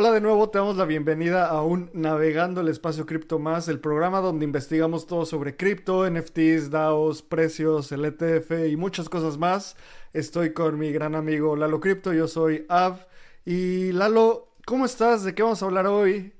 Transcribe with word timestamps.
Hola 0.00 0.12
de 0.12 0.22
nuevo, 0.22 0.48
te 0.48 0.56
damos 0.56 0.78
la 0.78 0.86
bienvenida 0.86 1.46
a 1.46 1.60
un 1.60 1.90
Navegando 1.92 2.62
el 2.62 2.68
Espacio 2.68 3.04
Cripto 3.04 3.38
Más, 3.38 3.68
el 3.68 3.80
programa 3.80 4.22
donde 4.22 4.46
investigamos 4.46 5.06
todo 5.06 5.26
sobre 5.26 5.58
cripto, 5.58 6.08
NFTs, 6.08 6.70
DAOs, 6.70 7.20
precios, 7.20 7.92
el 7.92 8.06
ETF 8.06 8.66
y 8.70 8.76
muchas 8.76 9.10
cosas 9.10 9.36
más. 9.36 9.76
Estoy 10.14 10.54
con 10.54 10.78
mi 10.78 10.90
gran 10.90 11.14
amigo 11.14 11.54
Lalo 11.54 11.80
Cripto, 11.80 12.14
yo 12.14 12.28
soy 12.28 12.64
Av. 12.70 12.96
Y 13.44 13.92
Lalo, 13.92 14.54
¿cómo 14.64 14.86
estás? 14.86 15.22
¿De 15.22 15.34
qué 15.34 15.42
vamos 15.42 15.62
a 15.62 15.66
hablar 15.66 15.86
hoy? 15.86 16.32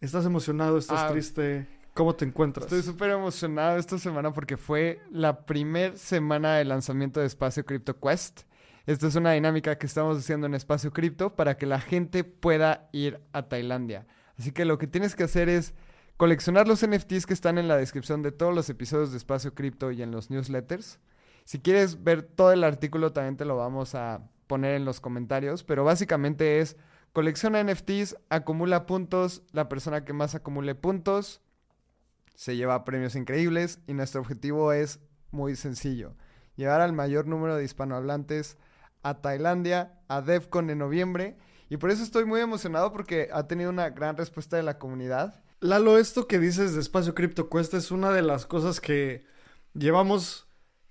¿Estás 0.00 0.24
emocionado? 0.24 0.78
¿Estás 0.78 1.10
triste? 1.10 1.66
¿Cómo 1.94 2.14
te 2.14 2.24
encuentras? 2.24 2.66
Estoy 2.66 2.82
súper 2.82 3.10
emocionado 3.10 3.76
esta 3.76 3.98
semana 3.98 4.32
porque 4.32 4.56
fue 4.56 5.00
la 5.10 5.46
primer 5.46 5.98
semana 5.98 6.58
de 6.58 6.64
lanzamiento 6.64 7.18
de 7.18 7.26
Espacio 7.26 7.64
Crypto 7.64 7.98
Quest. 7.98 8.42
Esta 8.86 9.06
es 9.06 9.14
una 9.16 9.32
dinámica 9.32 9.78
que 9.78 9.86
estamos 9.86 10.18
haciendo 10.18 10.46
en 10.46 10.54
Espacio 10.54 10.92
Cripto 10.92 11.34
para 11.34 11.56
que 11.56 11.64
la 11.64 11.80
gente 11.80 12.22
pueda 12.22 12.90
ir 12.92 13.18
a 13.32 13.48
Tailandia. 13.48 14.06
Así 14.38 14.52
que 14.52 14.66
lo 14.66 14.76
que 14.76 14.86
tienes 14.86 15.16
que 15.16 15.24
hacer 15.24 15.48
es 15.48 15.72
coleccionar 16.18 16.68
los 16.68 16.86
NFTs 16.86 17.24
que 17.24 17.32
están 17.32 17.56
en 17.56 17.66
la 17.66 17.78
descripción 17.78 18.20
de 18.20 18.30
todos 18.30 18.54
los 18.54 18.68
episodios 18.68 19.10
de 19.10 19.16
Espacio 19.16 19.54
Cripto 19.54 19.90
y 19.90 20.02
en 20.02 20.10
los 20.10 20.28
newsletters. 20.28 20.98
Si 21.44 21.60
quieres 21.60 22.04
ver 22.04 22.24
todo 22.24 22.52
el 22.52 22.62
artículo, 22.62 23.14
también 23.14 23.38
te 23.38 23.46
lo 23.46 23.56
vamos 23.56 23.94
a 23.94 24.28
poner 24.46 24.74
en 24.74 24.84
los 24.84 25.00
comentarios, 25.00 25.64
pero 25.64 25.82
básicamente 25.84 26.60
es 26.60 26.76
colecciona 27.14 27.64
NFTs, 27.64 28.18
acumula 28.28 28.84
puntos, 28.84 29.44
la 29.52 29.70
persona 29.70 30.04
que 30.04 30.12
más 30.12 30.34
acumule 30.34 30.74
puntos 30.74 31.40
se 32.34 32.56
lleva 32.56 32.84
premios 32.84 33.16
increíbles 33.16 33.78
y 33.86 33.94
nuestro 33.94 34.20
objetivo 34.20 34.74
es 34.74 35.00
muy 35.30 35.56
sencillo, 35.56 36.16
llevar 36.56 36.82
al 36.82 36.92
mayor 36.92 37.26
número 37.26 37.56
de 37.56 37.64
hispanohablantes 37.64 38.58
a 39.04 39.20
Tailandia, 39.20 40.00
a 40.08 40.20
DEFCON 40.20 40.70
en 40.70 40.78
noviembre 40.78 41.36
y 41.68 41.76
por 41.76 41.90
eso 41.90 42.02
estoy 42.02 42.24
muy 42.24 42.40
emocionado 42.40 42.92
porque 42.92 43.28
ha 43.32 43.46
tenido 43.46 43.70
una 43.70 43.90
gran 43.90 44.16
respuesta 44.16 44.56
de 44.56 44.62
la 44.62 44.78
comunidad. 44.78 45.42
Lalo, 45.60 45.98
esto 45.98 46.26
que 46.26 46.38
dices 46.38 46.74
de 46.74 46.80
Espacio 46.80 47.14
Cripto 47.14 47.48
Cuesta 47.48 47.76
es 47.76 47.90
una 47.90 48.10
de 48.10 48.22
las 48.22 48.46
cosas 48.46 48.80
que 48.80 49.24
llevamos 49.72 50.46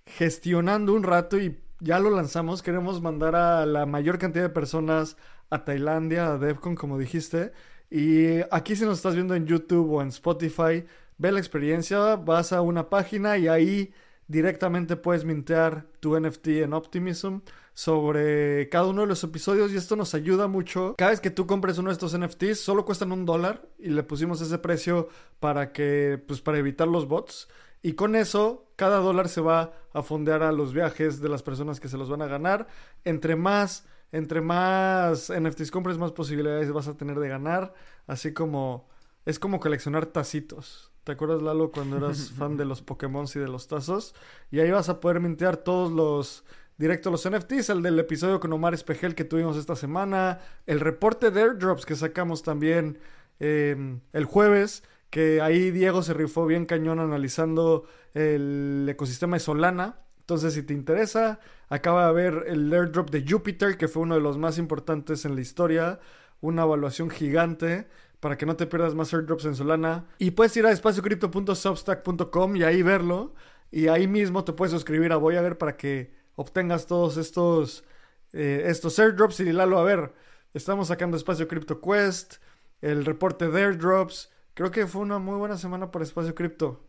gestionando 0.06 0.94
un 0.94 1.04
rato 1.04 1.40
y 1.40 1.60
ya 1.80 2.00
lo 2.00 2.10
lanzamos. 2.10 2.64
Queremos 2.64 3.02
mandar 3.02 3.36
a 3.36 3.66
la 3.66 3.86
mayor 3.86 4.18
cantidad 4.18 4.44
de 4.44 4.50
personas 4.50 5.16
a 5.50 5.64
Tailandia, 5.64 6.34
a 6.34 6.38
DevCon, 6.38 6.76
como 6.76 6.98
dijiste. 6.98 7.52
Y 7.90 8.42
aquí 8.52 8.76
si 8.76 8.86
nos 8.86 8.98
estás 8.98 9.14
viendo 9.14 9.36
en 9.36 9.46
YouTube 9.46 9.92
o 9.92 10.02
en 10.02 10.08
Spotify, 10.08 10.86
ve 11.18 11.32
la 11.32 11.40
experiencia, 11.40 12.16
vas 12.16 12.52
a 12.52 12.62
una 12.62 12.90
página 12.90 13.38
y 13.38 13.48
ahí 13.48 13.94
directamente 14.34 14.96
puedes 14.98 15.24
mintear 15.24 15.86
tu 16.00 16.20
NFT 16.20 16.48
en 16.64 16.74
Optimism 16.74 17.38
sobre 17.76 18.68
cada 18.70 18.88
uno 18.88 19.02
de 19.02 19.08
los 19.08 19.24
episodios 19.24 19.72
y 19.72 19.78
esto 19.78 19.96
nos 19.96 20.16
ayuda 20.16 20.48
mucho. 20.48 20.96
Cada 20.98 21.12
vez 21.12 21.22
que 21.22 21.30
tú 21.30 21.46
compres 21.46 21.78
uno 21.78 21.90
de 21.90 21.94
estos 21.94 22.18
NFTs 22.18 22.60
solo 22.60 22.84
cuestan 22.84 23.12
un 23.12 23.26
dólar 23.26 23.70
y 23.78 23.90
le 23.90 24.02
pusimos 24.02 24.42
ese 24.42 24.58
precio 24.58 25.08
para 25.40 25.72
que, 25.72 26.22
pues 26.28 26.42
para 26.42 26.58
evitar 26.58 26.88
los 26.88 27.08
bots. 27.08 27.48
Y 27.84 27.94
con 27.94 28.16
eso, 28.16 28.66
cada 28.76 28.98
dólar 28.98 29.30
se 29.30 29.42
va 29.42 29.74
a 29.94 30.02
fondear 30.02 30.42
a 30.42 30.52
los 30.52 30.74
viajes 30.74 31.22
de 31.22 31.30
las 31.30 31.44
personas 31.44 31.80
que 31.80 31.88
se 31.88 31.98
los 31.98 32.10
van 32.10 32.24
a 32.24 32.28
ganar. 32.28 32.68
Entre 33.04 33.36
más, 33.36 33.86
entre 34.12 34.42
más 34.42 35.32
NFTs 35.32 35.70
compres, 35.70 36.00
más 36.00 36.12
posibilidades 36.12 36.72
vas 36.72 36.88
a 36.88 36.98
tener 36.98 37.20
de 37.20 37.30
ganar. 37.30 37.74
Así 38.08 38.34
como, 38.34 38.90
es 39.26 39.38
como 39.38 39.60
coleccionar 39.60 40.08
tacitos. 40.08 40.93
¿Te 41.04 41.12
acuerdas, 41.12 41.42
Lalo, 41.42 41.72
cuando 41.72 41.98
eras 41.98 42.32
fan 42.38 42.56
de 42.56 42.66
los 42.66 42.82
Pokémon 42.82 43.26
y 43.34 43.40
de 43.40 43.48
los 43.48 43.68
tazos? 43.68 44.16
Y 44.52 44.60
ahí 44.60 44.72
vas 44.72 44.90
a 44.90 45.00
poder 45.00 45.20
mintear 45.20 45.58
todos 45.58 45.92
los 45.92 46.46
directo 46.78 47.12
los 47.12 47.30
NFTs, 47.30 47.70
el 47.70 47.82
del 47.82 48.00
episodio 48.00 48.40
con 48.40 48.52
Omar 48.52 48.74
Espejel 48.74 49.14
que 49.16 49.24
tuvimos 49.24 49.58
esta 49.58 49.76
semana, 49.76 50.40
el 50.66 50.80
reporte 50.80 51.30
de 51.30 51.42
airdrops 51.42 51.86
que 51.86 51.96
sacamos 51.96 52.42
también 52.42 52.98
eh, 53.40 54.00
el 54.12 54.26
jueves, 54.26 54.84
que 55.10 55.40
ahí 55.42 55.72
Diego 55.72 56.02
se 56.02 56.14
rifó 56.14 56.46
bien 56.46 56.66
cañón 56.66 57.00
analizando 57.00 57.86
el 58.14 58.88
ecosistema 58.90 59.36
de 59.36 59.42
Solana. 59.42 60.00
Entonces, 60.22 60.54
si 60.54 60.64
te 60.64 60.74
interesa, 60.74 61.40
acaba 61.70 62.04
de 62.04 62.10
haber 62.10 62.46
el 62.48 62.74
airdrop 62.74 63.10
de 63.12 63.26
Jupiter, 63.28 63.78
que 63.78 63.88
fue 63.88 64.04
uno 64.04 64.16
de 64.16 64.22
los 64.22 64.38
más 64.38 64.58
importantes 64.58 65.26
en 65.26 65.36
la 65.36 65.42
historia, 65.42 66.00
una 66.42 66.64
evaluación 66.64 67.10
gigante 67.10 67.88
para 68.24 68.38
que 68.38 68.46
no 68.46 68.56
te 68.56 68.68
pierdas 68.68 68.96
más 68.96 69.14
airdrops 69.14 69.44
en 69.44 69.54
Solana. 69.54 70.06
Y 70.18 70.32
puedes 70.32 70.56
ir 70.56 70.66
a 70.66 70.72
espaciocrypto.substack.com 70.72 72.56
y 72.56 72.64
ahí 72.64 72.82
verlo. 72.82 73.36
Y 73.70 73.90
ahí 73.90 74.08
mismo 74.08 74.46
te 74.46 74.54
puedes 74.54 74.72
suscribir 74.72 75.12
a 75.12 75.18
Voy 75.18 75.36
a 75.36 75.42
ver 75.42 75.58
para 75.58 75.76
que 75.76 76.16
obtengas 76.36 76.88
todos 76.88 77.18
estos, 77.18 77.84
eh, 78.32 78.64
estos 78.68 78.98
airdrops. 78.98 79.42
Y 79.42 79.52
Lalo, 79.52 79.78
a 79.78 79.84
ver, 79.84 80.14
estamos 80.54 80.88
sacando 80.88 81.18
Espacio 81.18 81.50
Crypto 81.50 81.82
Quest, 81.82 82.36
el 82.80 83.04
reporte 83.04 83.50
de 83.50 83.62
airdrops. 83.62 84.32
Creo 84.54 84.72
que 84.72 84.88
fue 84.88 85.02
una 85.02 85.20
muy 85.20 85.36
buena 85.36 85.58
semana 85.58 85.92
para 85.92 86.06
Espacio 86.06 86.34
Cripto. 86.34 86.82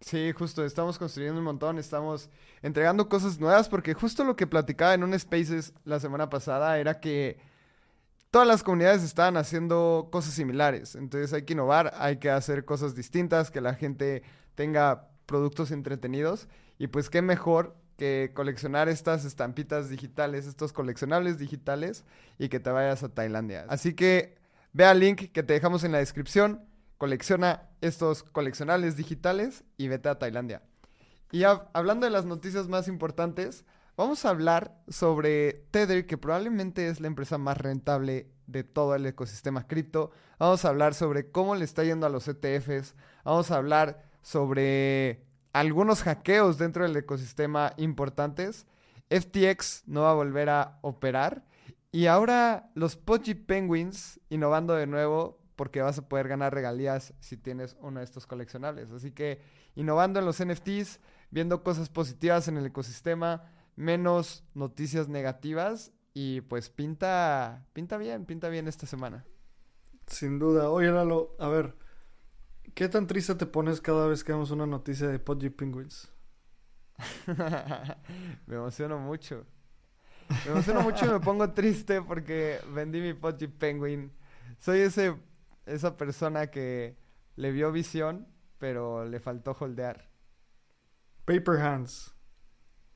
Sí, 0.00 0.30
justo, 0.30 0.64
estamos 0.64 0.98
construyendo 0.98 1.40
un 1.40 1.46
montón, 1.46 1.80
estamos 1.80 2.30
entregando 2.62 3.08
cosas 3.08 3.40
nuevas 3.40 3.68
porque 3.68 3.94
justo 3.94 4.22
lo 4.22 4.36
que 4.36 4.46
platicaba 4.46 4.94
en 4.94 5.02
un 5.02 5.18
Spaces 5.18 5.74
la 5.84 5.98
semana 5.98 6.30
pasada 6.30 6.78
era 6.78 7.00
que 7.00 7.40
todas 8.30 8.46
las 8.46 8.62
comunidades 8.62 9.02
estaban 9.02 9.36
haciendo 9.36 10.08
cosas 10.12 10.34
similares. 10.34 10.94
Entonces 10.94 11.32
hay 11.32 11.42
que 11.42 11.54
innovar, 11.54 11.92
hay 11.96 12.18
que 12.18 12.30
hacer 12.30 12.64
cosas 12.64 12.94
distintas, 12.94 13.50
que 13.50 13.60
la 13.60 13.74
gente 13.74 14.22
tenga 14.54 15.08
productos 15.26 15.70
entretenidos. 15.70 16.48
Y 16.78 16.88
pues 16.88 17.10
qué 17.10 17.22
mejor 17.22 17.76
que 17.96 18.30
coleccionar 18.34 18.88
estas 18.88 19.24
estampitas 19.24 19.88
digitales, 19.88 20.46
estos 20.46 20.72
coleccionables 20.72 21.38
digitales 21.38 22.04
y 22.38 22.48
que 22.48 22.60
te 22.60 22.70
vayas 22.70 23.02
a 23.02 23.08
Tailandia. 23.08 23.66
Así 23.68 23.94
que 23.94 24.36
ve 24.72 24.84
al 24.84 25.00
link 25.00 25.32
que 25.32 25.42
te 25.42 25.54
dejamos 25.54 25.82
en 25.82 25.90
la 25.90 25.98
descripción, 25.98 26.64
colecciona 26.96 27.68
estos 27.80 28.22
coleccionables 28.22 28.96
digitales 28.96 29.64
y 29.76 29.88
vete 29.88 30.08
a 30.08 30.18
Tailandia. 30.18 30.62
Y 31.32 31.40
hab- 31.40 31.68
hablando 31.72 32.06
de 32.06 32.10
las 32.10 32.24
noticias 32.24 32.68
más 32.68 32.86
importantes, 32.86 33.64
Vamos 33.98 34.24
a 34.24 34.30
hablar 34.30 34.80
sobre 34.86 35.54
Tether, 35.72 36.06
que 36.06 36.16
probablemente 36.16 36.86
es 36.86 37.00
la 37.00 37.08
empresa 37.08 37.36
más 37.36 37.58
rentable 37.58 38.28
de 38.46 38.62
todo 38.62 38.94
el 38.94 39.04
ecosistema 39.04 39.66
cripto. 39.66 40.12
Vamos 40.38 40.64
a 40.64 40.68
hablar 40.68 40.94
sobre 40.94 41.32
cómo 41.32 41.56
le 41.56 41.64
está 41.64 41.82
yendo 41.82 42.06
a 42.06 42.08
los 42.08 42.28
ETFs. 42.28 42.94
Vamos 43.24 43.50
a 43.50 43.56
hablar 43.56 44.04
sobre 44.22 45.24
algunos 45.52 46.04
hackeos 46.04 46.58
dentro 46.58 46.84
del 46.84 46.96
ecosistema 46.96 47.72
importantes. 47.76 48.68
FTX 49.10 49.82
no 49.88 50.02
va 50.02 50.12
a 50.12 50.14
volver 50.14 50.48
a 50.48 50.78
operar. 50.82 51.42
Y 51.90 52.06
ahora 52.06 52.70
los 52.76 52.94
Pudgy 52.94 53.34
Penguins 53.34 54.20
innovando 54.28 54.74
de 54.74 54.86
nuevo 54.86 55.40
porque 55.56 55.82
vas 55.82 55.98
a 55.98 56.08
poder 56.08 56.28
ganar 56.28 56.54
regalías 56.54 57.14
si 57.18 57.36
tienes 57.36 57.76
uno 57.80 57.98
de 57.98 58.04
estos 58.04 58.28
coleccionables. 58.28 58.92
Así 58.92 59.10
que 59.10 59.40
innovando 59.74 60.20
en 60.20 60.24
los 60.24 60.40
NFTs, 60.40 61.00
viendo 61.32 61.64
cosas 61.64 61.88
positivas 61.88 62.46
en 62.46 62.58
el 62.58 62.66
ecosistema 62.66 63.42
menos 63.78 64.44
noticias 64.54 65.08
negativas 65.08 65.92
y 66.12 66.40
pues 66.42 66.68
pinta 66.68 67.64
pinta 67.72 67.96
bien, 67.96 68.26
pinta 68.26 68.48
bien 68.48 68.66
esta 68.66 68.86
semana. 68.86 69.24
Sin 70.08 70.40
duda. 70.40 70.68
Oye, 70.70 70.90
Lalo, 70.90 71.36
a 71.38 71.48
ver, 71.48 71.76
¿qué 72.74 72.88
tan 72.88 73.06
triste 73.06 73.36
te 73.36 73.46
pones 73.46 73.80
cada 73.80 74.08
vez 74.08 74.24
que 74.24 74.32
vemos 74.32 74.50
una 74.50 74.66
noticia 74.66 75.06
de 75.06 75.20
Pudgy 75.20 75.50
Penguins? 75.50 76.10
me 78.46 78.56
emociono 78.56 78.98
mucho. 78.98 79.46
Me 80.44 80.50
emociono 80.50 80.82
mucho 80.82 81.06
y 81.06 81.10
me 81.10 81.20
pongo 81.20 81.52
triste 81.52 82.02
porque 82.02 82.58
vendí 82.74 83.00
mi 83.00 83.14
Pudgy 83.14 83.46
Penguin. 83.46 84.12
Soy 84.58 84.80
ese 84.80 85.14
esa 85.66 85.96
persona 85.96 86.48
que 86.48 86.96
le 87.36 87.52
vio 87.52 87.70
visión, 87.70 88.26
pero 88.58 89.04
le 89.04 89.20
faltó 89.20 89.52
holdear. 89.52 90.10
Paper 91.26 91.60
Hands. 91.60 92.17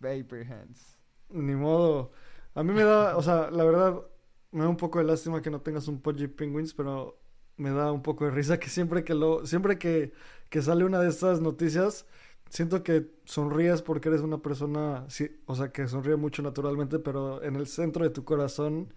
Vapor 0.02 0.44
Hands. 0.44 0.98
Ni 1.30 1.54
modo. 1.54 2.12
A 2.54 2.62
mí 2.62 2.72
me 2.72 2.82
da, 2.84 3.16
o 3.16 3.22
sea, 3.22 3.50
la 3.50 3.64
verdad, 3.64 4.02
me 4.50 4.62
da 4.62 4.68
un 4.68 4.76
poco 4.76 4.98
de 4.98 5.04
lástima 5.04 5.40
que 5.42 5.50
no 5.50 5.60
tengas 5.62 5.88
un 5.88 6.00
Pudgy 6.00 6.28
Penguins, 6.28 6.74
pero 6.74 7.18
me 7.56 7.70
da 7.70 7.92
un 7.92 8.02
poco 8.02 8.24
de 8.26 8.30
risa 8.32 8.58
que 8.60 8.68
siempre 8.68 9.04
que 9.04 9.14
lo, 9.14 9.46
siempre 9.46 9.78
que, 9.78 10.12
que 10.50 10.62
sale 10.62 10.84
una 10.84 11.00
de 11.00 11.08
estas 11.08 11.40
noticias, 11.40 12.06
siento 12.50 12.82
que 12.82 13.10
sonríes 13.24 13.82
porque 13.82 14.08
eres 14.10 14.20
una 14.22 14.38
persona, 14.42 15.06
sí, 15.08 15.30
o 15.46 15.54
sea, 15.54 15.72
que 15.72 15.88
sonríe 15.88 16.16
mucho 16.16 16.42
naturalmente, 16.42 16.98
pero 16.98 17.42
en 17.42 17.56
el 17.56 17.66
centro 17.66 18.04
de 18.04 18.10
tu 18.10 18.24
corazón 18.24 18.92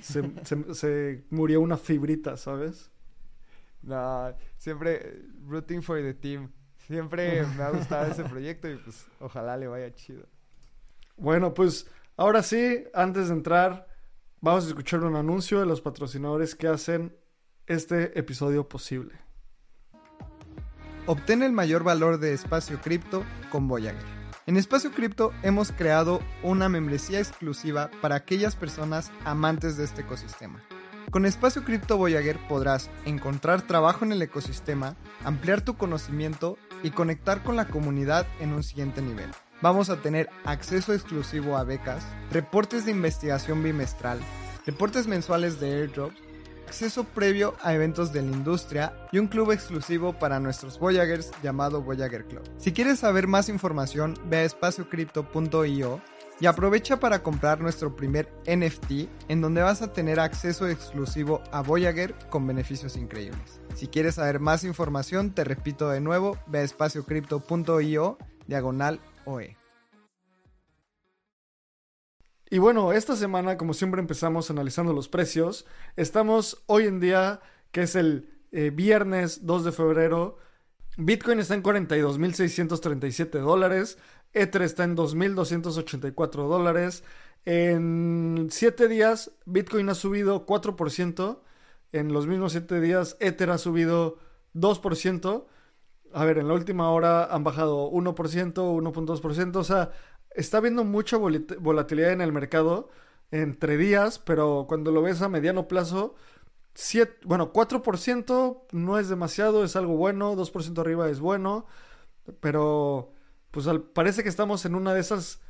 se, 0.00 0.22
se, 0.44 0.74
se 0.74 1.24
murió 1.30 1.60
una 1.60 1.76
fibrita, 1.78 2.36
¿sabes? 2.36 2.90
No, 3.82 4.34
siempre 4.58 5.22
rooting 5.46 5.82
for 5.82 6.00
the 6.02 6.14
team. 6.14 6.50
Siempre 6.88 7.44
me 7.44 7.62
ha 7.62 7.70
gustado 7.70 8.10
ese 8.10 8.24
proyecto 8.24 8.68
y 8.68 8.76
pues 8.76 9.06
ojalá 9.20 9.58
le 9.58 9.68
vaya 9.68 9.94
chido. 9.94 10.24
Bueno, 11.18 11.52
pues 11.52 11.86
ahora 12.16 12.42
sí, 12.42 12.82
antes 12.94 13.28
de 13.28 13.34
entrar, 13.34 13.86
vamos 14.40 14.64
a 14.64 14.68
escuchar 14.68 15.04
un 15.04 15.14
anuncio 15.14 15.60
de 15.60 15.66
los 15.66 15.82
patrocinadores 15.82 16.54
que 16.54 16.66
hacen 16.66 17.14
este 17.66 18.18
episodio 18.18 18.66
posible. 18.66 19.14
Obtén 21.06 21.42
el 21.42 21.52
mayor 21.52 21.84
valor 21.84 22.18
de 22.18 22.32
espacio 22.32 22.80
cripto 22.80 23.22
con 23.52 23.68
Voyager. 23.68 24.18
En 24.46 24.56
Espacio 24.56 24.92
Cripto 24.92 25.34
hemos 25.42 25.72
creado 25.72 26.22
una 26.42 26.70
membresía 26.70 27.18
exclusiva 27.18 27.90
para 28.00 28.14
aquellas 28.14 28.56
personas 28.56 29.12
amantes 29.26 29.76
de 29.76 29.84
este 29.84 30.00
ecosistema. 30.00 30.64
Con 31.10 31.26
Espacio 31.26 31.64
Cripto 31.64 31.98
Voyager 31.98 32.38
podrás 32.48 32.88
encontrar 33.04 33.60
trabajo 33.60 34.06
en 34.06 34.12
el 34.12 34.22
ecosistema, 34.22 34.96
ampliar 35.22 35.60
tu 35.60 35.76
conocimiento 35.76 36.56
y 36.82 36.90
conectar 36.90 37.42
con 37.42 37.56
la 37.56 37.68
comunidad 37.68 38.26
en 38.40 38.52
un 38.52 38.62
siguiente 38.62 39.02
nivel. 39.02 39.30
Vamos 39.60 39.90
a 39.90 40.00
tener 40.00 40.28
acceso 40.44 40.94
exclusivo 40.94 41.56
a 41.56 41.64
becas, 41.64 42.04
reportes 42.30 42.84
de 42.84 42.92
investigación 42.92 43.62
bimestral, 43.62 44.20
reportes 44.66 45.06
mensuales 45.06 45.58
de 45.58 45.82
airdrops, 45.82 46.16
acceso 46.68 47.04
previo 47.04 47.54
a 47.62 47.74
eventos 47.74 48.12
de 48.12 48.22
la 48.22 48.30
industria 48.30 48.92
y 49.10 49.18
un 49.18 49.26
club 49.26 49.52
exclusivo 49.52 50.12
para 50.12 50.38
nuestros 50.38 50.78
Voyagers 50.78 51.30
llamado 51.42 51.82
Voyager 51.82 52.26
Club. 52.26 52.42
Si 52.58 52.72
quieres 52.72 52.98
saber 53.00 53.26
más 53.26 53.48
información, 53.48 54.14
ve 54.26 54.38
a 54.38 54.44
espaciocrypto.io 54.44 56.00
y 56.40 56.46
aprovecha 56.46 57.00
para 57.00 57.22
comprar 57.22 57.60
nuestro 57.60 57.96
primer 57.96 58.32
NFT 58.46 59.08
en 59.28 59.40
donde 59.40 59.62
vas 59.62 59.82
a 59.82 59.92
tener 59.92 60.20
acceso 60.20 60.68
exclusivo 60.68 61.42
a 61.50 61.62
Voyager 61.62 62.14
con 62.30 62.46
beneficios 62.46 62.96
increíbles. 62.96 63.60
Si 63.74 63.88
quieres 63.88 64.16
saber 64.16 64.38
más 64.38 64.64
información, 64.64 65.34
te 65.34 65.44
repito 65.44 65.88
de 65.88 66.00
nuevo, 66.00 66.38
ve 66.46 66.60
a 66.60 66.62
espaciocrypto.io 66.62 68.18
diagonal 68.46 69.00
OE. 69.24 69.56
Y 72.50 72.58
bueno, 72.58 72.92
esta 72.92 73.14
semana, 73.14 73.58
como 73.58 73.74
siempre 73.74 74.00
empezamos 74.00 74.50
analizando 74.50 74.94
los 74.94 75.08
precios, 75.08 75.66
estamos 75.96 76.62
hoy 76.66 76.86
en 76.86 76.98
día, 76.98 77.40
que 77.72 77.82
es 77.82 77.94
el 77.94 78.30
eh, 78.52 78.70
viernes 78.70 79.44
2 79.44 79.64
de 79.64 79.72
febrero, 79.72 80.38
Bitcoin 81.00 81.38
está 81.38 81.54
en 81.54 81.62
42.637 81.62 83.38
dólares, 83.38 83.98
Ether 84.40 84.62
está 84.62 84.84
en 84.84 84.96
2.284 84.96 86.48
dólares. 86.48 87.04
En 87.44 88.48
7 88.50 88.88
días, 88.88 89.32
Bitcoin 89.46 89.88
ha 89.88 89.94
subido 89.94 90.46
4%. 90.46 91.40
En 91.92 92.12
los 92.12 92.26
mismos 92.26 92.52
7 92.52 92.80
días, 92.80 93.16
Ether 93.20 93.50
ha 93.50 93.58
subido 93.58 94.18
2%. 94.54 95.46
A 96.12 96.24
ver, 96.24 96.38
en 96.38 96.48
la 96.48 96.54
última 96.54 96.90
hora 96.90 97.24
han 97.24 97.44
bajado 97.44 97.90
1%, 97.90 98.14
1.2%. 98.14 99.56
O 99.56 99.64
sea, 99.64 99.92
está 100.30 100.58
habiendo 100.58 100.84
mucha 100.84 101.16
volatilidad 101.16 102.12
en 102.12 102.20
el 102.20 102.32
mercado 102.32 102.90
entre 103.30 103.76
días, 103.76 104.18
pero 104.18 104.66
cuando 104.68 104.90
lo 104.90 105.02
ves 105.02 105.20
a 105.22 105.28
mediano 105.28 105.68
plazo, 105.68 106.14
bueno, 107.24 107.52
4% 107.52 108.62
no 108.72 108.98
es 108.98 109.08
demasiado, 109.08 109.64
es 109.64 109.76
algo 109.76 109.96
bueno, 109.96 110.36
2% 110.36 110.78
arriba 110.78 111.10
es 111.10 111.20
bueno, 111.20 111.66
pero 112.40 113.12
pues 113.50 113.66
parece 113.94 114.22
que 114.22 114.28
estamos 114.28 114.64
en 114.64 114.74
una 114.74 114.94
de 114.94 115.00
esas 115.00 115.40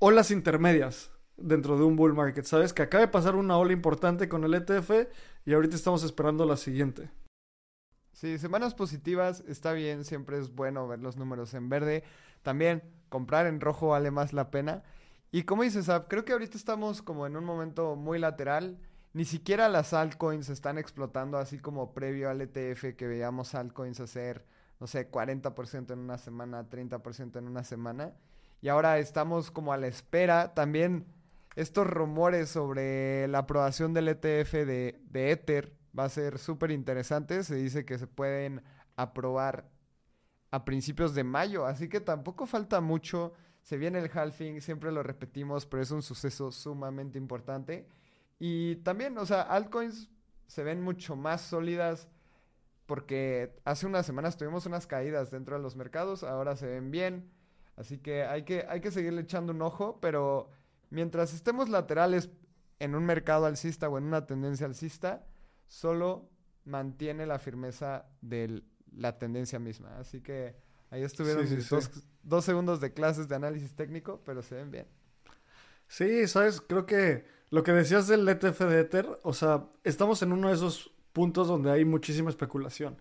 olas 0.00 0.30
intermedias 0.30 1.10
dentro 1.36 1.76
de 1.76 1.84
un 1.84 1.96
bull 1.96 2.14
market, 2.14 2.44
¿sabes? 2.44 2.72
Que 2.72 2.82
acaba 2.82 3.02
de 3.02 3.08
pasar 3.08 3.36
una 3.36 3.56
ola 3.56 3.72
importante 3.72 4.28
con 4.28 4.44
el 4.44 4.54
ETF 4.54 5.08
y 5.44 5.52
ahorita 5.52 5.76
estamos 5.76 6.02
esperando 6.02 6.44
la 6.46 6.56
siguiente. 6.56 7.10
Sí, 8.12 8.38
semanas 8.38 8.74
positivas, 8.74 9.42
está 9.48 9.72
bien, 9.72 10.04
siempre 10.04 10.38
es 10.38 10.54
bueno 10.54 10.86
ver 10.86 11.00
los 11.00 11.16
números 11.16 11.54
en 11.54 11.68
verde. 11.68 12.04
También 12.42 12.82
comprar 13.08 13.46
en 13.46 13.60
rojo 13.60 13.88
vale 13.88 14.10
más 14.10 14.32
la 14.32 14.50
pena. 14.50 14.82
Y 15.30 15.44
como 15.44 15.62
dices, 15.62 15.90
creo 16.08 16.24
que 16.24 16.32
ahorita 16.32 16.56
estamos 16.56 17.02
como 17.02 17.26
en 17.26 17.36
un 17.36 17.44
momento 17.44 17.96
muy 17.96 18.18
lateral. 18.18 18.78
Ni 19.14 19.24
siquiera 19.24 19.68
las 19.68 19.92
altcoins 19.92 20.48
están 20.48 20.78
explotando 20.78 21.38
así 21.38 21.58
como 21.58 21.94
previo 21.94 22.30
al 22.30 22.40
ETF 22.40 22.94
que 22.96 23.06
veíamos 23.06 23.54
altcoins 23.54 24.00
hacer 24.00 24.46
no 24.82 24.88
sé, 24.88 25.08
40% 25.08 25.92
en 25.92 26.00
una 26.00 26.18
semana, 26.18 26.68
30% 26.68 27.38
en 27.38 27.46
una 27.46 27.62
semana. 27.62 28.14
Y 28.60 28.68
ahora 28.68 28.98
estamos 28.98 29.52
como 29.52 29.72
a 29.72 29.76
la 29.76 29.86
espera. 29.86 30.54
También 30.54 31.06
estos 31.54 31.86
rumores 31.86 32.48
sobre 32.48 33.28
la 33.28 33.38
aprobación 33.38 33.94
del 33.94 34.08
ETF 34.08 34.52
de, 34.54 35.00
de 35.08 35.30
Ether 35.30 35.72
va 35.96 36.06
a 36.06 36.08
ser 36.08 36.36
súper 36.40 36.72
interesante. 36.72 37.44
Se 37.44 37.54
dice 37.54 37.84
que 37.84 37.96
se 37.96 38.08
pueden 38.08 38.64
aprobar 38.96 39.70
a 40.50 40.64
principios 40.64 41.14
de 41.14 41.22
mayo, 41.22 41.64
así 41.64 41.88
que 41.88 42.00
tampoco 42.00 42.46
falta 42.46 42.80
mucho. 42.80 43.34
Se 43.60 43.76
viene 43.76 44.00
el 44.00 44.10
halving, 44.12 44.60
siempre 44.60 44.90
lo 44.90 45.04
repetimos, 45.04 45.64
pero 45.64 45.80
es 45.80 45.92
un 45.92 46.02
suceso 46.02 46.50
sumamente 46.50 47.18
importante. 47.18 47.86
Y 48.40 48.74
también, 48.82 49.16
o 49.16 49.26
sea, 49.26 49.42
altcoins 49.42 50.10
se 50.48 50.64
ven 50.64 50.82
mucho 50.82 51.14
más 51.14 51.40
sólidas 51.40 52.08
porque 52.92 53.56
hace 53.64 53.86
unas 53.86 54.04
semanas 54.04 54.36
tuvimos 54.36 54.66
unas 54.66 54.86
caídas 54.86 55.30
dentro 55.30 55.56
de 55.56 55.62
los 55.62 55.76
mercados, 55.76 56.22
ahora 56.22 56.56
se 56.56 56.66
ven 56.66 56.90
bien, 56.90 57.32
así 57.74 57.96
que 57.96 58.24
hay 58.24 58.42
que, 58.42 58.66
hay 58.68 58.82
que 58.82 58.90
seguirle 58.90 59.22
echando 59.22 59.54
un 59.54 59.62
ojo, 59.62 59.98
pero 60.02 60.50
mientras 60.90 61.32
estemos 61.32 61.70
laterales 61.70 62.28
en 62.80 62.94
un 62.94 63.06
mercado 63.06 63.46
alcista 63.46 63.88
o 63.88 63.96
en 63.96 64.04
una 64.04 64.26
tendencia 64.26 64.66
alcista, 64.66 65.24
solo 65.68 66.28
mantiene 66.66 67.24
la 67.24 67.38
firmeza 67.38 68.04
de 68.20 68.62
la 68.94 69.16
tendencia 69.16 69.58
misma, 69.58 69.96
así 69.96 70.20
que 70.20 70.54
ahí 70.90 71.02
estuvieron 71.02 71.46
Dos, 71.70 71.90
dos 72.22 72.44
segundos 72.44 72.82
de 72.82 72.92
clases 72.92 73.26
de 73.26 73.36
análisis 73.36 73.74
técnico, 73.74 74.20
pero 74.26 74.42
se 74.42 74.56
ven 74.56 74.70
bien. 74.70 74.86
Sí, 75.88 76.28
sabes, 76.28 76.60
creo 76.60 76.84
que 76.84 77.24
lo 77.48 77.62
que 77.62 77.72
decías 77.72 78.06
del 78.06 78.28
ETF 78.28 78.60
de 78.60 78.80
Ether, 78.80 79.18
o 79.22 79.32
sea, 79.32 79.64
estamos 79.82 80.20
en 80.20 80.32
uno 80.34 80.48
de 80.48 80.56
esos 80.56 80.92
puntos 81.12 81.48
donde 81.48 81.70
hay 81.70 81.84
muchísima 81.84 82.30
especulación. 82.30 82.96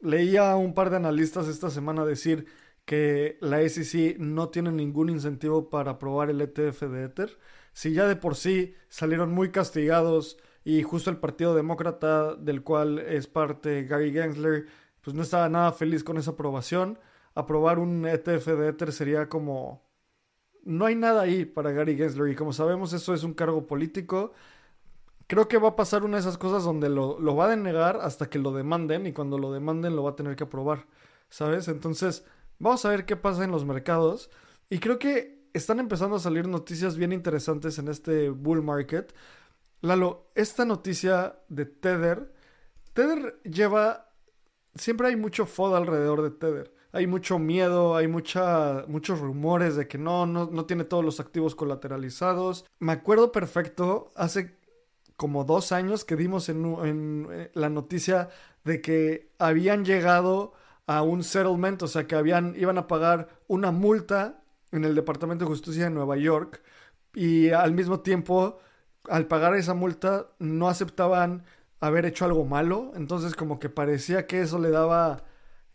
Leía 0.00 0.52
a 0.52 0.56
un 0.56 0.74
par 0.74 0.90
de 0.90 0.96
analistas 0.96 1.48
esta 1.48 1.70
semana 1.70 2.04
decir 2.04 2.46
que 2.84 3.36
la 3.40 3.68
SEC 3.68 4.18
no 4.18 4.48
tiene 4.48 4.72
ningún 4.72 5.10
incentivo 5.10 5.68
para 5.68 5.92
aprobar 5.92 6.30
el 6.30 6.40
ETF 6.40 6.82
de 6.82 7.04
Ether. 7.04 7.38
Si 7.72 7.92
ya 7.92 8.06
de 8.06 8.16
por 8.16 8.34
sí 8.34 8.74
salieron 8.88 9.32
muy 9.32 9.50
castigados 9.50 10.38
y 10.64 10.82
justo 10.82 11.10
el 11.10 11.18
Partido 11.18 11.54
Demócrata, 11.54 12.34
del 12.34 12.62
cual 12.62 12.98
es 12.98 13.26
parte 13.26 13.84
Gary 13.84 14.12
Gensler, 14.12 14.66
pues 15.02 15.14
no 15.14 15.22
estaba 15.22 15.48
nada 15.48 15.72
feliz 15.72 16.04
con 16.04 16.16
esa 16.16 16.30
aprobación. 16.30 16.98
Aprobar 17.34 17.78
un 17.78 18.06
ETF 18.06 18.46
de 18.46 18.68
Ether 18.68 18.92
sería 18.92 19.28
como... 19.28 19.82
No 20.64 20.86
hay 20.86 20.94
nada 20.94 21.22
ahí 21.22 21.44
para 21.44 21.72
Gary 21.72 21.96
Gensler 21.96 22.30
y 22.30 22.34
como 22.34 22.52
sabemos 22.52 22.92
eso 22.92 23.14
es 23.14 23.22
un 23.22 23.34
cargo 23.34 23.66
político 23.66 24.32
creo 25.28 25.46
que 25.46 25.58
va 25.58 25.68
a 25.68 25.76
pasar 25.76 26.02
una 26.02 26.16
de 26.16 26.22
esas 26.22 26.38
cosas 26.38 26.64
donde 26.64 26.88
lo, 26.88 27.36
va 27.36 27.44
a 27.44 27.50
denegar 27.50 27.98
hasta 28.02 28.28
que 28.28 28.40
lo 28.40 28.50
demanden 28.50 29.06
y 29.06 29.12
cuando 29.12 29.38
lo 29.38 29.52
demanden 29.52 29.94
lo 29.94 30.02
va 30.02 30.10
a 30.10 30.16
tener 30.16 30.34
que 30.34 30.44
aprobar, 30.44 30.86
¿sabes? 31.28 31.68
Entonces, 31.68 32.24
vamos 32.58 32.84
a 32.84 32.88
ver 32.88 33.04
qué 33.04 33.14
pasa 33.14 33.44
en 33.44 33.52
los 33.52 33.64
mercados 33.64 34.30
y 34.70 34.80
creo 34.80 34.98
que 34.98 35.46
están 35.52 35.80
empezando 35.80 36.16
a 36.16 36.20
salir 36.20 36.48
noticias 36.48 36.96
bien 36.96 37.12
interesantes 37.12 37.78
en 37.78 37.88
este 37.88 38.30
bull 38.30 38.62
market. 38.62 39.14
Lalo, 39.82 40.30
esta 40.34 40.64
noticia 40.64 41.38
de 41.48 41.66
Tether, 41.66 42.32
Tether 42.94 43.40
lleva, 43.44 44.10
siempre 44.74 45.08
hay 45.08 45.16
mucho 45.16 45.44
FOD 45.44 45.76
alrededor 45.76 46.22
de 46.22 46.30
Tether. 46.30 46.74
Hay 46.90 47.06
mucho 47.06 47.38
miedo, 47.38 47.96
hay 47.96 48.08
mucha, 48.08 48.86
muchos 48.88 49.20
rumores 49.20 49.76
de 49.76 49.86
que 49.86 49.98
no, 49.98 50.24
no, 50.24 50.46
no 50.50 50.64
tiene 50.64 50.84
todos 50.84 51.04
los 51.04 51.20
activos 51.20 51.54
colateralizados. 51.54 52.64
Me 52.78 52.92
acuerdo 52.92 53.30
perfecto, 53.30 54.10
hace 54.16 54.57
como 55.18 55.44
dos 55.44 55.72
años 55.72 56.04
que 56.04 56.16
dimos 56.16 56.48
en, 56.48 57.26
eh, 57.32 57.50
la 57.54 57.68
noticia 57.70 58.30
de 58.64 58.80
que 58.80 59.32
habían 59.38 59.84
llegado 59.84 60.54
a 60.86 61.02
un 61.02 61.24
settlement, 61.24 61.82
o 61.82 61.88
sea 61.88 62.06
que 62.06 62.14
habían, 62.14 62.54
iban 62.56 62.78
a 62.78 62.86
pagar 62.86 63.28
una 63.48 63.72
multa 63.72 64.44
en 64.72 64.84
el 64.84 64.94
Departamento 64.94 65.44
de 65.44 65.50
Justicia 65.50 65.84
de 65.84 65.90
Nueva 65.90 66.16
York 66.16 66.62
y 67.14 67.50
al 67.50 67.72
mismo 67.74 68.00
tiempo, 68.00 68.60
al 69.08 69.26
pagar 69.26 69.56
esa 69.56 69.74
multa, 69.74 70.28
no 70.38 70.68
aceptaban 70.68 71.44
haber 71.80 72.06
hecho 72.06 72.24
algo 72.24 72.44
malo, 72.44 72.92
entonces 72.94 73.34
como 73.34 73.58
que 73.58 73.68
parecía 73.70 74.26
que 74.28 74.40
eso 74.42 74.60
le 74.60 74.70
daba, 74.70 75.24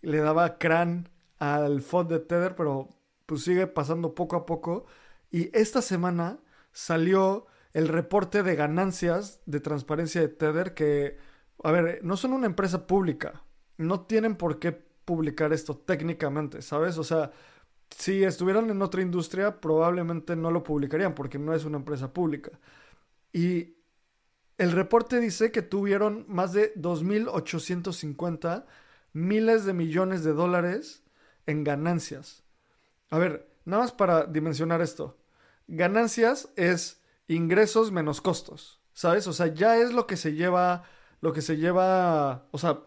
le 0.01 0.19
daba 0.19 0.57
crán 0.57 1.09
al 1.39 1.81
FOD 1.81 2.07
de 2.07 2.19
Tether, 2.19 2.55
pero 2.55 2.89
pues 3.25 3.43
sigue 3.43 3.67
pasando 3.67 4.15
poco 4.15 4.38
a 4.38 4.45
poco. 4.45 4.85
Y 5.31 5.50
esta 5.57 5.81
semana 5.81 6.39
salió 6.71 7.47
el 7.73 7.87
reporte 7.87 8.43
de 8.43 8.55
ganancias 8.55 9.41
de 9.45 9.59
transparencia 9.59 10.21
de 10.21 10.29
Tether 10.29 10.73
que, 10.73 11.17
a 11.63 11.71
ver, 11.71 11.99
no 12.03 12.17
son 12.17 12.33
una 12.33 12.45
empresa 12.45 12.87
pública, 12.87 13.43
no 13.77 14.01
tienen 14.01 14.35
por 14.35 14.59
qué 14.59 14.71
publicar 14.71 15.53
esto 15.53 15.75
técnicamente, 15.77 16.61
¿sabes? 16.61 16.97
O 16.97 17.03
sea, 17.03 17.31
si 17.89 18.23
estuvieran 18.23 18.69
en 18.69 18.81
otra 18.81 19.01
industria 19.01 19.59
probablemente 19.59 20.35
no 20.35 20.51
lo 20.51 20.63
publicarían 20.63 21.15
porque 21.15 21.39
no 21.39 21.53
es 21.53 21.65
una 21.65 21.77
empresa 21.77 22.13
pública. 22.13 22.51
Y 23.31 23.75
el 24.57 24.71
reporte 24.71 25.19
dice 25.19 25.51
que 25.51 25.61
tuvieron 25.61 26.25
más 26.27 26.53
de 26.53 26.73
2.850 26.75 28.65
miles 29.13 29.65
de 29.65 29.73
millones 29.73 30.23
de 30.23 30.33
dólares 30.33 31.03
en 31.45 31.63
ganancias. 31.63 32.43
A 33.09 33.17
ver, 33.17 33.49
nada 33.65 33.83
más 33.83 33.91
para 33.91 34.25
dimensionar 34.25 34.81
esto. 34.81 35.17
Ganancias 35.67 36.49
es 36.55 37.01
ingresos 37.27 37.91
menos 37.91 38.21
costos, 38.21 38.81
¿sabes? 38.93 39.27
O 39.27 39.33
sea, 39.33 39.47
ya 39.47 39.77
es 39.77 39.93
lo 39.93 40.07
que 40.07 40.17
se 40.17 40.33
lleva, 40.33 40.83
lo 41.21 41.33
que 41.33 41.41
se 41.41 41.57
lleva, 41.57 42.47
o 42.51 42.57
sea, 42.57 42.83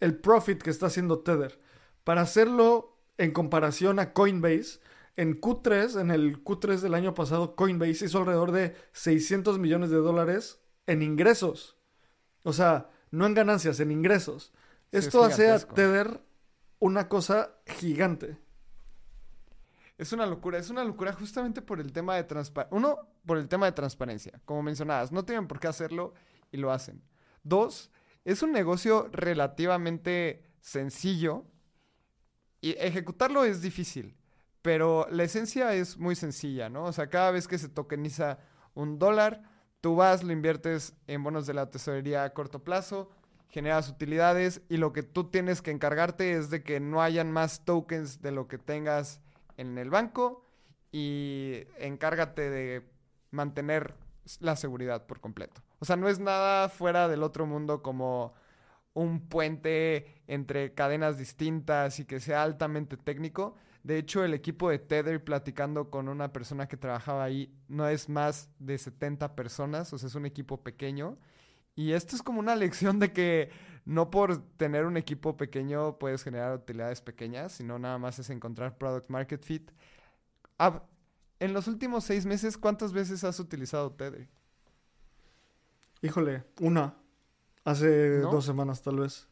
el 0.00 0.16
profit 0.18 0.62
que 0.62 0.70
está 0.70 0.86
haciendo 0.86 1.20
Tether. 1.20 1.60
Para 2.04 2.22
hacerlo 2.22 2.98
en 3.18 3.32
comparación 3.32 3.98
a 3.98 4.12
Coinbase, 4.12 4.80
en 5.16 5.40
Q3, 5.40 6.00
en 6.00 6.10
el 6.10 6.42
Q3 6.42 6.80
del 6.80 6.94
año 6.94 7.14
pasado, 7.14 7.54
Coinbase 7.54 8.06
hizo 8.06 8.18
alrededor 8.18 8.52
de 8.52 8.74
600 8.92 9.58
millones 9.58 9.90
de 9.90 9.98
dólares 9.98 10.60
en 10.86 11.02
ingresos. 11.02 11.76
O 12.42 12.52
sea, 12.52 12.90
no 13.10 13.26
en 13.26 13.34
ganancias, 13.34 13.80
en 13.80 13.90
ingresos. 13.90 14.52
Sí, 14.54 14.98
es 14.98 15.06
Esto 15.06 15.24
hace 15.24 15.50
a. 15.50 15.58
Tether 15.58 16.20
una 16.78 17.08
cosa 17.08 17.56
gigante. 17.66 18.38
Es 20.00 20.14
una 20.14 20.24
locura, 20.24 20.58
es 20.58 20.70
una 20.70 20.82
locura 20.82 21.12
justamente 21.12 21.60
por 21.60 21.78
el 21.78 21.92
tema 21.92 22.16
de 22.16 22.24
transparencia. 22.24 22.74
Uno, 22.74 23.00
por 23.26 23.36
el 23.36 23.48
tema 23.48 23.66
de 23.66 23.72
transparencia. 23.72 24.40
Como 24.46 24.62
mencionabas, 24.62 25.12
no 25.12 25.26
tienen 25.26 25.46
por 25.46 25.60
qué 25.60 25.68
hacerlo 25.68 26.14
y 26.50 26.56
lo 26.56 26.72
hacen. 26.72 27.02
Dos, 27.42 27.90
es 28.24 28.42
un 28.42 28.50
negocio 28.50 29.10
relativamente 29.12 30.42
sencillo 30.62 31.44
y 32.62 32.70
ejecutarlo 32.78 33.44
es 33.44 33.60
difícil, 33.60 34.16
pero 34.62 35.06
la 35.10 35.24
esencia 35.24 35.74
es 35.74 35.98
muy 35.98 36.16
sencilla, 36.16 36.70
¿no? 36.70 36.84
O 36.84 36.92
sea, 36.94 37.10
cada 37.10 37.30
vez 37.30 37.46
que 37.46 37.58
se 37.58 37.68
tokeniza 37.68 38.38
un 38.72 38.98
dólar, 38.98 39.42
tú 39.82 39.96
vas, 39.96 40.22
lo 40.22 40.32
inviertes 40.32 40.94
en 41.08 41.22
bonos 41.22 41.46
de 41.46 41.52
la 41.52 41.70
tesorería 41.70 42.24
a 42.24 42.32
corto 42.32 42.64
plazo, 42.64 43.10
generas 43.50 43.90
utilidades 43.90 44.62
y 44.70 44.78
lo 44.78 44.94
que 44.94 45.02
tú 45.02 45.24
tienes 45.24 45.60
que 45.60 45.72
encargarte 45.72 46.32
es 46.32 46.48
de 46.48 46.62
que 46.62 46.80
no 46.80 47.02
hayan 47.02 47.30
más 47.30 47.66
tokens 47.66 48.22
de 48.22 48.32
lo 48.32 48.48
que 48.48 48.56
tengas 48.56 49.20
en 49.60 49.76
el 49.76 49.90
banco 49.90 50.44
y 50.90 51.64
encárgate 51.78 52.48
de 52.50 52.82
mantener 53.30 53.94
la 54.40 54.56
seguridad 54.56 55.06
por 55.06 55.20
completo. 55.20 55.62
O 55.78 55.84
sea, 55.84 55.96
no 55.96 56.08
es 56.08 56.18
nada 56.18 56.68
fuera 56.68 57.08
del 57.08 57.22
otro 57.22 57.46
mundo 57.46 57.82
como 57.82 58.32
un 58.94 59.28
puente 59.28 60.22
entre 60.26 60.74
cadenas 60.74 61.18
distintas 61.18 62.00
y 62.00 62.06
que 62.06 62.20
sea 62.20 62.42
altamente 62.42 62.96
técnico. 62.96 63.54
De 63.82 63.98
hecho, 63.98 64.24
el 64.24 64.34
equipo 64.34 64.70
de 64.70 64.78
Tether, 64.78 65.22
platicando 65.22 65.90
con 65.90 66.08
una 66.08 66.32
persona 66.32 66.66
que 66.66 66.76
trabajaba 66.76 67.24
ahí, 67.24 67.54
no 67.68 67.86
es 67.88 68.08
más 68.08 68.50
de 68.58 68.78
70 68.78 69.34
personas, 69.36 69.92
o 69.92 69.98
sea, 69.98 70.08
es 70.08 70.14
un 70.14 70.26
equipo 70.26 70.62
pequeño. 70.62 71.18
Y 71.74 71.92
esto 71.92 72.16
es 72.16 72.22
como 72.22 72.40
una 72.40 72.56
lección 72.56 72.98
de 72.98 73.12
que 73.12 73.50
no 73.84 74.10
por 74.10 74.38
tener 74.56 74.86
un 74.86 74.96
equipo 74.96 75.36
pequeño 75.36 75.98
puedes 75.98 76.22
generar 76.22 76.54
utilidades 76.54 77.00
pequeñas, 77.00 77.52
sino 77.52 77.78
nada 77.78 77.98
más 77.98 78.18
es 78.18 78.30
encontrar 78.30 78.78
product 78.78 79.10
market 79.10 79.42
fit. 79.44 79.70
Ah, 80.58 80.82
en 81.38 81.54
los 81.54 81.68
últimos 81.68 82.04
seis 82.04 82.26
meses, 82.26 82.58
¿cuántas 82.58 82.92
veces 82.92 83.24
has 83.24 83.40
utilizado 83.40 83.92
Tether? 83.92 84.28
Híjole, 86.02 86.44
una. 86.60 86.94
Hace 87.64 88.20
¿No? 88.22 88.30
dos 88.30 88.44
semanas 88.44 88.82
tal 88.82 89.00
vez. 89.00 89.28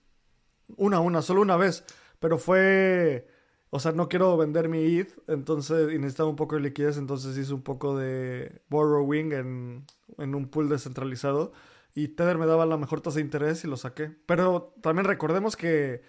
Una, 0.77 1.01
una, 1.01 1.23
solo 1.23 1.43
una 1.43 1.57
vez. 1.57 1.85
Pero 2.19 2.39
fue... 2.39 3.29
O 3.71 3.81
sea, 3.81 3.93
no 3.93 4.09
quiero 4.09 4.35
vender 4.39 4.71
mi 4.71 4.83
ETH, 4.99 5.13
entonces, 5.27 5.93
y 5.93 5.99
necesitaba 5.99 6.31
un 6.31 6.37
poco 6.37 6.55
de 6.55 6.63
liquidez, 6.63 6.97
entonces 6.97 7.37
hice 7.37 7.53
un 7.53 7.61
poco 7.61 7.99
de 7.99 8.63
borrowing 8.71 9.33
en, 9.33 9.87
en 10.17 10.35
un 10.35 10.49
pool 10.49 10.71
descentralizado. 10.71 11.53
Y 11.99 12.07
Tether 12.07 12.39
me 12.39 12.47
daba 12.47 12.65
la 12.65 12.77
mejor 12.77 13.01
tasa 13.01 13.17
de 13.17 13.23
interés 13.23 13.65
y 13.65 13.67
lo 13.67 13.77
saqué. 13.77 14.17
Pero 14.25 14.73
también 14.83 15.05
recordemos 15.05 15.57
que 15.57 16.03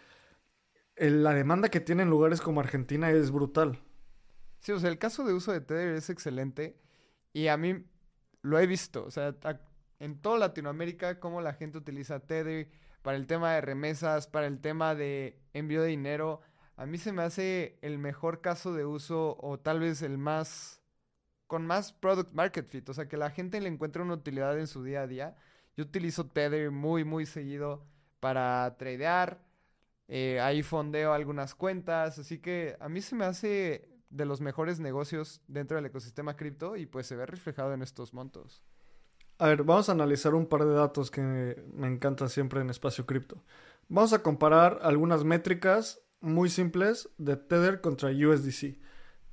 la 0.96 1.34
demanda 1.34 1.70
que 1.70 1.80
tiene 1.80 2.04
en 2.04 2.12
lugares 2.12 2.42
como 2.42 2.60
Argentina 2.60 3.10
es 3.10 3.32
brutal. 3.32 3.82
Sí, 4.60 4.72
o 4.72 4.78
sea, 4.78 4.92
el 4.92 5.00
caso 5.00 5.26
de 5.26 5.34
uso 5.34 5.52
de 5.52 5.62
Tether 5.62 5.96
es 5.96 6.12
excelente 6.12 6.80
y 7.34 7.48
a 7.48 7.58
mí 7.58 7.88
lo 8.44 8.60
he 8.60 8.68
visto, 8.68 9.04
o 9.04 9.10
sea, 9.10 9.36
en 9.98 10.22
toda 10.22 10.38
Latinoamérica, 10.38 11.20
cómo 11.20 11.42
la 11.42 11.54
gente 11.54 11.80
utiliza 11.80 12.20
Tether 12.20 12.70
para 13.02 13.18
el 13.18 13.26
tema 13.26 13.54
de 13.54 13.62
remesas, 13.62 14.28
para 14.28 14.46
el 14.46 14.62
tema 14.62 14.94
de 14.94 15.42
envío 15.54 15.82
de 15.82 15.88
dinero. 15.88 16.42
A 16.76 16.86
mí 16.86 17.00
se 17.00 17.14
me 17.14 17.24
hace 17.24 17.80
el 17.82 17.98
mejor 17.98 18.42
caso 18.42 18.76
de 18.76 18.86
uso 18.86 19.38
o 19.42 19.58
tal 19.58 19.80
vez 19.80 20.04
el 20.04 20.20
más, 20.20 20.84
con 21.48 21.66
más 21.66 21.94
product 21.94 22.32
market 22.34 22.68
fit, 22.70 22.88
o 22.90 22.94
sea, 22.94 23.08
que 23.08 23.18
la 23.18 23.32
gente 23.32 23.60
le 23.60 23.70
encuentre 23.70 24.04
una 24.04 24.14
utilidad 24.14 24.60
en 24.60 24.68
su 24.68 24.84
día 24.84 25.02
a 25.02 25.08
día. 25.08 25.36
Yo 25.80 25.86
utilizo 25.86 26.26
Tether 26.26 26.72
muy, 26.72 27.06
muy 27.06 27.26
seguido 27.26 27.86
para 28.20 28.76
tradear. 28.78 29.40
eh, 30.10 30.42
ahí 30.42 30.62
fondeo 30.62 31.14
algunas 31.14 31.56
cuentas. 31.56 32.20
Así 32.20 32.40
que 32.40 32.76
a 32.82 32.90
mí 32.90 33.00
se 33.00 33.16
me 33.16 33.24
hace 33.24 33.88
de 34.10 34.26
los 34.26 34.42
mejores 34.42 34.82
negocios 34.82 35.42
dentro 35.48 35.78
del 35.78 35.86
ecosistema 35.86 36.36
cripto 36.36 36.76
y 36.76 36.86
pues 36.86 37.08
se 37.08 37.16
ve 37.16 37.26
reflejado 37.26 37.74
en 37.74 37.82
estos 37.82 38.14
montos. 38.14 38.62
A 39.38 39.48
ver, 39.48 39.64
vamos 39.64 39.88
a 39.88 39.94
analizar 39.94 40.36
un 40.36 40.48
par 40.48 40.66
de 40.66 40.74
datos 40.74 41.12
que 41.12 41.22
me 41.74 41.88
encanta 41.88 42.28
siempre 42.28 42.60
en 42.60 42.70
espacio 42.70 43.06
cripto. 43.06 43.42
Vamos 43.88 44.12
a 44.12 44.22
comparar 44.22 44.80
algunas 44.82 45.24
métricas 45.24 46.02
muy 46.20 46.50
simples 46.50 47.08
de 47.18 47.38
Tether 47.38 47.80
contra 47.80 48.10
USDC. 48.10 48.82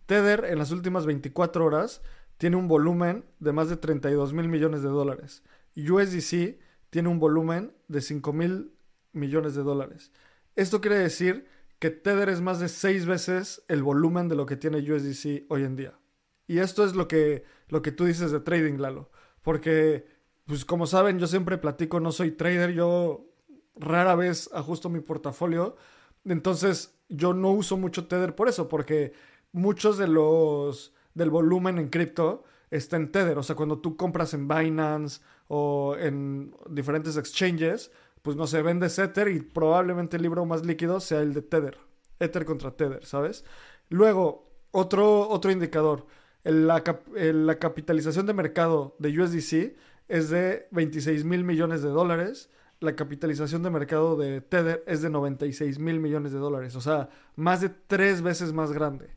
Tether 0.06 0.44
en 0.44 0.60
las 0.60 0.70
últimas 0.70 1.06
24 1.06 1.64
horas 1.64 2.02
tiene 2.38 2.54
un 2.54 2.68
volumen 2.68 3.24
de 3.40 3.50
más 3.50 3.68
de 3.68 3.76
32 3.78 4.32
mil 4.32 4.48
millones 4.48 4.82
de 4.82 4.90
dólares. 4.90 5.42
USDC 5.76 6.58
tiene 6.90 7.08
un 7.08 7.18
volumen 7.18 7.72
de 7.88 8.00
5 8.00 8.32
mil 8.32 8.72
millones 9.12 9.54
de 9.54 9.62
dólares. 9.62 10.12
Esto 10.54 10.80
quiere 10.80 10.98
decir 10.98 11.46
que 11.78 11.90
Tether 11.90 12.28
es 12.28 12.40
más 12.40 12.58
de 12.58 12.68
6 12.68 13.06
veces 13.06 13.62
el 13.68 13.82
volumen 13.82 14.28
de 14.28 14.36
lo 14.36 14.46
que 14.46 14.56
tiene 14.56 14.78
USDC 14.78 15.44
hoy 15.48 15.64
en 15.64 15.76
día. 15.76 15.98
Y 16.46 16.58
esto 16.58 16.84
es 16.84 16.94
lo 16.94 17.08
que, 17.08 17.44
lo 17.68 17.82
que 17.82 17.92
tú 17.92 18.04
dices 18.04 18.30
de 18.30 18.40
trading, 18.40 18.78
Lalo. 18.78 19.10
Porque, 19.42 20.06
pues 20.46 20.64
como 20.64 20.86
saben, 20.86 21.18
yo 21.18 21.26
siempre 21.26 21.58
platico, 21.58 22.00
no 22.00 22.12
soy 22.12 22.30
trader, 22.30 22.72
yo 22.72 23.26
rara 23.74 24.14
vez 24.14 24.48
ajusto 24.54 24.88
mi 24.88 25.00
portafolio. 25.00 25.76
Entonces, 26.24 26.98
yo 27.08 27.34
no 27.34 27.50
uso 27.50 27.76
mucho 27.76 28.06
Tether 28.06 28.34
por 28.34 28.48
eso, 28.48 28.68
porque 28.68 29.12
muchos 29.52 29.98
de 29.98 30.08
los 30.08 30.94
del 31.14 31.30
volumen 31.30 31.78
en 31.78 31.88
cripto 31.88 32.44
está 32.70 32.96
en 32.96 33.10
Tether. 33.10 33.38
O 33.38 33.42
sea, 33.42 33.56
cuando 33.56 33.78
tú 33.78 33.96
compras 33.96 34.34
en 34.34 34.48
Binance 34.48 35.20
o 35.48 35.96
en 35.98 36.54
diferentes 36.68 37.16
exchanges, 37.16 37.90
pues 38.22 38.36
no 38.36 38.46
se 38.46 38.62
vende 38.62 38.86
Ether 38.86 39.28
y 39.28 39.40
probablemente 39.40 40.16
el 40.16 40.22
libro 40.22 40.44
más 40.46 40.66
líquido 40.66 41.00
sea 41.00 41.20
el 41.20 41.32
de 41.32 41.42
Tether. 41.42 41.78
Ether 42.18 42.44
contra 42.44 42.72
Tether, 42.72 43.04
¿sabes? 43.04 43.44
Luego, 43.88 44.50
otro, 44.72 45.28
otro 45.28 45.50
indicador. 45.50 46.06
La, 46.42 46.82
la 47.14 47.58
capitalización 47.58 48.26
de 48.26 48.34
mercado 48.34 48.96
de 48.98 49.20
USDC 49.20 49.76
es 50.08 50.30
de 50.30 50.68
26 50.70 51.24
mil 51.24 51.44
millones 51.44 51.82
de 51.82 51.88
dólares. 51.88 52.50
La 52.80 52.94
capitalización 52.94 53.62
de 53.62 53.70
mercado 53.70 54.16
de 54.16 54.40
Tether 54.40 54.84
es 54.86 55.02
de 55.02 55.10
96 55.10 55.78
mil 55.78 56.00
millones 56.00 56.32
de 56.32 56.38
dólares. 56.38 56.76
O 56.76 56.80
sea, 56.80 57.08
más 57.36 57.60
de 57.60 57.68
tres 57.68 58.22
veces 58.22 58.52
más 58.52 58.72
grande. 58.72 59.16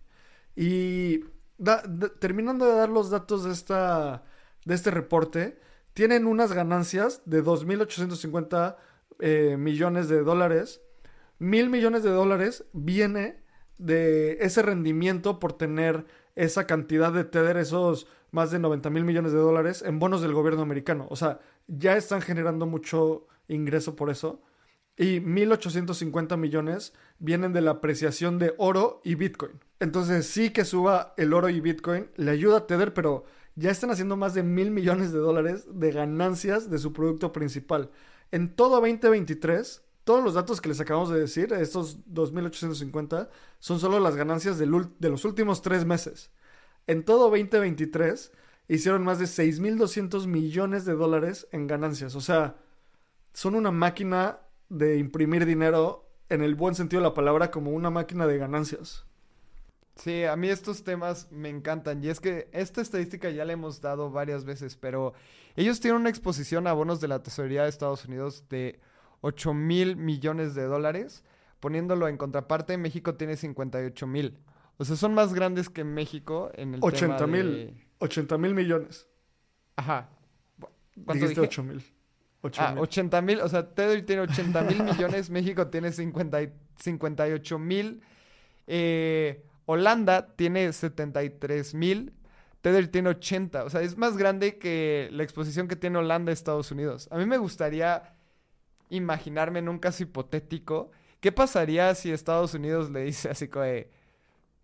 Y 0.55 1.25
terminando 2.19 2.65
de 2.65 2.75
dar 2.75 2.89
los 2.89 3.09
datos 3.09 3.43
de, 3.43 3.51
esta, 3.51 4.23
de 4.65 4.75
este 4.75 4.91
reporte, 4.91 5.59
tienen 5.99 6.27
unas 6.27 6.53
ganancias 6.53 7.21
de 7.25 7.43
2.850 7.43 8.77
eh, 9.19 9.57
millones 9.59 10.07
de 10.07 10.23
dólares. 10.23 10.79
Mil 11.39 11.69
millones 11.69 12.03
de 12.03 12.09
dólares 12.09 12.63
viene 12.71 13.43
de 13.77 14.37
ese 14.39 14.61
rendimiento 14.61 15.39
por 15.39 15.51
tener 15.51 16.05
esa 16.37 16.65
cantidad 16.65 17.11
de 17.11 17.25
Tether, 17.25 17.57
esos 17.57 18.07
más 18.31 18.49
de 18.49 18.59
90 18.59 18.89
mil 18.91 19.03
millones 19.03 19.33
de 19.33 19.39
dólares 19.39 19.81
en 19.85 19.99
bonos 19.99 20.21
del 20.21 20.31
gobierno 20.31 20.61
americano. 20.61 21.05
O 21.09 21.17
sea, 21.17 21.41
ya 21.67 21.97
están 21.97 22.21
generando 22.21 22.65
mucho 22.65 23.27
ingreso 23.49 23.97
por 23.97 24.09
eso. 24.09 24.41
Y 24.95 25.19
1.850 25.19 26.37
millones 26.37 26.93
vienen 27.17 27.51
de 27.51 27.59
la 27.59 27.71
apreciación 27.71 28.39
de 28.39 28.53
oro 28.57 29.01
y 29.03 29.15
Bitcoin. 29.15 29.59
Entonces 29.81 30.27
sí 30.27 30.51
que 30.51 30.63
suba 30.63 31.13
el 31.17 31.33
oro 31.33 31.49
y 31.49 31.59
Bitcoin, 31.59 32.07
le 32.15 32.31
ayuda 32.31 32.59
a 32.59 32.67
Tether, 32.67 32.93
pero 32.93 33.25
ya 33.59 33.71
están 33.71 33.91
haciendo 33.91 34.15
más 34.15 34.33
de 34.33 34.41
mil 34.41 34.71
millones 34.71 35.11
de 35.11 35.19
dólares 35.19 35.67
de 35.69 35.91
ganancias 35.91 36.69
de 36.69 36.77
su 36.77 36.93
producto 36.93 37.33
principal. 37.33 37.91
En 38.31 38.55
todo 38.55 38.79
2023, 38.79 39.83
todos 40.05 40.23
los 40.23 40.33
datos 40.33 40.61
que 40.61 40.69
les 40.69 40.79
acabamos 40.79 41.09
de 41.09 41.19
decir, 41.19 41.51
estos 41.53 41.99
2.850, 42.07 43.29
son 43.59 43.79
solo 43.79 43.99
las 43.99 44.15
ganancias 44.15 44.57
de 44.57 44.65
los 44.65 45.25
últimos 45.25 45.61
tres 45.61 45.85
meses. 45.85 46.31
En 46.87 47.03
todo 47.03 47.29
2023 47.29 48.31
hicieron 48.69 49.03
más 49.03 49.19
de 49.19 49.25
6.200 49.25 50.25
millones 50.25 50.85
de 50.85 50.93
dólares 50.93 51.47
en 51.51 51.67
ganancias. 51.67 52.15
O 52.15 52.21
sea, 52.21 52.55
son 53.33 53.55
una 53.55 53.71
máquina 53.71 54.39
de 54.69 54.97
imprimir 54.97 55.45
dinero 55.45 56.09
en 56.29 56.41
el 56.43 56.55
buen 56.55 56.75
sentido 56.75 57.01
de 57.01 57.09
la 57.09 57.13
palabra 57.13 57.51
como 57.51 57.71
una 57.71 57.89
máquina 57.89 58.25
de 58.25 58.37
ganancias. 58.37 59.08
Sí, 60.01 60.23
a 60.23 60.35
mí 60.37 60.47
estos 60.47 60.83
temas 60.83 61.29
me 61.29 61.49
encantan. 61.49 62.01
Y 62.03 62.07
es 62.07 62.19
que 62.21 62.49
esta 62.53 62.81
estadística 62.81 63.29
ya 63.29 63.43
la 63.43 63.51
hemos 63.53 63.81
dado 63.81 64.09
varias 64.11 64.45
veces, 64.45 64.77
pero 64.77 65.13
ellos 65.57 65.79
tienen 65.81 65.99
una 65.99 66.09
exposición 66.09 66.67
a 66.67 66.73
bonos 66.73 67.01
de 67.01 67.09
la 67.09 67.21
tesorería 67.21 67.63
de 67.63 67.69
Estados 67.69 68.05
Unidos 68.05 68.45
de 68.49 68.79
8 69.21 69.53
mil 69.53 69.97
millones 69.97 70.55
de 70.55 70.63
dólares. 70.63 71.23
Poniéndolo 71.59 72.07
en 72.07 72.15
contraparte, 72.15 72.77
México 72.77 73.15
tiene 73.15 73.35
58 73.35 74.07
mil. 74.07 74.37
O 74.77 74.85
sea, 74.85 74.95
son 74.95 75.13
más 75.13 75.33
grandes 75.33 75.69
que 75.69 75.83
México 75.83 76.49
en 76.55 76.75
el 76.75 76.79
80 76.81 77.17
tema 77.17 77.27
mil. 77.27 77.51
de... 77.51 77.73
80 77.97 78.37
mil 78.37 78.53
millones. 78.55 79.05
Ajá. 79.75 80.09
¿Cuánto 81.03 81.25
Dijiste 81.25 81.41
dije? 81.41 81.49
8 81.49 81.63
mil. 81.63 81.83
8 82.41 82.61
Ah, 82.63 82.71
mil. 82.71 82.83
80 82.83 83.21
mil, 83.21 83.41
o 83.41 83.49
sea, 83.49 83.67
Tether 83.73 84.05
tiene 84.05 84.21
80 84.21 84.61
mil 84.63 84.81
millones, 84.83 85.29
México 85.29 85.67
tiene 85.67 85.91
50 85.91 86.41
y- 86.43 86.53
58 86.77 87.59
mil, 87.59 88.01
eh, 88.67 89.43
Holanda 89.71 90.35
tiene 90.35 90.73
73 90.73 91.75
mil, 91.75 92.11
Tether 92.61 92.87
tiene 92.87 93.09
80, 93.09 93.65
o 93.65 93.69
sea, 93.69 93.83
es 93.83 93.99
más 93.99 94.17
grande 94.17 94.57
que 94.57 95.09
la 95.11 95.21
exposición 95.21 95.67
que 95.67 95.75
tiene 95.75 95.99
Holanda 95.99 96.31
a 96.31 96.33
Estados 96.33 96.71
Unidos. 96.71 97.07
A 97.11 97.17
mí 97.17 97.27
me 97.27 97.37
gustaría 97.37 98.15
imaginarme 98.89 99.59
en 99.59 99.69
un 99.69 99.77
caso 99.77 100.01
hipotético, 100.01 100.89
¿qué 101.19 101.31
pasaría 101.31 101.93
si 101.93 102.11
Estados 102.11 102.55
Unidos 102.55 102.89
le 102.89 103.03
dice 103.03 103.29
así 103.29 103.47
como 103.47 103.65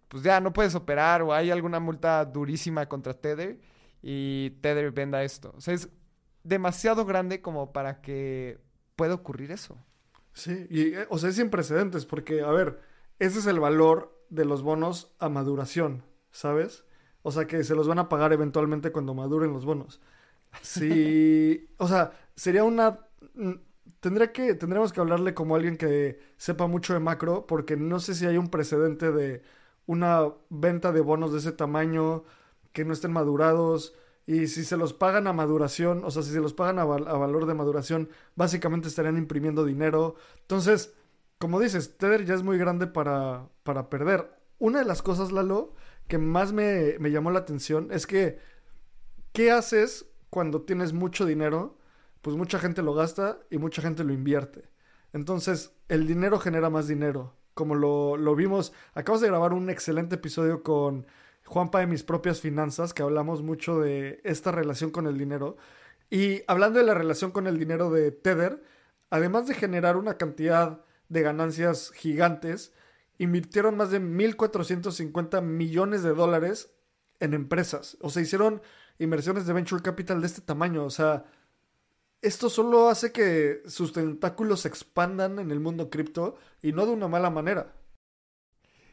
pues 0.07 0.23
ya 0.23 0.39
no 0.39 0.51
puedes 0.51 0.73
operar 0.73 1.21
o 1.21 1.31
hay 1.31 1.51
alguna 1.51 1.79
multa 1.79 2.25
durísima 2.25 2.87
contra 2.87 3.13
Tether 3.13 3.59
y 4.01 4.49
Tether 4.61 4.91
venda 4.91 5.23
esto? 5.23 5.53
O 5.55 5.61
sea, 5.61 5.75
es 5.75 5.87
demasiado 6.43 7.05
grande 7.05 7.41
como 7.41 7.71
para 7.71 8.01
que 8.01 8.57
pueda 8.95 9.13
ocurrir 9.13 9.51
eso. 9.51 9.77
Sí, 10.33 10.65
y, 10.71 10.95
eh, 10.95 11.05
o 11.11 11.19
sea, 11.19 11.29
es 11.29 11.35
sin 11.35 11.51
precedentes, 11.51 12.07
porque, 12.07 12.41
a 12.41 12.49
ver, 12.49 12.81
ese 13.19 13.37
es 13.37 13.45
el 13.45 13.59
valor 13.59 14.14
de 14.29 14.45
los 14.45 14.61
bonos 14.63 15.13
a 15.19 15.29
maduración, 15.29 16.03
¿sabes? 16.31 16.85
O 17.23 17.31
sea, 17.31 17.47
que 17.47 17.63
se 17.63 17.75
los 17.75 17.87
van 17.87 17.99
a 17.99 18.09
pagar 18.09 18.33
eventualmente 18.33 18.91
cuando 18.91 19.13
maduren 19.13 19.53
los 19.53 19.65
bonos. 19.65 20.01
Sí, 20.61 21.69
o 21.77 21.87
sea, 21.87 22.11
sería 22.35 22.63
una... 22.63 22.99
mm, 23.35 23.53
Tendría 23.99 24.31
que, 24.31 24.53
tendríamos 24.53 24.93
que 24.93 24.99
hablarle 24.99 25.33
como 25.33 25.55
alguien 25.55 25.77
que 25.77 26.19
sepa 26.37 26.67
mucho 26.67 26.93
de 26.93 26.99
macro, 26.99 27.47
porque 27.47 27.75
no 27.75 27.99
sé 27.99 28.13
si 28.13 28.25
hay 28.27 28.37
un 28.37 28.49
precedente 28.49 29.11
de 29.11 29.41
una 29.87 30.31
venta 30.49 30.91
de 30.91 31.01
bonos 31.01 31.31
de 31.33 31.39
ese 31.39 31.51
tamaño 31.51 32.23
que 32.71 32.85
no 32.85 32.93
estén 32.93 33.11
madurados. 33.13 33.95
Y 34.27 34.47
si 34.47 34.63
se 34.63 34.77
los 34.77 34.93
pagan 34.93 35.27
a 35.27 35.33
maduración, 35.33 36.03
o 36.03 36.11
sea, 36.11 36.21
si 36.23 36.31
se 36.31 36.39
los 36.39 36.53
pagan 36.53 36.77
a, 36.79 36.83
a 36.83 36.85
valor 36.85 37.45
de 37.47 37.53
maduración, 37.55 38.09
básicamente 38.35 38.87
estarían 38.89 39.17
imprimiendo 39.17 39.65
dinero. 39.65 40.15
Entonces, 40.41 40.93
como 41.37 41.59
dices, 41.59 41.97
Tether 41.97 42.25
ya 42.25 42.35
es 42.35 42.43
muy 42.43 42.57
grande 42.57 42.87
para, 42.87 43.49
para 43.63 43.89
perder. 43.89 44.31
Una 44.59 44.79
de 44.79 44.85
las 44.85 45.01
cosas, 45.01 45.31
Lalo, 45.31 45.73
que 46.07 46.17
más 46.17 46.53
me, 46.53 46.97
me 46.99 47.11
llamó 47.11 47.31
la 47.31 47.39
atención 47.39 47.89
es 47.91 48.07
que, 48.07 48.39
¿qué 49.33 49.51
haces 49.51 50.05
cuando 50.29 50.61
tienes 50.63 50.93
mucho 50.93 51.25
dinero? 51.25 51.77
Pues 52.21 52.35
mucha 52.35 52.59
gente 52.59 52.81
lo 52.81 52.93
gasta 52.93 53.39
y 53.49 53.57
mucha 53.57 53.81
gente 53.81 54.03
lo 54.03 54.13
invierte. 54.13 54.69
Entonces, 55.13 55.73
el 55.87 56.07
dinero 56.07 56.39
genera 56.39 56.69
más 56.69 56.87
dinero. 56.87 57.35
Como 57.53 57.75
lo, 57.75 58.17
lo 58.17 58.35
vimos, 58.35 58.73
acabamos 58.93 59.21
de 59.21 59.27
grabar 59.27 59.53
un 59.53 59.69
excelente 59.69 60.15
episodio 60.15 60.63
con 60.63 61.05
Juanpa 61.45 61.79
de 61.79 61.87
Mis 61.87 62.03
Propias 62.03 62.41
Finanzas, 62.41 62.93
que 62.93 63.03
hablamos 63.03 63.43
mucho 63.43 63.79
de 63.79 64.19
esta 64.23 64.51
relación 64.51 64.91
con 64.91 65.07
el 65.07 65.17
dinero. 65.17 65.57
Y 66.09 66.41
hablando 66.47 66.79
de 66.79 66.85
la 66.85 66.93
relación 66.93 67.31
con 67.31 67.47
el 67.47 67.59
dinero 67.59 67.89
de 67.91 68.11
Tether, 68.11 68.63
además 69.09 69.47
de 69.47 69.53
generar 69.53 69.97
una 69.97 70.17
cantidad 70.17 70.84
de 71.09 71.21
ganancias 71.21 71.91
gigantes, 71.91 72.73
invirtieron 73.17 73.77
más 73.77 73.91
de 73.91 74.01
1.450 74.01 75.41
millones 75.41 76.03
de 76.03 76.13
dólares 76.13 76.71
en 77.19 77.33
empresas. 77.33 77.97
O 78.01 78.09
sea, 78.09 78.21
hicieron 78.21 78.61
inversiones 78.99 79.45
de 79.45 79.53
venture 79.53 79.81
capital 79.81 80.21
de 80.21 80.27
este 80.27 80.41
tamaño. 80.41 80.85
O 80.85 80.89
sea, 80.89 81.25
esto 82.21 82.49
solo 82.49 82.89
hace 82.89 83.11
que 83.11 83.61
sus 83.67 83.93
tentáculos 83.93 84.61
se 84.61 84.67
expandan 84.67 85.39
en 85.39 85.51
el 85.51 85.59
mundo 85.59 85.89
cripto 85.89 86.35
y 86.61 86.71
no 86.71 86.85
de 86.85 86.91
una 86.91 87.07
mala 87.07 87.29
manera. 87.29 87.73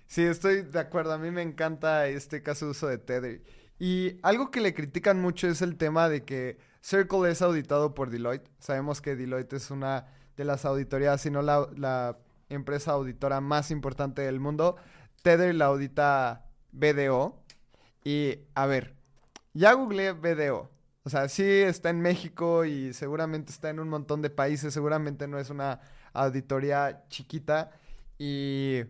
Sí, 0.06 0.22
estoy 0.22 0.62
de 0.62 0.78
acuerdo. 0.78 1.12
A 1.12 1.18
mí 1.18 1.30
me 1.30 1.42
encanta 1.42 2.06
este 2.08 2.42
caso 2.42 2.66
de 2.66 2.70
uso 2.72 2.86
de 2.88 2.98
Tether. 2.98 3.42
Y 3.78 4.18
algo 4.22 4.50
que 4.50 4.60
le 4.60 4.74
critican 4.74 5.20
mucho 5.20 5.48
es 5.48 5.62
el 5.62 5.76
tema 5.76 6.08
de 6.08 6.24
que 6.24 6.58
Circle 6.82 7.30
es 7.30 7.42
auditado 7.42 7.94
por 7.94 8.10
Deloitte. 8.10 8.50
Sabemos 8.58 9.00
que 9.00 9.16
Deloitte 9.16 9.54
es 9.54 9.70
una 9.70 10.06
de 10.36 10.44
las 10.44 10.64
auditorías, 10.64 11.20
si 11.20 11.30
no 11.30 11.42
la, 11.42 11.68
la 11.76 12.18
empresa 12.48 12.92
auditora 12.92 13.40
más 13.40 13.70
importante 13.70 14.22
del 14.22 14.40
mundo. 14.40 14.76
Tether 15.22 15.54
la 15.54 15.66
audita 15.66 16.46
BDO. 16.72 17.38
Y 18.04 18.38
a 18.54 18.66
ver, 18.66 18.94
ya 19.54 19.72
googleé 19.72 20.12
BDO. 20.12 20.70
O 21.04 21.10
sea, 21.10 21.28
sí 21.28 21.44
está 21.44 21.90
en 21.90 22.00
México 22.00 22.64
y 22.64 22.92
seguramente 22.92 23.52
está 23.52 23.70
en 23.70 23.80
un 23.80 23.88
montón 23.88 24.22
de 24.22 24.30
países. 24.30 24.72
Seguramente 24.72 25.26
no 25.26 25.38
es 25.38 25.50
una 25.50 25.80
auditoría 26.12 27.04
chiquita. 27.08 27.70
Y 28.18 28.82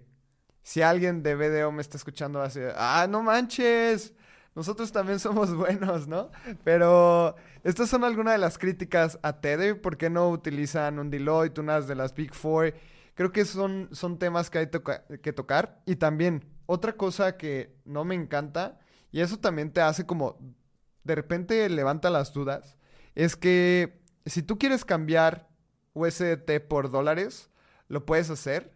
si 0.63 0.83
alguien 0.83 1.23
de 1.23 1.35
BDO 1.35 1.73
me 1.73 1.83
está 1.83 1.97
escuchando, 1.97 2.39
va 2.39 2.47
a 2.47 2.49
decir, 2.49 2.73
ah, 2.77 3.07
no 3.09 3.23
manches, 3.23 4.13
nosotros 4.55 4.93
también 4.93 5.19
somos 5.19 5.55
buenos, 5.57 6.09
¿no? 6.09 6.31
Pero 6.65 7.35
estas 7.65 7.89
son 7.89 8.05
algunas 8.05 8.35
de 8.35 8.39
las 8.39 8.59
críticas 8.59 9.19
a 9.23 9.41
Tether. 9.41 9.81
¿Por 9.81 9.97
qué 9.97 10.11
no 10.11 10.29
utilizan 10.31 10.99
un 10.99 11.11
Deloitte, 11.11 11.59
unas 11.59 11.87
de 11.89 11.95
las 11.95 12.15
Big 12.15 12.35
Four? 12.35 12.75
Creo 13.15 13.33
que 13.33 13.45
son, 13.45 13.89
son 13.93 14.19
temas 14.19 14.51
que 14.51 14.59
hay 14.59 14.67
toca- 14.67 15.05
que 15.23 15.33
tocar. 15.33 15.83
Y 15.87 15.97
también, 15.97 16.45
otra 16.67 16.95
cosa 16.95 17.37
que 17.37 17.77
no 17.85 18.05
me 18.05 18.15
encanta, 18.15 18.79
y 19.11 19.21
eso 19.21 19.39
también 19.39 19.73
te 19.73 19.81
hace 19.81 20.07
como, 20.07 20.39
de 21.05 21.15
repente 21.15 21.69
levanta 21.69 22.09
las 22.11 22.33
dudas, 22.33 22.77
es 23.15 23.37
que 23.37 24.01
si 24.25 24.43
tú 24.43 24.59
quieres 24.59 24.85
cambiar 24.85 25.49
USDT 25.95 26.61
por 26.69 26.91
dólares, 26.91 27.51
lo 27.89 28.07
puedes 28.07 28.31
hacer, 28.31 28.73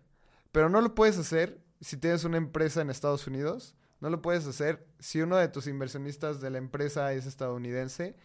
pero 0.52 0.68
no 0.68 0.80
lo 0.82 0.94
puedes 0.94 1.16
hacer 1.18 1.62
si 1.80 1.96
tienes 1.96 2.24
una 2.24 2.36
empresa 2.36 2.82
en 2.82 2.90
Estados 2.90 3.26
Unidos. 3.26 3.74
No 4.00 4.10
lo 4.10 4.20
puedes 4.22 4.46
hacer 4.46 4.86
si 4.98 5.20
uno 5.22 5.36
de 5.36 5.48
tus 5.48 5.66
inversionistas 5.66 6.40
de 6.40 6.50
la 6.50 6.58
empresa 6.58 7.12
es 7.12 7.26
estadounidense 7.26 8.16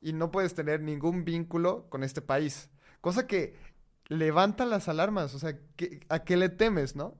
y 0.00 0.12
no 0.12 0.30
puedes 0.30 0.54
tener 0.54 0.80
ningún 0.80 1.24
vínculo 1.24 1.88
con 1.90 2.02
este 2.02 2.22
país. 2.22 2.70
Cosa 3.00 3.26
que 3.26 3.54
levanta 4.06 4.64
las 4.64 4.88
alarmas, 4.88 5.34
o 5.34 5.38
sea, 5.38 5.58
¿qué- 5.76 6.00
¿a 6.08 6.24
qué 6.24 6.36
le 6.36 6.48
temes, 6.48 6.96
no? 6.96 7.14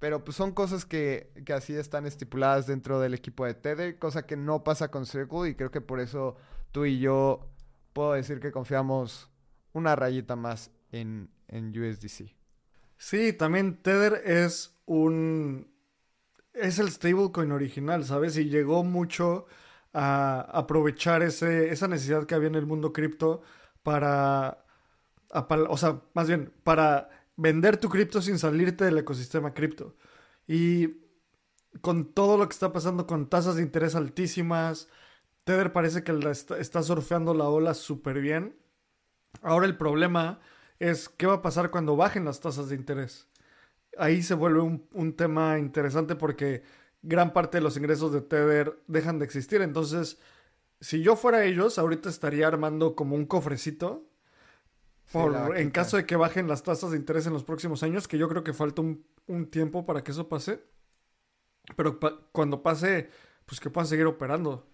Pero 0.00 0.24
pues 0.24 0.36
son 0.36 0.52
cosas 0.52 0.84
que, 0.84 1.32
que 1.46 1.52
así 1.52 1.74
están 1.74 2.06
estipuladas 2.06 2.66
dentro 2.66 2.98
del 3.00 3.14
equipo 3.14 3.46
de 3.46 3.54
Tether, 3.54 3.98
cosa 3.98 4.26
que 4.26 4.36
no 4.36 4.64
pasa 4.64 4.90
con 4.90 5.06
Circle 5.06 5.48
y 5.50 5.54
creo 5.54 5.70
que 5.70 5.80
por 5.80 6.00
eso 6.00 6.36
tú 6.72 6.84
y 6.84 6.98
yo 6.98 7.48
puedo 7.92 8.12
decir 8.14 8.40
que 8.40 8.50
confiamos 8.50 9.30
una 9.72 9.94
rayita 9.94 10.34
más 10.34 10.72
en, 10.90 11.30
en 11.46 11.68
USDC. 11.78 12.34
Sí, 12.96 13.32
también 13.32 13.80
Tether 13.82 14.22
es 14.24 14.76
un... 14.86 15.71
Es 16.52 16.78
el 16.78 16.90
stablecoin 16.90 17.52
original, 17.52 18.04
¿sabes? 18.04 18.36
Y 18.36 18.48
llegó 18.48 18.84
mucho 18.84 19.46
a 19.92 20.40
aprovechar 20.52 21.22
ese, 21.22 21.70
esa 21.70 21.88
necesidad 21.88 22.26
que 22.26 22.34
había 22.34 22.48
en 22.48 22.54
el 22.54 22.66
mundo 22.66 22.92
cripto 22.92 23.42
para... 23.82 24.64
O 25.68 25.76
sea, 25.78 26.02
más 26.14 26.28
bien, 26.28 26.52
para 26.62 27.08
vender 27.36 27.78
tu 27.78 27.88
cripto 27.88 28.20
sin 28.20 28.38
salirte 28.38 28.84
del 28.84 28.98
ecosistema 28.98 29.54
cripto. 29.54 29.96
Y 30.46 31.02
con 31.80 32.12
todo 32.12 32.36
lo 32.36 32.48
que 32.48 32.52
está 32.52 32.72
pasando 32.72 33.06
con 33.06 33.28
tasas 33.30 33.56
de 33.56 33.62
interés 33.62 33.94
altísimas, 33.94 34.88
Tether 35.44 35.72
parece 35.72 36.04
que 36.04 36.12
está, 36.30 36.58
está 36.58 36.82
surfeando 36.82 37.32
la 37.34 37.48
ola 37.48 37.74
súper 37.74 38.20
bien. 38.20 38.56
Ahora 39.40 39.66
el 39.66 39.76
problema 39.78 40.40
es 40.78 41.08
qué 41.08 41.26
va 41.26 41.34
a 41.34 41.42
pasar 41.42 41.70
cuando 41.70 41.96
bajen 41.96 42.24
las 42.26 42.40
tasas 42.40 42.68
de 42.68 42.76
interés. 42.76 43.28
Ahí 43.98 44.22
se 44.22 44.34
vuelve 44.34 44.60
un, 44.60 44.88
un 44.92 45.14
tema 45.16 45.58
interesante 45.58 46.16
porque 46.16 46.62
gran 47.02 47.32
parte 47.32 47.58
de 47.58 47.62
los 47.62 47.76
ingresos 47.76 48.12
de 48.12 48.22
Tether 48.22 48.80
dejan 48.86 49.18
de 49.18 49.24
existir. 49.26 49.60
Entonces, 49.62 50.18
si 50.80 51.02
yo 51.02 51.16
fuera 51.16 51.44
ellos, 51.44 51.78
ahorita 51.78 52.08
estaría 52.10 52.48
armando 52.48 52.96
como 52.96 53.16
un 53.16 53.26
cofrecito 53.26 54.06
por- 55.10 55.56
en 55.58 55.70
caso 55.70 55.96
de 55.96 56.06
que 56.06 56.16
bajen 56.16 56.48
las 56.48 56.62
tasas 56.62 56.90
de 56.90 56.96
interés 56.96 57.26
en 57.26 57.32
los 57.32 57.44
próximos 57.44 57.82
años, 57.82 58.08
que 58.08 58.18
yo 58.18 58.28
creo 58.28 58.44
que 58.44 58.52
falta 58.54 58.82
un, 58.82 59.04
un 59.26 59.50
tiempo 59.50 59.84
para 59.86 60.02
que 60.02 60.12
eso 60.12 60.28
pase. 60.28 60.62
Pero 61.76 61.98
pa- 62.00 62.18
cuando 62.32 62.62
pase, 62.62 63.10
pues 63.46 63.60
que 63.60 63.70
puedan 63.70 63.86
seguir 63.88 64.06
operando. 64.06 64.66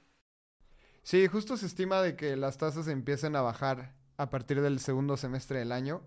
Sí, 1.02 1.26
justo 1.26 1.56
se 1.56 1.66
estima 1.66 2.02
de 2.02 2.16
que 2.16 2.36
las 2.36 2.58
tasas 2.58 2.86
empiecen 2.88 3.34
a 3.36 3.40
bajar 3.42 3.94
a 4.16 4.30
partir 4.30 4.60
del 4.60 4.78
segundo 4.80 5.16
semestre 5.16 5.58
del 5.60 5.72
año 5.72 6.02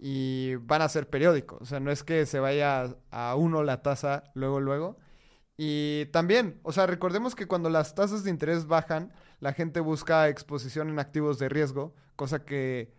y 0.00 0.54
van 0.56 0.80
a 0.82 0.88
ser 0.88 1.08
periódicos. 1.08 1.60
O 1.60 1.66
sea, 1.66 1.78
no 1.78 1.90
es 1.90 2.02
que 2.02 2.24
se 2.24 2.40
vaya 2.40 2.96
a 3.10 3.34
uno 3.36 3.62
la 3.62 3.82
tasa 3.82 4.24
luego, 4.34 4.58
luego. 4.58 4.96
Y 5.58 6.06
también, 6.06 6.58
o 6.62 6.72
sea, 6.72 6.86
recordemos 6.86 7.34
que 7.34 7.46
cuando 7.46 7.68
las 7.68 7.94
tasas 7.94 8.24
de 8.24 8.30
interés 8.30 8.66
bajan, 8.66 9.12
la 9.40 9.52
gente 9.52 9.80
busca 9.80 10.28
exposición 10.28 10.88
en 10.88 10.98
activos 10.98 11.38
de 11.38 11.50
riesgo, 11.50 11.94
cosa 12.16 12.46
que 12.46 12.94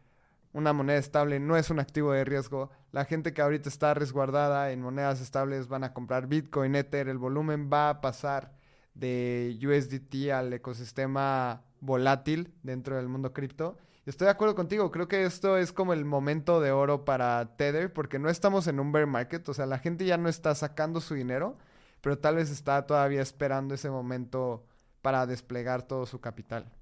una 0.53 0.73
moneda 0.73 0.99
estable 0.99 1.39
no 1.39 1.57
es 1.57 1.71
un 1.71 1.79
activo 1.79 2.11
de 2.11 2.23
riesgo. 2.23 2.69
La 2.91 3.05
gente 3.05 3.33
que 3.33 3.41
ahorita 3.41 3.67
está 3.67 3.95
resguardada 3.95 4.71
en 4.71 4.81
monedas 4.81 5.21
estables 5.21 5.67
van 5.67 5.83
a 5.83 5.93
comprar 5.93 6.27
Bitcoin, 6.27 6.75
Ether, 6.75 7.07
el 7.09 7.17
volumen 7.17 7.69
va 7.71 7.89
a 7.89 8.01
pasar 8.01 8.53
de 8.93 9.57
USDT 9.59 10.31
al 10.31 10.53
ecosistema 10.53 11.63
volátil 11.79 12.53
dentro 12.61 12.97
del 12.97 13.07
mundo 13.07 13.33
cripto. 13.33 13.77
Estoy 14.11 14.25
de 14.25 14.31
acuerdo 14.31 14.55
contigo, 14.55 14.91
creo 14.91 15.07
que 15.07 15.23
esto 15.23 15.57
es 15.57 15.71
como 15.71 15.93
el 15.93 16.03
momento 16.03 16.59
de 16.59 16.73
oro 16.73 17.05
para 17.05 17.55
Tether 17.55 17.93
porque 17.93 18.19
no 18.19 18.29
estamos 18.29 18.67
en 18.67 18.81
un 18.81 18.91
bear 18.91 19.07
market, 19.07 19.47
o 19.47 19.53
sea, 19.53 19.65
la 19.65 19.79
gente 19.79 20.03
ya 20.03 20.17
no 20.17 20.27
está 20.27 20.53
sacando 20.53 20.99
su 20.99 21.13
dinero, 21.13 21.57
pero 22.01 22.17
tal 22.17 22.35
vez 22.35 22.51
está 22.51 22.85
todavía 22.85 23.21
esperando 23.21 23.73
ese 23.73 23.89
momento 23.89 24.65
para 25.01 25.25
desplegar 25.25 25.83
todo 25.83 26.05
su 26.05 26.19
capital. 26.19 26.73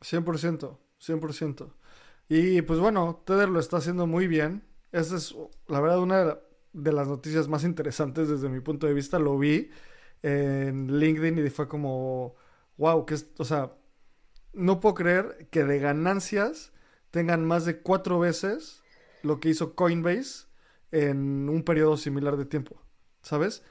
100%, 0.00 0.78
100%. 1.00 1.72
Y 2.28 2.62
pues 2.62 2.78
bueno, 2.78 3.20
Tether 3.26 3.48
lo 3.48 3.58
está 3.58 3.78
haciendo 3.78 4.06
muy 4.06 4.28
bien. 4.28 4.62
Esa 4.92 5.16
es, 5.16 5.34
la 5.66 5.80
verdad, 5.80 5.98
una 5.98 6.38
de 6.72 6.92
las 6.92 7.08
noticias 7.08 7.48
más 7.48 7.64
interesantes 7.64 8.28
desde 8.28 8.48
mi 8.48 8.60
punto 8.60 8.86
de 8.86 8.94
vista. 8.94 9.18
Lo 9.18 9.36
vi 9.40 9.72
en 10.22 11.00
LinkedIn 11.00 11.44
y 11.44 11.50
fue 11.50 11.66
como, 11.66 12.36
wow, 12.76 13.04
que 13.04 13.14
es, 13.14 13.28
o 13.38 13.44
sea, 13.44 13.72
no 14.52 14.80
puedo 14.80 14.94
creer 14.94 15.48
que 15.50 15.64
de 15.64 15.78
ganancias 15.78 16.72
tengan 17.10 17.44
más 17.44 17.64
de 17.64 17.80
cuatro 17.80 18.18
veces 18.18 18.82
lo 19.22 19.40
que 19.40 19.50
hizo 19.50 19.74
Coinbase 19.74 20.46
en 20.90 21.48
un 21.48 21.62
periodo 21.62 21.96
similar 21.96 22.36
de 22.36 22.44
tiempo, 22.44 22.80
¿sabes? 23.22 23.62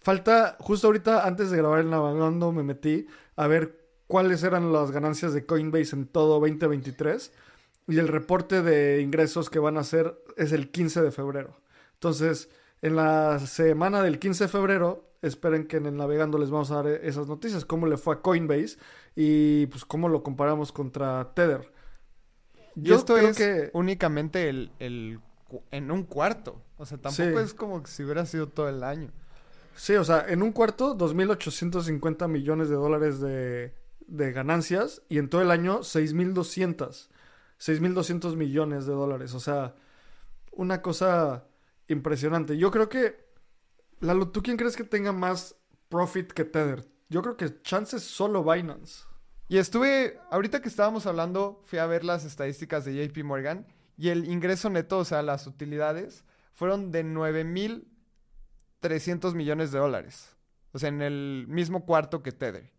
Falta, 0.00 0.56
justo 0.60 0.88
ahorita 0.88 1.26
antes 1.26 1.50
de 1.50 1.58
grabar 1.58 1.80
el 1.80 1.90
navegando 1.90 2.52
me 2.52 2.62
metí 2.62 3.06
a 3.36 3.46
ver 3.46 3.82
cuáles 4.06 4.42
eran 4.42 4.72
las 4.72 4.90
ganancias 4.90 5.32
de 5.32 5.46
Coinbase 5.46 5.96
en 5.96 6.06
todo 6.06 6.40
2023 6.40 7.32
y 7.88 7.98
el 7.98 8.08
reporte 8.08 8.62
de 8.62 9.00
ingresos 9.00 9.50
que 9.50 9.58
van 9.58 9.76
a 9.76 9.80
hacer 9.80 10.22
es 10.36 10.52
el 10.52 10.70
15 10.70 11.02
de 11.02 11.10
febrero. 11.12 11.56
Entonces, 11.94 12.48
en 12.82 12.96
la 12.96 13.38
semana 13.38 14.02
del 14.02 14.18
15 14.18 14.44
de 14.44 14.48
febrero, 14.48 15.08
esperen 15.22 15.66
que 15.68 15.76
en 15.76 15.86
el 15.86 15.96
navegando 15.96 16.36
les 16.36 16.50
vamos 16.50 16.72
a 16.72 16.82
dar 16.82 16.88
esas 16.88 17.28
noticias, 17.28 17.64
cómo 17.64 17.86
le 17.86 17.96
fue 17.96 18.16
a 18.16 18.20
Coinbase 18.20 18.76
y 19.14 19.66
pues 19.66 19.84
cómo 19.84 20.08
lo 20.08 20.24
comparamos 20.24 20.72
contra 20.72 21.32
Tether. 21.32 21.72
Yo 22.74 22.96
esto 22.96 23.16
es 23.16 23.36
que... 23.36 23.70
únicamente 23.72 24.48
el, 24.48 24.72
el, 24.80 25.20
en 25.70 25.90
un 25.92 26.02
cuarto. 26.02 26.60
O 26.76 26.84
sea, 26.84 26.98
tampoco 26.98 27.38
es 27.38 27.54
como 27.54 27.86
si 27.86 28.02
hubiera 28.02 28.26
sido 28.26 28.48
todo 28.48 28.68
el 28.68 28.82
año. 28.82 29.12
Sí, 29.76 29.94
o 29.94 30.04
sea, 30.04 30.26
en 30.28 30.42
un 30.42 30.52
cuarto, 30.52 30.98
2.850 30.98 32.28
millones 32.28 32.68
de 32.68 32.74
dólares 32.74 33.20
de, 33.20 33.74
de 34.06 34.32
ganancias 34.32 35.02
y 35.08 35.18
en 35.18 35.28
todo 35.28 35.40
el 35.40 35.52
año 35.52 35.80
6.200. 35.80 37.08
6.200 37.60 38.34
millones 38.34 38.86
de 38.86 38.92
dólares. 38.92 39.34
O 39.34 39.40
sea, 39.40 39.76
una 40.50 40.82
cosa 40.82 41.44
impresionante. 41.92 42.58
Yo 42.58 42.70
creo 42.70 42.88
que, 42.88 43.26
Lalo, 44.00 44.30
¿tú 44.30 44.42
quién 44.42 44.56
crees 44.56 44.76
que 44.76 44.84
tenga 44.84 45.12
más 45.12 45.56
profit 45.88 46.32
que 46.32 46.44
Tether? 46.44 46.88
Yo 47.08 47.22
creo 47.22 47.36
que 47.36 47.62
chances 47.62 48.02
solo 48.02 48.42
Binance. 48.42 49.04
Y 49.48 49.58
estuve, 49.58 50.18
ahorita 50.30 50.62
que 50.62 50.68
estábamos 50.68 51.06
hablando, 51.06 51.62
fui 51.66 51.78
a 51.78 51.86
ver 51.86 52.04
las 52.04 52.24
estadísticas 52.24 52.84
de 52.84 53.06
JP 53.06 53.24
Morgan 53.24 53.66
y 53.98 54.08
el 54.08 54.30
ingreso 54.30 54.70
neto, 54.70 54.98
o 54.98 55.04
sea, 55.04 55.22
las 55.22 55.46
utilidades, 55.46 56.24
fueron 56.54 56.90
de 56.90 57.04
9.300 57.04 59.34
millones 59.34 59.72
de 59.72 59.78
dólares. 59.78 60.34
O 60.72 60.78
sea, 60.78 60.88
en 60.88 61.02
el 61.02 61.44
mismo 61.48 61.84
cuarto 61.84 62.22
que 62.22 62.32
Tether. 62.32 62.72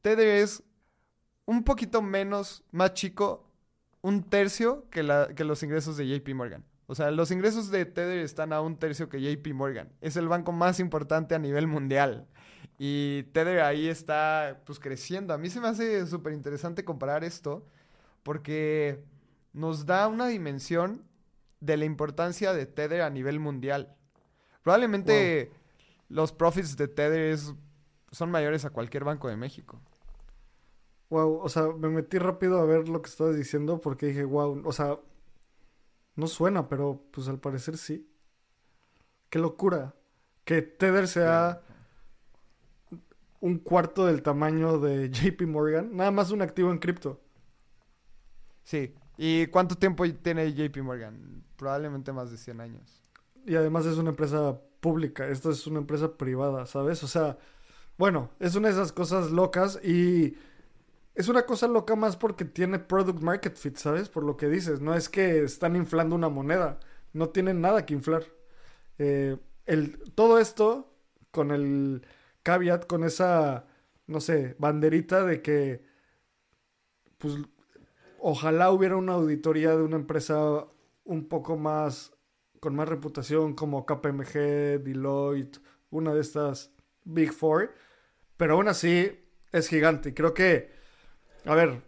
Tether 0.00 0.26
es 0.26 0.62
un 1.44 1.62
poquito 1.62 2.00
menos, 2.00 2.64
más 2.70 2.94
chico, 2.94 3.50
un 4.00 4.22
tercio 4.22 4.88
que, 4.90 5.02
los 5.02 5.62
ingresos 5.62 5.96
de 5.96 6.06
JP 6.06 6.34
Morgan. 6.34 6.64
O 6.86 6.94
sea, 6.94 7.10
los 7.10 7.30
ingresos 7.30 7.70
de 7.70 7.86
Tether 7.86 8.18
están 8.18 8.52
a 8.52 8.60
un 8.60 8.76
tercio 8.76 9.08
que 9.08 9.20
JP 9.20 9.54
Morgan. 9.54 9.92
Es 10.00 10.16
el 10.16 10.28
banco 10.28 10.52
más 10.52 10.80
importante 10.80 11.34
a 11.34 11.38
nivel 11.38 11.66
mundial. 11.66 12.26
Y 12.78 13.24
Tether 13.32 13.60
ahí 13.60 13.88
está 13.88 14.60
pues 14.66 14.78
creciendo. 14.78 15.32
A 15.32 15.38
mí 15.38 15.48
se 15.48 15.60
me 15.60 15.68
hace 15.68 16.06
súper 16.06 16.32
interesante 16.32 16.84
comparar 16.84 17.24
esto 17.24 17.66
porque 18.22 19.02
nos 19.52 19.86
da 19.86 20.08
una 20.08 20.26
dimensión 20.26 21.04
de 21.60 21.76
la 21.76 21.84
importancia 21.84 22.52
de 22.52 22.66
Tether 22.66 23.02
a 23.02 23.10
nivel 23.10 23.40
mundial. 23.40 23.96
Probablemente 24.62 25.52
los 26.08 26.32
profits 26.32 26.76
de 26.76 26.88
Tether 26.88 27.38
son 28.10 28.30
mayores 28.30 28.64
a 28.64 28.70
cualquier 28.70 29.04
banco 29.04 29.28
de 29.28 29.36
México. 29.36 29.80
Wow, 31.10 31.40
o 31.42 31.48
sea, 31.48 31.68
me 31.78 31.88
metí 31.88 32.18
rápido 32.18 32.58
a 32.58 32.64
ver 32.64 32.88
lo 32.88 33.00
que 33.00 33.08
estabas 33.08 33.36
diciendo 33.36 33.80
porque 33.80 34.06
dije, 34.06 34.24
wow, 34.24 34.62
o 34.64 34.72
sea, 34.72 34.98
no 36.16 36.26
suena, 36.26 36.68
pero 36.68 37.04
pues 37.10 37.28
al 37.28 37.38
parecer 37.38 37.76
sí. 37.76 38.08
Qué 39.30 39.38
locura. 39.38 39.94
Que 40.44 40.62
Tether 40.62 41.08
sea 41.08 41.62
un 43.40 43.58
cuarto 43.58 44.06
del 44.06 44.22
tamaño 44.22 44.78
de 44.78 45.10
JP 45.10 45.42
Morgan. 45.42 45.96
Nada 45.96 46.10
más 46.10 46.30
un 46.30 46.42
activo 46.42 46.70
en 46.70 46.78
cripto. 46.78 47.20
Sí. 48.62 48.94
¿Y 49.16 49.46
cuánto 49.48 49.76
tiempo 49.76 50.04
tiene 50.22 50.52
JP 50.52 50.78
Morgan? 50.82 51.44
Probablemente 51.56 52.12
más 52.12 52.30
de 52.30 52.36
100 52.36 52.60
años. 52.60 53.02
Y 53.46 53.56
además 53.56 53.86
es 53.86 53.96
una 53.96 54.10
empresa 54.10 54.58
pública. 54.80 55.26
Esto 55.28 55.50
es 55.50 55.66
una 55.66 55.80
empresa 55.80 56.16
privada, 56.16 56.66
¿sabes? 56.66 57.02
O 57.02 57.08
sea, 57.08 57.38
bueno, 57.96 58.30
es 58.40 58.54
una 58.54 58.68
de 58.68 58.74
esas 58.74 58.92
cosas 58.92 59.30
locas 59.30 59.78
y 59.84 60.36
es 61.14 61.28
una 61.28 61.46
cosa 61.46 61.68
loca 61.68 61.94
más 61.94 62.16
porque 62.16 62.44
tiene 62.44 62.78
product 62.78 63.20
market 63.20 63.56
fit, 63.56 63.76
¿sabes? 63.76 64.08
Por 64.08 64.24
lo 64.24 64.36
que 64.36 64.48
dices. 64.48 64.80
No 64.80 64.94
es 64.94 65.08
que 65.08 65.44
están 65.44 65.76
inflando 65.76 66.16
una 66.16 66.28
moneda. 66.28 66.80
No 67.12 67.28
tienen 67.28 67.60
nada 67.60 67.86
que 67.86 67.94
inflar. 67.94 68.24
Eh, 68.98 69.38
el, 69.66 69.98
todo 70.14 70.38
esto 70.38 70.92
con 71.30 71.50
el 71.52 72.06
caveat, 72.42 72.86
con 72.86 73.04
esa, 73.04 73.66
no 74.06 74.20
sé, 74.20 74.56
banderita 74.58 75.24
de 75.24 75.40
que, 75.42 75.84
pues, 77.18 77.36
ojalá 78.18 78.70
hubiera 78.70 78.96
una 78.96 79.14
auditoría 79.14 79.76
de 79.76 79.82
una 79.82 79.96
empresa 79.96 80.66
un 81.04 81.28
poco 81.28 81.56
más, 81.56 82.12
con 82.60 82.74
más 82.74 82.88
reputación 82.88 83.54
como 83.54 83.86
KPMG, 83.86 84.82
Deloitte, 84.82 85.60
una 85.90 86.12
de 86.12 86.20
estas 86.20 86.72
Big 87.04 87.32
Four. 87.32 87.72
Pero 88.36 88.54
aún 88.54 88.68
así 88.68 89.12
es 89.52 89.68
gigante. 89.68 90.12
Creo 90.14 90.34
que 90.34 90.73
a 91.44 91.54
ver, 91.54 91.82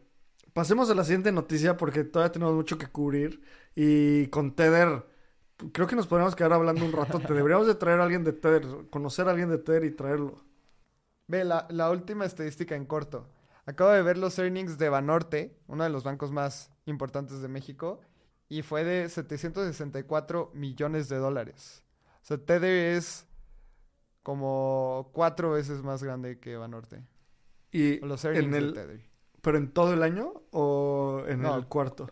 pasemos 0.53 0.90
a 0.90 0.95
la 0.95 1.05
siguiente 1.05 1.33
noticia 1.33 1.77
porque 1.77 2.05
todavía 2.05 2.33
tenemos 2.33 2.55
mucho 2.55 2.79
que 2.79 2.87
cubrir. 2.87 3.42
Y 3.75 4.27
con 4.29 4.55
Tether, 4.55 5.05
creo 5.73 5.87
que 5.87 5.97
nos 5.97 6.07
podríamos 6.07 6.35
quedar 6.35 6.53
hablando 6.53 6.85
un 6.85 6.92
rato. 6.92 7.21
Te 7.21 7.35
deberíamos 7.35 7.66
de 7.66 7.75
traer 7.75 8.01
a 8.01 8.05
alguien 8.05 8.25
de 8.25 8.33
Tether, 8.33 8.66
conocer 8.90 9.29
a 9.29 9.33
alguien 9.33 9.51
de 9.51 9.59
Tether 9.59 9.85
y 9.85 9.90
traerlo. 9.90 10.45
Ve, 11.29 11.45
la, 11.45 11.66
la 11.71 11.90
última 11.90 12.25
estadística 12.25 12.75
en 12.77 12.87
corto. 12.87 13.29
Acabo 13.64 13.90
de 13.90 14.03
ver 14.03 14.16
los 14.16 14.38
earnings 14.38 14.79
de 14.79 14.88
Banorte, 14.88 15.59
uno 15.66 15.83
de 15.85 15.90
los 15.90 16.05
bancos 16.05 16.31
más 16.31 16.71
importantes 16.87 17.42
de 17.42 17.49
México, 17.49 18.01
y 18.49 18.62
fue 18.62 18.85
de 18.85 19.09
764 19.09 20.53
millones 20.55 21.09
de 21.09 21.16
dólares. 21.16 21.83
O 22.23 22.27
sea, 22.27 22.38
Tether 22.38 22.97
es 22.97 23.27
como 24.23 25.11
cuatro 25.12 25.51
veces 25.51 25.83
más 25.83 26.03
grande 26.03 26.38
que 26.38 26.57
Banorte. 26.57 27.05
Y 27.73 27.99
los 28.01 28.25
earnings 28.25 28.53
de 28.53 28.73
Tether. 28.73 29.15
¿Pero 29.42 29.59
en 29.59 29.72
todo 29.72 29.92
el 29.92 30.03
año 30.03 30.42
o 30.51 31.22
en 31.27 31.44
el 31.44 31.66
cuarto? 31.66 32.09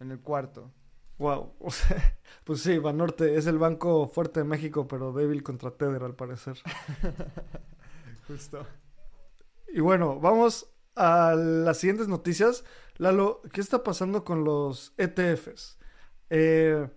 En 0.00 0.10
el 0.10 0.20
cuarto. 0.20 0.70
Wow. 1.18 1.54
pues 2.44 2.60
sí, 2.60 2.78
Banorte 2.78 3.36
es 3.36 3.46
el 3.46 3.58
banco 3.58 4.06
fuerte 4.08 4.40
de 4.40 4.44
México, 4.44 4.86
pero 4.86 5.12
débil 5.12 5.42
contra 5.42 5.70
Tether 5.70 6.02
al 6.02 6.14
parecer. 6.14 6.58
Justo. 8.28 8.66
Y 9.68 9.80
bueno, 9.80 10.20
vamos 10.20 10.70
a 10.94 11.34
las 11.34 11.78
siguientes 11.78 12.08
noticias. 12.08 12.64
Lalo, 12.96 13.42
¿qué 13.52 13.60
está 13.60 13.82
pasando 13.82 14.24
con 14.24 14.44
los 14.44 14.94
ETFs? 14.96 15.78
Eh, 16.30 16.88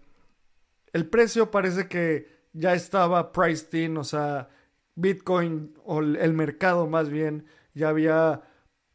el 0.94 1.10
precio 1.10 1.52
parece 1.52 1.88
que 1.88 2.40
ya 2.54 2.74
estaba 2.74 3.32
priced 3.32 3.78
in, 3.78 3.98
o 3.98 4.04
sea, 4.04 4.50
Bitcoin 4.96 5.78
o 5.86 6.00
el 6.00 6.34
mercado 6.34 6.88
más 6.88 7.10
bien 7.10 7.46
ya 7.74 7.90
había 7.90 8.42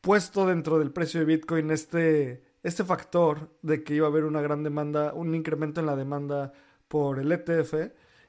puesto 0.05 0.47
dentro 0.47 0.79
del 0.79 0.93
precio 0.93 1.21
de 1.21 1.27
Bitcoin 1.27 1.71
este, 1.71 2.45
este 2.63 2.85
factor 2.85 3.51
de 3.63 3.83
que 3.83 3.95
iba 3.95 4.07
a 4.07 4.11
haber 4.11 4.25
una 4.25 4.43
gran 4.43 4.63
demanda, 4.63 5.15
un 5.15 5.35
incremento 5.35 5.81
en 5.81 5.87
la 5.87 5.97
demanda 5.97 6.53
por 6.89 7.19
el 7.19 7.33
ETF. 7.33 7.75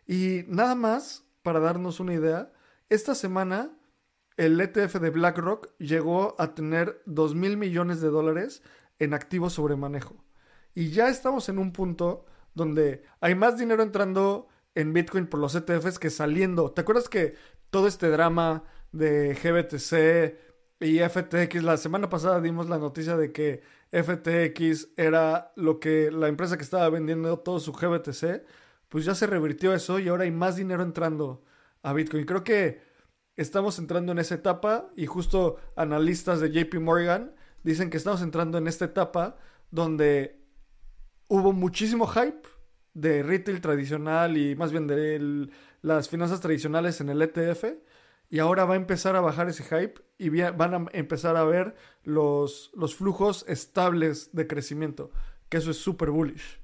Y 0.08 0.46
nada 0.48 0.74
más, 0.74 1.26
para 1.44 1.60
darnos 1.60 2.00
una 2.00 2.14
idea, 2.14 2.54
esta 2.88 3.14
semana 3.14 3.78
el 4.38 4.60
ETF 4.60 4.96
de 4.96 5.10
BlackRock 5.10 5.78
llegó 5.78 6.36
a 6.40 6.56
tener 6.56 7.02
2 7.08 7.36
mil 7.36 7.58
millones 7.58 8.00
de 8.00 8.08
dólares 8.08 8.64
en 8.98 9.14
activos 9.14 9.52
sobre 9.52 9.76
manejo. 9.76 10.24
Y 10.74 10.92
ya 10.92 11.10
estamos 11.10 11.50
en 11.50 11.60
un 11.60 11.74
punto 11.74 12.26
donde 12.54 13.04
hay 13.20 13.36
más 13.36 13.58
dinero 13.58 13.84
entrando 13.84 14.48
en 14.76 14.94
Bitcoin 14.94 15.28
por 15.28 15.42
los 15.42 15.56
ETFs 15.56 16.00
que 16.00 16.10
saliendo. 16.10 16.72
¿Te 16.72 16.82
acuerdas 16.82 17.10
que 17.10 17.36
todo 17.70 17.88
este 17.88 18.10
drama 18.10 18.64
de 18.94 19.34
GBTC, 19.34 20.55
y 20.80 21.00
FTX, 21.00 21.64
la 21.64 21.78
semana 21.78 22.10
pasada 22.10 22.42
dimos 22.42 22.68
la 22.68 22.78
noticia 22.78 23.16
de 23.16 23.32
que 23.32 23.62
FTX 23.92 24.90
era 24.98 25.54
lo 25.56 25.80
que 25.80 26.12
la 26.12 26.28
empresa 26.28 26.58
que 26.58 26.64
estaba 26.64 26.90
vendiendo 26.90 27.40
todo 27.40 27.60
su 27.60 27.72
GBTC, 27.72 28.44
pues 28.90 29.06
ya 29.06 29.16
se 29.16 29.28
revirtió 29.28 29.74
eso 29.74 30.00
y 30.00 30.10
ahora 30.10 30.24
hay 30.24 30.32
más 30.32 30.58
dinero 30.58 30.84
entrando 30.84 31.44
a 31.82 31.94
Bitcoin. 31.94 32.26
Creo 32.26 32.44
que 32.44 32.82
estamos 33.38 33.80
entrando 33.80 34.12
en 34.12 34.20
esa 34.20 34.36
etapa 34.36 34.90
y 34.96 35.06
justo 35.06 35.58
analistas 35.76 36.40
de 36.42 36.52
JP 36.52 36.76
Morgan 36.82 37.36
dicen 37.64 37.90
que 37.90 37.98
estamos 37.98 38.22
entrando 38.22 38.58
en 38.58 38.68
esta 38.68 38.86
etapa 38.86 39.38
donde 39.72 40.42
hubo 41.28 41.54
muchísimo 41.54 42.08
hype 42.08 42.48
de 42.94 43.24
retail 43.24 43.62
tradicional 43.62 44.38
y 44.38 44.56
más 44.56 44.72
bien 44.72 44.88
de 44.88 45.50
las 45.82 46.10
finanzas 46.10 46.42
tradicionales 46.42 47.02
en 47.02 47.10
el 47.10 47.22
ETF 47.22 47.66
y 48.30 48.40
ahora 48.40 48.66
va 48.66 48.74
a 48.74 48.78
empezar 48.78 49.16
a 49.16 49.22
bajar 49.22 49.50
ese 49.50 49.64
hype 49.64 50.02
y 50.18 50.30
van 50.30 50.74
a 50.74 50.86
empezar 50.94 51.36
a 51.38 51.44
ver 51.44 51.76
los, 52.04 52.72
los 52.76 52.96
flujos 52.96 53.46
estables 53.48 54.30
de 54.34 54.48
crecimiento, 54.48 55.12
que 55.50 55.58
eso 55.58 55.72
es 55.72 55.78
súper 55.78 56.10
bullish. 56.12 56.60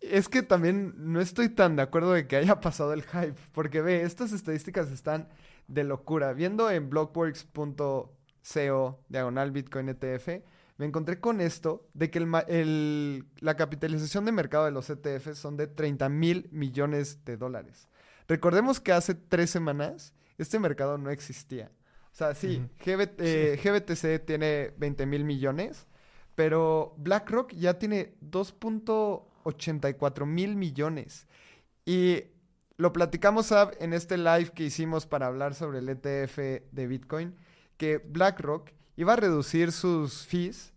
Es 0.00 0.28
que 0.28 0.42
también 0.42 0.94
no 0.96 1.20
estoy 1.20 1.48
tan 1.48 1.74
de 1.76 1.82
acuerdo 1.82 2.12
de 2.12 2.28
que 2.28 2.36
haya 2.36 2.60
pasado 2.60 2.92
el 2.92 3.02
hype, 3.02 3.34
porque 3.52 3.80
ve, 3.82 4.02
estas 4.02 4.32
estadísticas 4.32 4.90
están 4.90 5.28
de 5.66 5.82
locura. 5.84 6.32
Viendo 6.32 6.70
en 6.70 6.88
blockworks.co 6.90 8.14
diagonal 9.08 9.50
Bitcoin 9.50 9.88
ETF, 9.88 10.28
me 10.76 10.86
encontré 10.86 11.18
con 11.20 11.40
esto 11.40 11.88
de 11.94 12.10
que 12.10 12.18
el 12.18 12.28
el- 12.48 13.24
la 13.40 13.56
capitalización 13.56 14.24
de 14.24 14.32
mercado 14.32 14.64
de 14.66 14.70
los 14.72 14.90
ETFs 14.90 15.38
son 15.38 15.56
de 15.56 15.66
30 15.66 16.08
mil 16.08 16.48
millones 16.52 17.24
de 17.24 17.36
dólares. 17.36 17.88
Recordemos 18.28 18.80
que 18.80 18.92
hace 18.92 19.14
tres 19.14 19.50
semanas 19.50 20.14
este 20.38 20.58
mercado 20.58 20.96
no 20.98 21.10
existía. 21.10 21.70
O 22.12 22.16
sea, 22.16 22.34
sí. 22.34 22.60
GBT 22.84 23.20
eh, 23.20 23.60
GBTC 23.62 24.24
tiene 24.24 24.72
20 24.76 25.06
mil 25.06 25.24
millones, 25.24 25.86
pero 26.34 26.94
BlackRock 26.98 27.52
ya 27.52 27.78
tiene 27.78 28.16
2.84 28.22 30.26
mil 30.26 30.56
millones. 30.56 31.28
Y 31.84 32.24
lo 32.76 32.92
platicamos 32.92 33.52
Ab, 33.52 33.76
en 33.78 33.92
este 33.92 34.16
live 34.16 34.50
que 34.54 34.64
hicimos 34.64 35.06
para 35.06 35.26
hablar 35.26 35.54
sobre 35.54 35.80
el 35.80 35.88
ETF 35.88 36.38
de 36.70 36.86
Bitcoin, 36.86 37.34
que 37.76 37.98
BlackRock 37.98 38.70
iba 38.96 39.14
a 39.14 39.16
reducir 39.16 39.72
sus 39.72 40.26
fees 40.26 40.72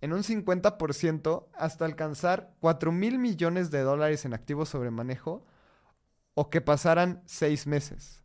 en 0.00 0.12
un 0.12 0.22
50% 0.22 1.46
hasta 1.54 1.84
alcanzar 1.84 2.54
4 2.60 2.92
mil 2.92 3.18
millones 3.18 3.70
de 3.70 3.80
dólares 3.80 4.24
en 4.24 4.34
activos 4.34 4.68
sobre 4.68 4.90
manejo 4.90 5.44
o 6.36 6.50
que 6.50 6.60
pasaran 6.60 7.22
seis 7.24 7.66
meses. 7.66 8.22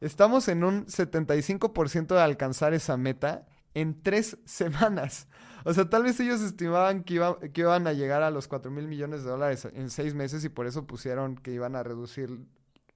Estamos 0.00 0.48
en 0.48 0.64
un 0.64 0.86
75% 0.86 2.14
de 2.14 2.20
alcanzar 2.20 2.74
esa 2.74 2.96
meta 2.96 3.46
en 3.74 4.02
tres 4.02 4.38
semanas. 4.46 5.28
O 5.66 5.72
sea, 5.74 5.88
tal 5.90 6.02
vez 6.04 6.18
ellos 6.20 6.40
estimaban 6.40 7.04
que, 7.04 7.14
iba- 7.14 7.38
que 7.38 7.60
iban 7.60 7.86
a 7.86 7.92
llegar 7.92 8.22
a 8.22 8.30
los 8.30 8.48
4 8.48 8.70
mil 8.70 8.88
millones 8.88 9.22
de 9.22 9.30
dólares 9.30 9.66
en 9.70 9.90
seis 9.90 10.14
meses 10.14 10.44
y 10.44 10.48
por 10.48 10.66
eso 10.66 10.86
pusieron 10.86 11.36
que 11.36 11.52
iban 11.52 11.76
a 11.76 11.82
reducir 11.82 12.38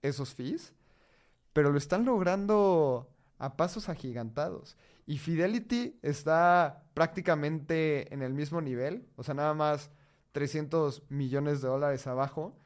esos 0.03 0.35
fees. 0.35 0.72
Pero 1.53 1.70
lo 1.70 1.79
están 1.79 2.05
logrando 2.07 3.11
a 3.38 3.57
pasos 3.59 3.88
agigantados. 3.90 4.76
Y 5.07 5.18
Fidelity 5.18 5.98
está 6.03 6.85
prácticamente 6.94 8.12
en 8.14 8.22
el 8.22 8.33
mismo 8.33 8.61
nivel. 8.62 9.07
O 9.16 9.22
sea, 9.22 9.35
nada 9.35 9.53
más 9.53 9.90
300 10.33 11.03
millones 11.11 11.61
de 11.61 11.68
dólares 11.68 12.07
abajo. 12.07 12.57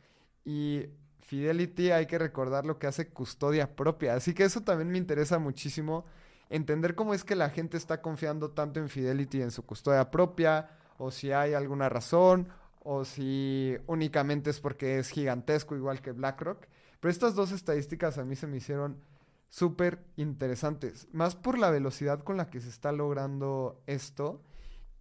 Y 0.45 0.87
Fidelity 1.35 1.91
hay 1.91 2.07
que 2.07 2.17
recordar 2.17 2.65
lo 2.65 2.79
que 2.79 2.87
hace 2.87 3.09
custodia 3.09 3.75
propia. 3.75 4.15
Así 4.15 4.35
que 4.35 4.45
eso 4.45 4.61
también 4.61 4.91
me 4.91 4.99
interesa 4.99 5.41
muchísimo. 5.41 6.05
Entender 6.49 6.95
cómo 6.95 7.13
es 7.13 7.25
que 7.25 7.35
la 7.35 7.51
gente 7.51 7.77
está 7.77 8.01
confiando 8.01 8.53
tanto 8.53 8.79
en 8.79 8.89
Fidelity 8.89 9.43
en 9.43 9.51
su 9.51 9.67
custodia 9.67 10.13
propia. 10.13 10.71
O 10.97 11.11
si 11.11 11.33
hay 11.33 11.55
alguna 11.55 11.89
razón. 11.89 12.49
O 12.85 13.05
si 13.05 13.77
únicamente 13.89 14.51
es 14.51 14.61
porque 14.61 15.01
es 15.01 15.11
gigantesco 15.11 15.75
igual 15.75 16.01
que 16.01 16.13
BlackRock. 16.13 16.69
Pero 17.01 17.11
estas 17.11 17.35
dos 17.35 17.51
estadísticas 17.51 18.17
a 18.19 18.25
mí 18.25 18.37
se 18.37 18.47
me 18.47 18.59
hicieron 18.59 19.01
súper 19.49 20.05
interesantes. 20.17 21.09
Más 21.11 21.35
por 21.35 21.59
la 21.59 21.71
velocidad 21.71 22.23
con 22.23 22.37
la 22.37 22.49
que 22.49 22.61
se 22.61 22.69
está 22.69 22.93
logrando 22.93 23.83
esto. 23.89 24.41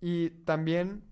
Y 0.02 0.32
también 0.46 1.04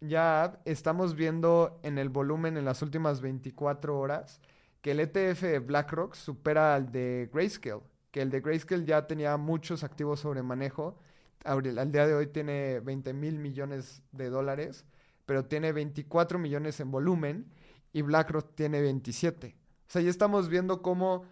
ya 0.00 0.60
estamos 0.66 1.14
viendo 1.14 1.80
en 1.82 1.96
el 1.96 2.10
volumen 2.10 2.58
en 2.58 2.66
las 2.66 2.82
últimas 2.82 3.22
24 3.22 3.98
horas 3.98 4.42
que 4.86 4.92
el 4.92 5.00
ETF 5.00 5.42
de 5.42 5.58
BlackRock 5.58 6.14
supera 6.14 6.76
al 6.76 6.92
de 6.92 7.28
Grayscale. 7.32 7.80
Que 8.12 8.22
el 8.22 8.30
de 8.30 8.40
Grayscale 8.40 8.84
ya 8.84 9.04
tenía 9.08 9.36
muchos 9.36 9.82
activos 9.82 10.20
sobre 10.20 10.44
manejo. 10.44 10.96
Al 11.42 11.90
día 11.90 12.06
de 12.06 12.14
hoy 12.14 12.28
tiene 12.28 12.78
20 12.78 13.12
mil 13.12 13.36
millones 13.36 14.04
de 14.12 14.30
dólares, 14.30 14.84
pero 15.24 15.44
tiene 15.44 15.72
24 15.72 16.38
millones 16.38 16.78
en 16.78 16.92
volumen 16.92 17.50
y 17.92 18.02
BlackRock 18.02 18.54
tiene 18.54 18.80
27. 18.80 19.56
O 19.58 19.90
sea, 19.90 20.02
ya 20.02 20.08
estamos 20.08 20.48
viendo 20.48 20.82
cómo 20.82 21.24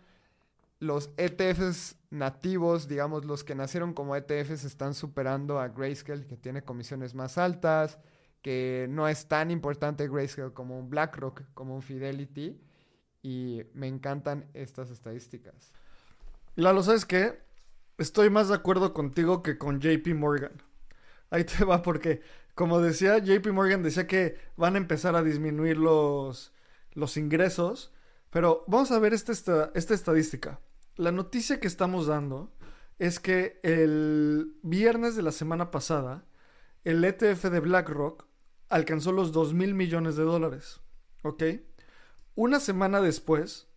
los 0.80 1.12
ETFs 1.16 1.96
nativos, 2.10 2.88
digamos, 2.88 3.24
los 3.24 3.44
que 3.44 3.54
nacieron 3.54 3.94
como 3.94 4.16
ETFs, 4.16 4.64
están 4.64 4.94
superando 4.94 5.60
a 5.60 5.68
Grayscale, 5.68 6.26
que 6.26 6.36
tiene 6.36 6.64
comisiones 6.64 7.14
más 7.14 7.38
altas, 7.38 8.00
que 8.42 8.88
no 8.90 9.06
es 9.06 9.28
tan 9.28 9.52
importante 9.52 10.08
Grayscale 10.08 10.52
como 10.52 10.76
un 10.76 10.90
BlackRock, 10.90 11.42
como 11.54 11.76
un 11.76 11.82
Fidelity. 11.82 12.60
Y 13.24 13.62
me 13.72 13.88
encantan 13.88 14.50
estas 14.52 14.90
estadísticas. 14.90 15.72
Lalo, 16.56 16.82
¿sabes 16.82 17.06
qué? 17.06 17.40
Estoy 17.96 18.28
más 18.28 18.50
de 18.50 18.54
acuerdo 18.54 18.92
contigo 18.92 19.42
que 19.42 19.56
con 19.56 19.80
JP 19.80 20.08
Morgan. 20.14 20.62
Ahí 21.30 21.44
te 21.44 21.64
va 21.64 21.80
porque, 21.80 22.20
como 22.54 22.82
decía, 22.82 23.16
JP 23.16 23.46
Morgan 23.52 23.82
decía 23.82 24.06
que 24.06 24.36
van 24.58 24.74
a 24.74 24.78
empezar 24.78 25.16
a 25.16 25.22
disminuir 25.22 25.78
los, 25.78 26.52
los 26.92 27.16
ingresos. 27.16 27.94
Pero 28.28 28.62
vamos 28.66 28.92
a 28.92 28.98
ver 28.98 29.14
esta, 29.14 29.32
esta, 29.32 29.72
esta 29.74 29.94
estadística. 29.94 30.60
La 30.96 31.10
noticia 31.10 31.60
que 31.60 31.66
estamos 31.66 32.06
dando 32.06 32.52
es 32.98 33.20
que 33.20 33.58
el 33.62 34.54
viernes 34.62 35.16
de 35.16 35.22
la 35.22 35.32
semana 35.32 35.70
pasada, 35.70 36.26
el 36.84 37.02
ETF 37.02 37.44
de 37.44 37.60
BlackRock 37.60 38.26
alcanzó 38.68 39.12
los 39.12 39.32
2 39.32 39.54
mil 39.54 39.72
millones 39.72 40.16
de 40.16 40.24
dólares. 40.24 40.82
¿Ok? 41.22 41.42
Una 42.36 42.58
semana 42.58 43.00
después, 43.00 43.68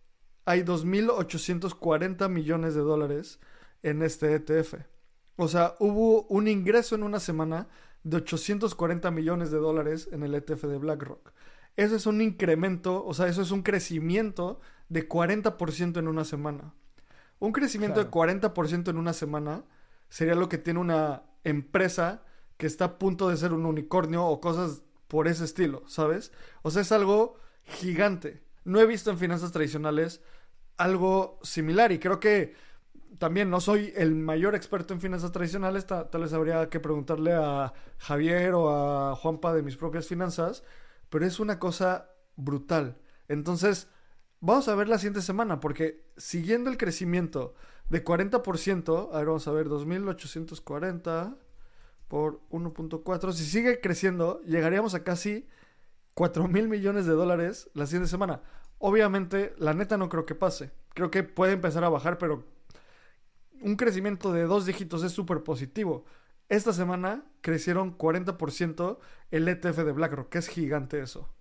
hay 0.44 0.62
2.840 0.62 2.28
millones 2.28 2.74
de 2.74 2.80
dólares 2.80 3.38
en 3.82 4.02
este 4.02 4.34
ETF. 4.34 4.74
O 5.36 5.46
sea, 5.46 5.74
hubo 5.78 6.22
un 6.24 6.48
ingreso 6.48 6.96
en 6.96 7.04
una 7.04 7.20
semana 7.20 7.68
de 8.02 8.16
840 8.16 9.10
millones 9.12 9.50
de 9.52 9.58
dólares 9.58 10.08
en 10.10 10.24
el 10.24 10.34
ETF 10.34 10.64
de 10.64 10.78
BlackRock. 10.78 11.32
Eso 11.76 11.94
es 11.94 12.06
un 12.06 12.20
incremento, 12.20 13.04
o 13.04 13.14
sea, 13.14 13.28
eso 13.28 13.42
es 13.42 13.52
un 13.52 13.62
crecimiento 13.62 14.60
de 14.88 15.08
40% 15.08 15.98
en 15.98 16.08
una 16.08 16.24
semana. 16.24 16.74
Un 17.38 17.52
crecimiento 17.52 18.02
de 18.02 18.10
40% 18.10 18.90
en 18.90 18.96
una 18.96 19.12
semana 19.12 19.64
sería 20.08 20.34
lo 20.34 20.48
que 20.48 20.58
tiene 20.58 20.80
una 20.80 21.22
empresa 21.44 22.24
que 22.56 22.66
está 22.66 22.84
a 22.86 22.98
punto 22.98 23.28
de 23.28 23.36
ser 23.36 23.52
un 23.52 23.66
unicornio 23.66 24.26
o 24.26 24.40
cosas 24.40 24.82
por 25.06 25.28
ese 25.28 25.44
estilo, 25.44 25.84
¿sabes? 25.86 26.32
O 26.62 26.72
sea, 26.72 26.82
es 26.82 26.90
algo 26.90 27.36
gigante. 27.62 28.47
No 28.68 28.80
he 28.80 28.86
visto 28.86 29.10
en 29.10 29.18
finanzas 29.18 29.52
tradicionales 29.52 30.20
algo 30.76 31.38
similar 31.42 31.90
y 31.92 31.98
creo 31.98 32.20
que 32.20 32.54
también 33.18 33.50
no 33.50 33.60
soy 33.60 33.92
el 33.96 34.14
mayor 34.14 34.54
experto 34.54 34.94
en 34.94 35.00
finanzas 35.00 35.32
tradicionales, 35.32 35.86
ta- 35.86 36.10
tal 36.10 36.22
vez 36.22 36.32
habría 36.32 36.68
que 36.68 36.78
preguntarle 36.80 37.32
a 37.32 37.72
Javier 37.98 38.54
o 38.54 38.70
a 38.70 39.16
Juanpa 39.16 39.52
de 39.54 39.62
mis 39.62 39.76
propias 39.76 40.06
finanzas, 40.06 40.62
pero 41.08 41.24
es 41.26 41.40
una 41.40 41.58
cosa 41.58 42.10
brutal. 42.36 42.98
Entonces, 43.28 43.88
vamos 44.40 44.68
a 44.68 44.74
ver 44.74 44.88
la 44.88 44.98
siguiente 44.98 45.22
semana, 45.22 45.60
porque 45.60 46.04
siguiendo 46.16 46.70
el 46.70 46.76
crecimiento 46.76 47.54
de 47.88 48.04
40%, 48.04 49.10
a 49.12 49.18
ver, 49.18 49.26
vamos 49.26 49.48
a 49.48 49.52
ver, 49.52 49.68
2.840 49.68 51.36
por 52.08 52.40
1.4, 52.50 53.32
si 53.32 53.44
sigue 53.44 53.80
creciendo, 53.80 54.40
llegaríamos 54.42 54.94
a 54.94 55.04
casi 55.04 55.46
4 56.18 56.48
mil 56.48 56.68
millones 56.68 57.06
de 57.06 57.12
dólares 57.12 57.70
la 57.74 57.86
siguiente 57.86 58.08
semana. 58.08 58.40
Obviamente, 58.78 59.54
la 59.56 59.72
neta 59.72 59.96
no 59.96 60.08
creo 60.08 60.26
que 60.26 60.34
pase. 60.34 60.72
Creo 60.92 61.12
que 61.12 61.22
puede 61.22 61.52
empezar 61.52 61.84
a 61.84 61.88
bajar, 61.88 62.18
pero 62.18 62.44
un 63.60 63.76
crecimiento 63.76 64.32
de 64.32 64.42
dos 64.42 64.66
dígitos 64.66 65.04
es 65.04 65.12
súper 65.12 65.44
positivo. 65.44 66.06
Esta 66.48 66.72
semana 66.72 67.24
crecieron 67.40 67.96
40% 67.96 68.98
el 69.30 69.46
ETF 69.46 69.76
de 69.76 69.92
BlackRock, 69.92 70.34
es 70.34 70.48
gigante 70.48 71.00
eso. 71.00 71.32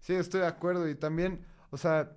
Sí, 0.00 0.14
estoy 0.14 0.40
de 0.40 0.48
acuerdo. 0.48 0.88
Y 0.88 0.96
también, 0.96 1.44
o 1.70 1.76
sea, 1.76 2.16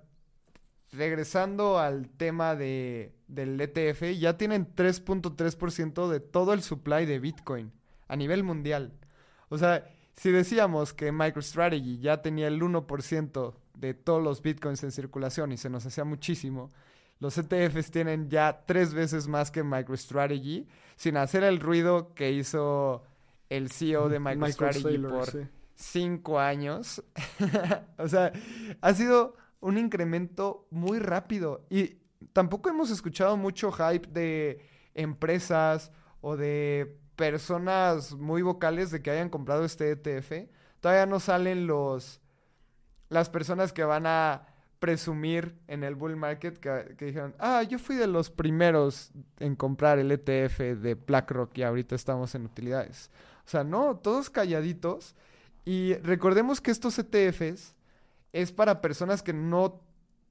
regresando 0.90 1.78
al 1.78 2.08
tema 2.08 2.56
de, 2.56 3.14
del 3.28 3.60
ETF, 3.60 4.18
ya 4.18 4.36
tienen 4.36 4.74
3.3% 4.74 6.08
de 6.08 6.18
todo 6.18 6.52
el 6.52 6.64
supply 6.64 7.06
de 7.06 7.20
Bitcoin 7.20 7.70
a 8.08 8.16
nivel 8.16 8.42
mundial. 8.42 8.98
O 9.50 9.56
sea, 9.56 9.86
si 10.16 10.30
decíamos 10.30 10.92
que 10.92 11.12
MicroStrategy 11.12 11.98
ya 11.98 12.22
tenía 12.22 12.48
el 12.48 12.60
1% 12.60 13.54
de 13.74 13.94
todos 13.94 14.22
los 14.22 14.42
Bitcoins 14.42 14.82
en 14.84 14.92
circulación 14.92 15.52
y 15.52 15.56
se 15.56 15.70
nos 15.70 15.86
hacía 15.86 16.04
muchísimo, 16.04 16.70
los 17.18 17.38
ETFs 17.38 17.90
tienen 17.90 18.28
ya 18.28 18.64
tres 18.66 18.94
veces 18.94 19.28
más 19.28 19.50
que 19.50 19.62
MicroStrategy 19.62 20.66
sin 20.96 21.16
hacer 21.16 21.44
el 21.44 21.60
ruido 21.60 22.14
que 22.14 22.32
hizo 22.32 23.04
el 23.48 23.70
CEO 23.70 24.08
de 24.08 24.18
MicroStrategy 24.20 24.98
por 24.98 25.30
sí. 25.30 25.38
cinco 25.74 26.40
años. 26.40 27.02
o 27.98 28.08
sea, 28.08 28.32
ha 28.80 28.94
sido 28.94 29.36
un 29.60 29.78
incremento 29.78 30.66
muy 30.70 30.98
rápido. 30.98 31.64
Y 31.70 31.96
tampoco 32.32 32.68
hemos 32.68 32.90
escuchado 32.90 33.36
mucho 33.36 33.70
hype 33.72 34.08
de 34.08 34.60
empresas 34.94 35.92
o 36.20 36.36
de 36.36 36.98
personas 37.16 38.14
muy 38.14 38.42
vocales 38.42 38.90
de 38.90 39.02
que 39.02 39.10
hayan 39.10 39.30
comprado 39.30 39.64
este 39.64 39.90
ETF. 39.90 40.48
Todavía 40.80 41.06
no 41.06 41.20
salen 41.20 41.66
los 41.66 42.20
las 43.08 43.28
personas 43.28 43.72
que 43.72 43.84
van 43.84 44.06
a 44.06 44.46
presumir 44.78 45.54
en 45.68 45.84
el 45.84 45.94
bull 45.94 46.16
market 46.16 46.58
que, 46.58 46.96
que 46.96 47.04
dijeron, 47.04 47.36
ah, 47.38 47.62
yo 47.62 47.78
fui 47.78 47.94
de 47.94 48.06
los 48.08 48.30
primeros 48.30 49.12
en 49.38 49.54
comprar 49.54 49.98
el 49.98 50.10
ETF 50.10 50.58
de 50.58 50.94
BlackRock 50.94 51.56
y 51.58 51.62
ahorita 51.62 51.94
estamos 51.94 52.34
en 52.34 52.46
utilidades. 52.46 53.10
O 53.46 53.48
sea, 53.48 53.62
no, 53.62 53.96
todos 53.96 54.30
calladitos. 54.30 55.14
Y 55.64 55.94
recordemos 55.96 56.60
que 56.60 56.72
estos 56.72 56.98
ETFs 56.98 57.76
es 58.32 58.50
para 58.50 58.80
personas 58.80 59.22
que 59.22 59.32
no 59.32 59.80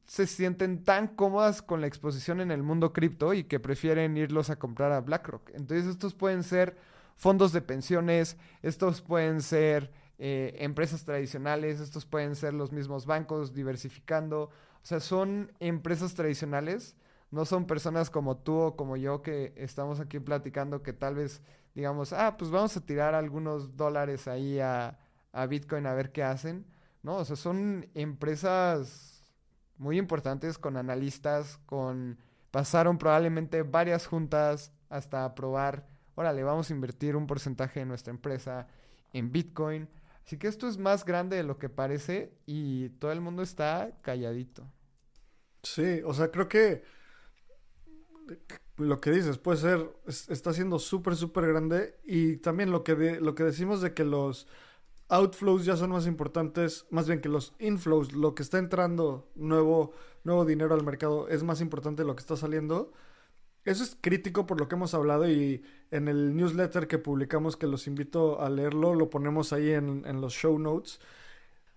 se 0.06 0.28
sienten 0.28 0.84
tan 0.84 1.08
cómodas 1.08 1.62
con 1.62 1.82
la 1.82 1.88
exposición 1.88 2.42
en 2.42 2.52
el 2.52 2.64
mundo 2.64 2.92
cripto 2.94 3.34
y 3.34 3.46
que 3.46 3.60
prefieren 3.60 4.18
irlos 4.18 4.50
a 4.50 4.58
comprar 4.58 4.92
a 4.92 5.02
BlackRock. 5.02 5.50
Entonces 5.54 5.88
estos 5.88 6.14
pueden 6.14 6.44
ser 6.44 6.76
fondos 7.16 7.54
de 7.54 7.62
pensiones, 7.62 8.38
estos 8.62 9.02
pueden 9.02 9.42
ser 9.42 9.92
eh, 10.18 10.56
empresas 10.60 11.06
tradicionales, 11.06 11.80
estos 11.80 12.06
pueden 12.06 12.36
ser 12.36 12.54
los 12.54 12.72
mismos 12.72 13.06
bancos 13.06 13.54
diversificando. 13.54 14.44
O 14.44 14.86
sea, 14.86 15.00
son 15.00 15.52
empresas 15.60 16.14
tradicionales, 16.14 16.96
no 17.30 17.46
son 17.46 17.66
personas 17.66 18.10
como 18.10 18.38
tú 18.38 18.58
o 18.60 18.76
como 18.76 18.98
yo 18.98 19.22
que 19.22 19.54
estamos 19.56 20.00
aquí 20.00 20.20
platicando 20.20 20.84
que 20.84 20.94
tal 20.94 21.16
vez 21.16 21.42
digamos, 21.74 22.14
ah, 22.14 22.36
pues 22.38 22.52
vamos 22.52 22.76
a 22.76 22.86
tirar 22.86 23.16
algunos 23.16 23.78
dólares 23.78 24.28
ahí 24.28 24.60
a, 24.60 25.00
a 25.32 25.46
Bitcoin 25.46 25.86
a 25.86 25.94
ver 25.94 26.12
qué 26.12 26.24
hacen. 26.24 26.66
No, 27.04 27.18
o 27.18 27.26
sea, 27.26 27.36
son 27.36 27.88
empresas 27.94 29.11
muy 29.82 29.98
importantes 29.98 30.60
con 30.60 30.78
analistas, 30.78 31.60
con 31.66 32.20
pasaron 32.52 33.00
probablemente 33.00 33.64
varias 33.64 34.06
juntas 34.06 34.72
hasta 34.90 35.26
aprobar, 35.26 35.88
órale, 36.14 36.44
vamos 36.44 36.70
a 36.70 36.74
invertir 36.74 37.16
un 37.16 37.26
porcentaje 37.26 37.80
de 37.80 37.88
nuestra 37.88 38.12
empresa 38.12 38.68
en 39.12 39.32
Bitcoin. 39.32 39.90
Así 40.24 40.38
que 40.38 40.48
esto 40.48 40.68
es 40.68 40.78
más 40.78 41.04
grande 41.04 41.36
de 41.36 41.44
lo 41.44 41.58
que 41.58 41.68
parece 41.68 42.38
y 42.46 42.90
todo 42.90 43.12
el 43.12 43.22
mundo 43.22 43.42
está 43.42 43.98
calladito. 44.04 44.72
Sí, 45.64 46.02
o 46.06 46.14
sea, 46.14 46.30
creo 46.30 46.48
que 46.48 46.84
lo 48.78 49.02
que 49.02 49.10
dices 49.10 49.40
puede 49.40 49.58
ser, 49.58 49.90
está 50.06 50.54
siendo 50.54 50.78
súper, 50.78 51.16
súper 51.16 51.48
grande 51.48 52.00
y 52.04 52.38
también 52.38 52.70
lo 52.70 52.84
que, 52.84 53.20
lo 53.20 53.34
que 53.34 53.44
decimos 53.46 53.82
de 53.82 53.96
que 53.96 54.06
los 54.06 54.48
outflows 55.12 55.66
ya 55.66 55.76
son 55.76 55.92
más 55.92 56.08
importantes, 56.08 56.86
más 56.90 57.06
bien 57.06 57.20
que 57.20 57.30
los 57.30 57.54
inflows, 57.60 58.14
lo 58.14 58.34
que 58.34 58.44
está 58.44 58.58
entrando 58.58 59.30
nuevo, 59.36 59.92
nuevo 60.24 60.46
dinero 60.46 60.74
al 60.74 60.84
mercado 60.86 61.28
es 61.28 61.44
más 61.44 61.60
importante 61.60 62.04
de 62.04 62.08
lo 62.08 62.16
que 62.16 62.22
está 62.22 62.38
saliendo. 62.38 62.94
Eso 63.66 63.84
es 63.84 63.98
crítico 64.00 64.48
por 64.48 64.60
lo 64.60 64.68
que 64.68 64.76
hemos 64.76 64.94
hablado 64.94 65.30
y 65.30 65.64
en 65.92 66.08
el 66.08 66.36
newsletter 66.36 66.88
que 66.88 66.98
publicamos, 66.98 67.58
que 67.58 67.68
los 67.68 67.88
invito 67.88 68.42
a 68.42 68.50
leerlo, 68.50 68.96
lo 68.96 69.10
ponemos 69.10 69.52
ahí 69.54 69.72
en, 69.72 70.04
en 70.06 70.22
los 70.22 70.34
show 70.34 70.58
notes. 70.58 71.00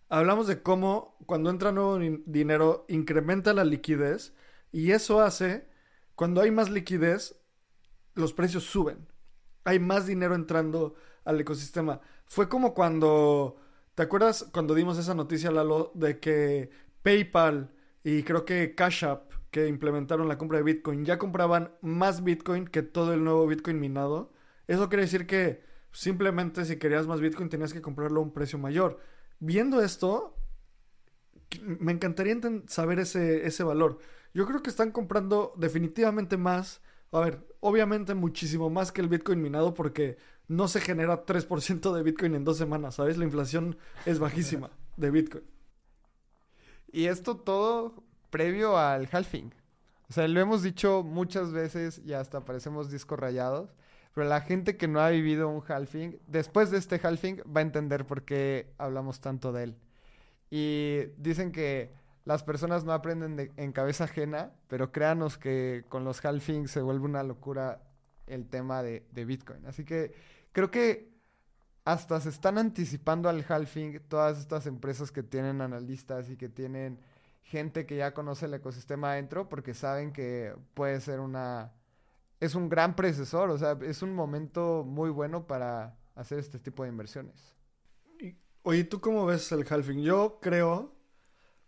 Hablamos 0.08 0.46
de 0.46 0.62
cómo 0.62 1.16
cuando 1.26 1.50
entra 1.50 1.72
nuevo 1.72 1.98
dinero 1.98 2.86
incrementa 2.88 3.52
la 3.52 3.64
liquidez 3.64 4.32
y 4.70 4.92
eso 4.92 5.20
hace, 5.20 5.68
cuando 6.14 6.40
hay 6.40 6.52
más 6.52 6.70
liquidez, 6.70 7.36
los 8.14 8.32
precios 8.32 8.62
suben. 8.62 9.08
Hay 9.64 9.80
más 9.80 10.06
dinero 10.06 10.36
entrando 10.36 10.94
al 11.24 11.40
ecosistema. 11.40 12.00
Fue 12.26 12.48
como 12.48 12.74
cuando, 12.74 13.56
¿te 13.94 14.02
acuerdas 14.02 14.48
cuando 14.52 14.74
dimos 14.74 14.98
esa 14.98 15.14
noticia, 15.14 15.50
Lalo, 15.50 15.92
de 15.94 16.18
que 16.20 16.70
PayPal 17.02 17.70
y 18.02 18.22
creo 18.22 18.44
que 18.44 18.74
Cash 18.74 19.04
App, 19.04 19.32
que 19.50 19.68
implementaron 19.68 20.28
la 20.28 20.38
compra 20.38 20.58
de 20.58 20.64
Bitcoin, 20.64 21.04
ya 21.04 21.18
compraban 21.18 21.72
más 21.80 22.24
Bitcoin 22.24 22.66
que 22.66 22.82
todo 22.82 23.12
el 23.14 23.24
nuevo 23.24 23.46
Bitcoin 23.46 23.78
minado? 23.80 24.32
Eso 24.66 24.88
quiere 24.88 25.02
decir 25.04 25.26
que 25.26 25.62
simplemente 25.92 26.64
si 26.64 26.76
querías 26.76 27.06
más 27.06 27.20
Bitcoin 27.20 27.48
tenías 27.48 27.72
que 27.72 27.82
comprarlo 27.82 28.20
a 28.20 28.24
un 28.24 28.32
precio 28.32 28.58
mayor. 28.58 29.00
Viendo 29.38 29.82
esto, 29.82 30.36
me 31.62 31.92
encantaría 31.92 32.36
saber 32.66 32.98
ese, 32.98 33.46
ese 33.46 33.62
valor. 33.62 33.98
Yo 34.32 34.46
creo 34.46 34.62
que 34.62 34.70
están 34.70 34.90
comprando 34.90 35.52
definitivamente 35.56 36.36
más. 36.36 36.80
A 37.12 37.20
ver, 37.20 37.46
obviamente 37.60 38.14
muchísimo 38.14 38.70
más 38.70 38.92
que 38.92 39.00
el 39.00 39.08
Bitcoin 39.08 39.40
minado 39.40 39.74
porque 39.74 40.18
no 40.48 40.68
se 40.68 40.80
genera 40.80 41.24
3% 41.24 41.92
de 41.92 42.02
Bitcoin 42.02 42.34
en 42.34 42.44
dos 42.44 42.58
semanas, 42.58 42.96
¿sabes? 42.96 43.16
La 43.16 43.24
inflación 43.24 43.78
es 44.04 44.18
bajísima 44.18 44.70
de 44.96 45.10
Bitcoin. 45.10 45.44
Y 46.92 47.06
esto 47.06 47.36
todo 47.36 48.04
previo 48.30 48.78
al 48.78 49.08
halving. 49.10 49.52
O 50.08 50.12
sea, 50.12 50.28
lo 50.28 50.40
hemos 50.40 50.62
dicho 50.62 51.02
muchas 51.02 51.52
veces 51.52 52.00
y 52.04 52.12
hasta 52.12 52.44
parecemos 52.44 52.90
discos 52.90 53.18
rayados. 53.18 53.74
Pero 54.14 54.28
la 54.28 54.42
gente 54.42 54.76
que 54.76 54.86
no 54.86 55.00
ha 55.00 55.10
vivido 55.10 55.48
un 55.48 55.62
halving, 55.66 56.20
después 56.28 56.70
de 56.70 56.78
este 56.78 57.00
halving, 57.02 57.42
va 57.44 57.60
a 57.60 57.62
entender 57.62 58.06
por 58.06 58.22
qué 58.22 58.72
hablamos 58.78 59.20
tanto 59.20 59.52
de 59.52 59.64
él. 59.64 59.76
Y 60.50 60.98
dicen 61.16 61.50
que 61.50 61.92
las 62.24 62.42
personas 62.42 62.84
no 62.84 62.92
aprenden 62.92 63.52
en 63.56 63.72
cabeza 63.72 64.04
ajena, 64.04 64.52
pero 64.68 64.92
créanos 64.92 65.36
que 65.38 65.84
con 65.88 66.04
los 66.04 66.24
halvings 66.24 66.70
se 66.70 66.80
vuelve 66.80 67.04
una 67.04 67.22
locura 67.22 67.82
el 68.26 68.48
tema 68.48 68.82
de, 68.82 69.06
de 69.12 69.24
Bitcoin. 69.24 69.66
Así 69.66 69.84
que 69.84 70.14
creo 70.52 70.70
que 70.70 71.12
hasta 71.84 72.20
se 72.20 72.30
están 72.30 72.56
anticipando 72.56 73.28
al 73.28 73.44
halving 73.46 74.00
todas 74.08 74.38
estas 74.38 74.66
empresas 74.66 75.10
que 75.12 75.22
tienen 75.22 75.60
analistas 75.60 76.30
y 76.30 76.36
que 76.36 76.48
tienen 76.48 76.98
gente 77.42 77.84
que 77.84 77.96
ya 77.96 78.14
conoce 78.14 78.46
el 78.46 78.54
ecosistema 78.54 79.12
adentro 79.12 79.50
porque 79.50 79.74
saben 79.74 80.12
que 80.12 80.54
puede 80.72 81.00
ser 81.00 81.20
una 81.20 81.72
es 82.40 82.54
un 82.54 82.68
gran 82.68 82.94
predecesor, 82.94 83.50
o 83.50 83.58
sea, 83.58 83.78
es 83.82 84.02
un 84.02 84.14
momento 84.14 84.84
muy 84.86 85.10
bueno 85.10 85.46
para 85.46 85.96
hacer 86.14 86.38
este 86.38 86.58
tipo 86.58 86.82
de 86.82 86.90
inversiones. 86.90 87.54
Oye, 88.62 88.84
¿tú 88.84 89.00
cómo 89.00 89.26
ves 89.26 89.50
el 89.52 89.66
halving? 89.68 90.02
Yo 90.02 90.38
creo, 90.40 90.93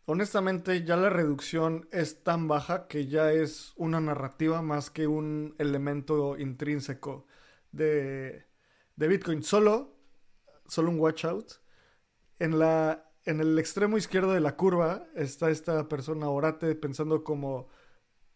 honestamente, 0.07 0.85
ya 0.85 0.97
la 0.97 1.11
reducción 1.11 1.88
es 1.92 2.23
tan 2.25 2.49
baja 2.49 2.88
que 2.88 3.07
ya 3.07 3.33
es 3.33 3.73
una 3.77 4.01
narrativa 4.01 4.62
más 4.62 4.90
que 4.90 5.07
un 5.07 5.55
elemento 5.59 6.38
intrínseco 6.38 7.27
de, 7.73 8.47
de 8.97 9.09
Bitcoin. 9.09 9.42
Solo, 9.42 9.97
solo 10.66 10.90
un 10.90 10.99
watch 10.99 11.25
out. 11.25 11.53
En 12.38 12.59
la 12.59 13.07
en 13.27 13.40
el 13.40 13.59
extremo 13.59 13.99
izquierdo 13.99 14.33
de 14.33 14.40
la 14.40 14.57
curva 14.57 15.09
está 15.16 15.51
esta 15.51 15.88
persona 15.88 16.29
orate 16.31 16.75
pensando 16.77 17.25
como 17.25 17.69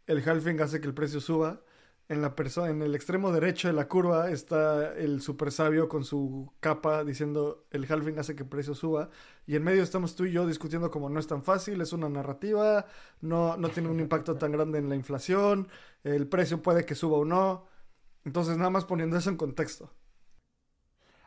el 0.06 0.28
halving 0.28 0.61
hace 0.61 0.80
que 0.80 0.88
el 0.88 0.94
precio 0.94 1.20
suba 1.20 1.62
en 2.11 2.23
la 2.23 2.35
persona 2.35 2.70
en 2.70 2.83
el 2.83 2.96
extremo 2.96 3.31
derecho 3.31 3.68
de 3.68 3.75
la 3.75 3.87
curva 3.87 4.33
está 4.33 4.96
el 4.96 5.23
super 5.23 5.53
sabio 5.53 5.88
con 5.88 6.05
su 6.05 6.53
capa 6.59 7.05
diciendo 7.05 7.68
el 7.70 7.87
halving 7.88 8.18
hace 8.18 8.35
que 8.35 8.42
el 8.42 8.49
precio 8.49 8.75
suba 8.75 9.11
y 9.46 9.55
en 9.55 9.62
medio 9.62 9.85
estamos 9.85 10.16
tú 10.16 10.25
y 10.25 10.33
yo 10.33 10.44
discutiendo 10.44 10.90
como 10.90 11.09
no 11.09 11.20
es 11.20 11.29
tan 11.29 11.44
fácil, 11.44 11.81
es 11.81 11.92
una 11.92 12.09
narrativa, 12.09 12.85
no, 13.20 13.57
no 13.57 13.68
tiene 13.68 13.90
un 13.90 14.01
impacto 14.01 14.37
tan 14.37 14.51
grande 14.51 14.81
en 14.81 14.88
la 14.88 14.96
inflación, 14.96 15.68
el 16.03 16.27
precio 16.27 16.61
puede 16.62 16.85
que 16.85 16.96
suba 16.96 17.18
o 17.18 17.25
no. 17.25 17.66
Entonces 18.25 18.57
nada 18.57 18.70
más 18.70 18.85
poniendo 18.85 19.16
eso 19.16 19.31
en 19.31 19.37
contexto. 19.37 19.94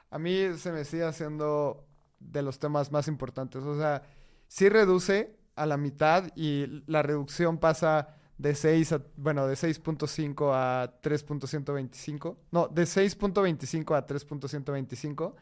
A 0.09 0.19
mí 0.19 0.49
se 0.57 0.73
me 0.73 0.83
sigue 0.83 1.05
haciendo 1.05 1.87
de 2.19 2.41
los 2.41 2.59
temas 2.59 2.91
más 2.91 3.07
importantes, 3.07 3.63
o 3.63 3.77
sea, 3.77 4.03
sí 4.49 4.67
reduce 4.67 5.39
a 5.55 5.65
la 5.65 5.77
mitad 5.77 6.29
y 6.35 6.83
la 6.87 7.03
reducción 7.03 7.57
pasa 7.57 8.17
de 8.37 8.55
6 8.55 8.91
a, 8.93 9.01
bueno, 9.15 9.47
de 9.47 9.55
6.5 9.55 10.51
a 10.53 10.99
3.125. 11.01 12.35
No, 12.51 12.67
de 12.67 12.83
6.25 12.83 13.95
a 13.95 14.05
3.125. 14.05 15.33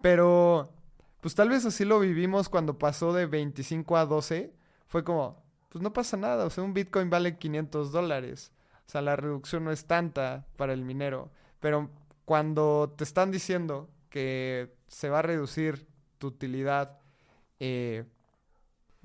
Pero, 0.00 0.72
pues 1.20 1.34
tal 1.34 1.48
vez 1.48 1.64
así 1.64 1.84
lo 1.84 2.00
vivimos 2.00 2.48
cuando 2.48 2.78
pasó 2.78 3.12
de 3.12 3.26
25 3.26 3.96
a 3.96 4.06
12. 4.06 4.52
Fue 4.86 5.04
como, 5.04 5.42
pues 5.68 5.82
no 5.82 5.92
pasa 5.92 6.16
nada. 6.16 6.44
O 6.44 6.50
sea, 6.50 6.64
un 6.64 6.74
Bitcoin 6.74 7.10
vale 7.10 7.36
500 7.36 7.92
dólares. 7.92 8.52
O 8.86 8.90
sea, 8.90 9.02
la 9.02 9.16
reducción 9.16 9.64
no 9.64 9.72
es 9.72 9.86
tanta 9.86 10.46
para 10.56 10.72
el 10.72 10.84
minero. 10.84 11.30
Pero 11.60 11.90
cuando 12.24 12.94
te 12.96 13.04
están 13.04 13.30
diciendo 13.30 13.88
que 14.10 14.74
se 14.88 15.08
va 15.08 15.20
a 15.20 15.22
reducir 15.22 15.86
tu 16.18 16.28
utilidad 16.28 16.98
eh, 17.60 18.04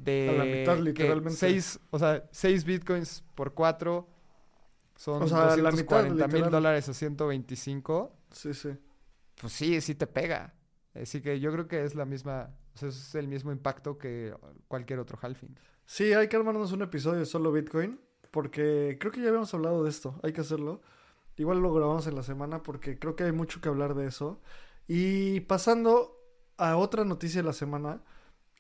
de 0.04 0.30
a 0.30 0.34
la 0.34 0.46
mitad, 0.46 0.78
literalmente. 0.78 1.38
Seis, 1.38 1.80
o 1.90 2.00
sea, 2.00 2.28
6 2.32 2.64
bitcoins 2.66 3.24
por 3.36 3.54
4 3.54 4.08
son 4.96 5.24
o 5.24 5.28
sea, 5.28 5.56
la 5.58 5.72
mil 6.28 6.50
dólares 6.50 6.90
a 6.90 6.94
125. 6.94 8.16
Sí, 8.32 8.54
sí. 8.54 8.70
Pues 9.40 9.54
sí, 9.54 9.82
sí 9.82 9.96
te 9.96 10.08
pega. 10.08 10.54
Así 10.94 11.22
que 11.22 11.40
yo 11.40 11.52
creo 11.52 11.68
que 11.68 11.84
es 11.84 11.96
la 11.96 12.06
misma, 12.06 12.50
o 12.76 12.78
sea, 12.78 12.90
es 12.90 13.16
el 13.16 13.28
mismo 13.28 13.52
impacto 13.52 13.98
que 13.98 14.34
cualquier 14.68 15.00
otro 15.00 15.18
halving. 15.22 15.58
Sí, 15.86 16.14
hay 16.14 16.28
que 16.28 16.36
armarnos 16.36 16.72
un 16.72 16.82
episodio 16.82 17.20
de 17.20 17.26
solo 17.26 17.52
Bitcoin, 17.52 18.00
porque 18.30 18.98
creo 19.00 19.12
que 19.12 19.22
ya 19.22 19.28
habíamos 19.30 19.54
hablado 19.54 19.84
de 19.84 19.90
esto, 19.90 20.20
hay 20.24 20.34
que 20.34 20.42
hacerlo. 20.42 20.82
Igual 21.38 21.60
lo 21.60 21.74
grabamos 21.74 22.06
en 22.08 22.16
la 22.16 22.24
semana 22.24 22.62
porque 22.62 23.00
creo 23.00 23.16
que 23.16 23.24
hay 23.24 23.32
mucho 23.32 23.62
que 23.62 23.70
hablar 23.70 23.96
de 23.96 24.08
eso. 24.08 24.42
Y 24.88 25.42
pasando 25.42 26.18
a 26.58 26.78
otra 26.78 27.06
noticia 27.06 27.42
de 27.42 27.48
la 27.48 27.54
semana, 27.54 28.04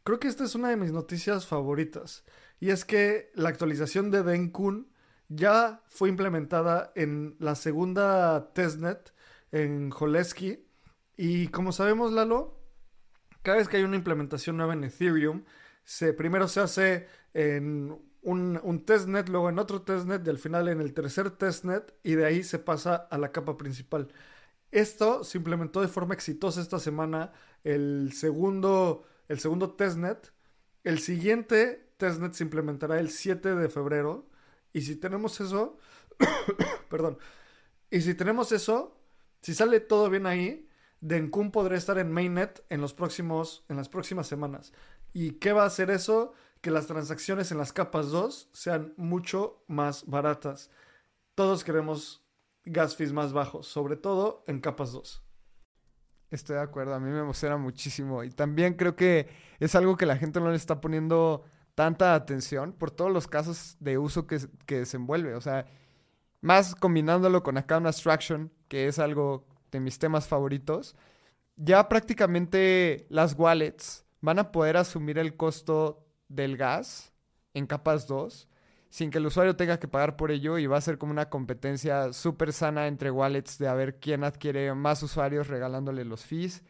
Creo 0.03 0.19
que 0.19 0.27
esta 0.27 0.43
es 0.43 0.55
una 0.55 0.69
de 0.69 0.77
mis 0.77 0.91
noticias 0.91 1.45
favoritas. 1.45 2.23
Y 2.59 2.69
es 2.69 2.85
que 2.85 3.31
la 3.35 3.49
actualización 3.49 4.11
de 4.11 4.23
Denkun 4.23 4.91
ya 5.29 5.83
fue 5.87 6.09
implementada 6.09 6.91
en 6.95 7.35
la 7.39 7.55
segunda 7.55 8.53
testnet 8.53 9.13
en 9.51 9.91
Holesky. 9.97 10.65
Y 11.17 11.47
como 11.49 11.71
sabemos, 11.71 12.11
Lalo, 12.11 12.59
cada 13.41 13.57
vez 13.57 13.67
que 13.67 13.77
hay 13.77 13.83
una 13.83 13.95
implementación 13.95 14.57
nueva 14.57 14.73
en 14.73 14.83
Ethereum, 14.83 15.43
se, 15.83 16.13
primero 16.13 16.47
se 16.47 16.59
hace 16.59 17.07
en 17.33 17.97
un, 18.21 18.83
testnet, 18.85 19.29
luego 19.29 19.49
en 19.49 19.59
otro 19.59 19.81
testnet 19.81 20.25
y 20.25 20.29
al 20.29 20.37
final 20.37 20.67
en 20.67 20.81
el 20.81 20.93
tercer 20.93 21.31
testnet 21.31 21.93
y 22.03 22.15
de 22.15 22.25
ahí 22.25 22.43
se 22.43 22.59
pasa 22.59 22.95
a 22.95 23.17
la 23.17 23.31
capa 23.31 23.57
principal. 23.57 24.09
Esto 24.71 25.23
se 25.23 25.37
implementó 25.37 25.81
de 25.81 25.87
forma 25.87 26.13
exitosa 26.13 26.61
esta 26.61 26.79
semana. 26.79 27.33
El 27.63 28.13
segundo 28.13 29.05
el 29.32 29.39
segundo 29.39 29.71
testnet. 29.71 30.34
El 30.84 30.99
siguiente 30.99 31.93
testnet 31.97 32.34
se 32.34 32.43
implementará 32.43 32.99
el 32.99 33.09
7 33.09 33.55
de 33.55 33.69
febrero. 33.69 34.27
Y 34.73 34.82
si 34.82 34.97
tenemos 34.97 35.39
eso, 35.39 35.77
perdón, 36.89 37.17
y 37.89 38.01
si 38.01 38.13
tenemos 38.13 38.51
eso, 38.51 38.97
Si 39.41 39.55
sale 39.55 39.79
todo 39.79 40.09
bien 40.09 40.27
ahí, 40.27 40.69
Denkun 40.99 41.51
podría 41.51 41.77
estar 41.77 41.97
en 41.97 42.11
mainnet 42.11 42.63
en 42.69 42.79
los 42.79 42.93
próximos 42.93 43.65
en 43.69 43.77
las 43.77 43.89
próximas 43.89 44.27
semanas. 44.27 44.71
¿Y 45.13 45.34
qué 45.39 45.51
va 45.53 45.63
a 45.63 45.67
hacer 45.67 45.89
eso? 45.89 46.34
Que 46.61 46.69
las 46.69 46.86
transacciones 46.88 47.51
en 47.51 47.57
las 47.57 47.73
capas 47.73 48.11
2 48.11 48.49
sean 48.53 48.93
mucho 48.97 49.63
más 49.67 50.05
baratas. 50.05 50.69
Todos 51.36 51.63
queremos 51.63 52.23
gas 52.65 52.95
fees 52.95 53.13
más 53.13 53.34
bajos, 53.34 53.67
sobre 53.67 53.95
todo 53.97 54.43
en 54.47 54.59
capas 54.61 54.91
2. 54.91 55.23
Estoy 56.32 56.55
de 56.55 56.61
acuerdo, 56.61 56.95
a 56.95 56.99
mí 56.99 57.11
me 57.11 57.19
emociona 57.19 57.57
muchísimo. 57.57 58.23
Y 58.23 58.32
también 58.32 58.75
creo 58.75 58.95
que 58.95 59.27
es 59.59 59.75
algo 59.75 59.97
que 59.97 60.05
la 60.05 60.17
gente 60.17 60.39
no 60.39 60.49
le 60.49 60.55
está 60.55 60.79
poniendo 60.79 61.43
tanta 61.75 62.15
atención 62.15 62.73
por 62.73 62.89
todos 62.89 63.11
los 63.11 63.27
casos 63.27 63.75
de 63.79 63.97
uso 63.97 64.27
que, 64.27 64.39
que 64.65 64.79
desenvuelve. 64.79 65.36
O 65.36 65.41
sea, 65.41 65.65
más 66.39 66.73
combinándolo 66.73 67.43
con 67.43 67.57
Account 67.57 67.86
Abstraction, 67.86 68.51
que 68.69 68.88
es 68.88 68.97
algo 68.97 69.45
de 69.71 69.82
mis 69.82 69.99
temas 69.99 70.27
favoritos, 70.27 70.95
ya 71.57 71.89
prácticamente 71.89 73.05
las 73.09 73.38
wallets 73.38 74.05
van 74.21 74.39
a 74.39 74.51
poder 74.51 74.77
asumir 74.77 75.17
el 75.17 75.36
costo 75.36 76.05
del 76.29 76.55
gas 76.55 77.11
en 77.53 77.67
capas 77.67 78.07
2 78.07 78.47
sin 78.91 79.09
que 79.09 79.19
el 79.19 79.25
usuario 79.25 79.55
tenga 79.55 79.79
que 79.79 79.87
pagar 79.87 80.17
por 80.17 80.31
ello 80.31 80.57
y 80.57 80.67
va 80.67 80.77
a 80.77 80.81
ser 80.81 80.97
como 80.97 81.13
una 81.13 81.29
competencia 81.29 82.11
súper 82.11 82.51
sana 82.51 82.87
entre 82.87 83.09
wallets 83.09 83.57
de 83.57 83.69
a 83.69 83.73
ver 83.73 83.99
quién 83.99 84.25
adquiere 84.25 84.73
más 84.75 85.01
usuarios 85.01 85.47
regalándole 85.47 86.03
los 86.03 86.25
fees. 86.25 86.61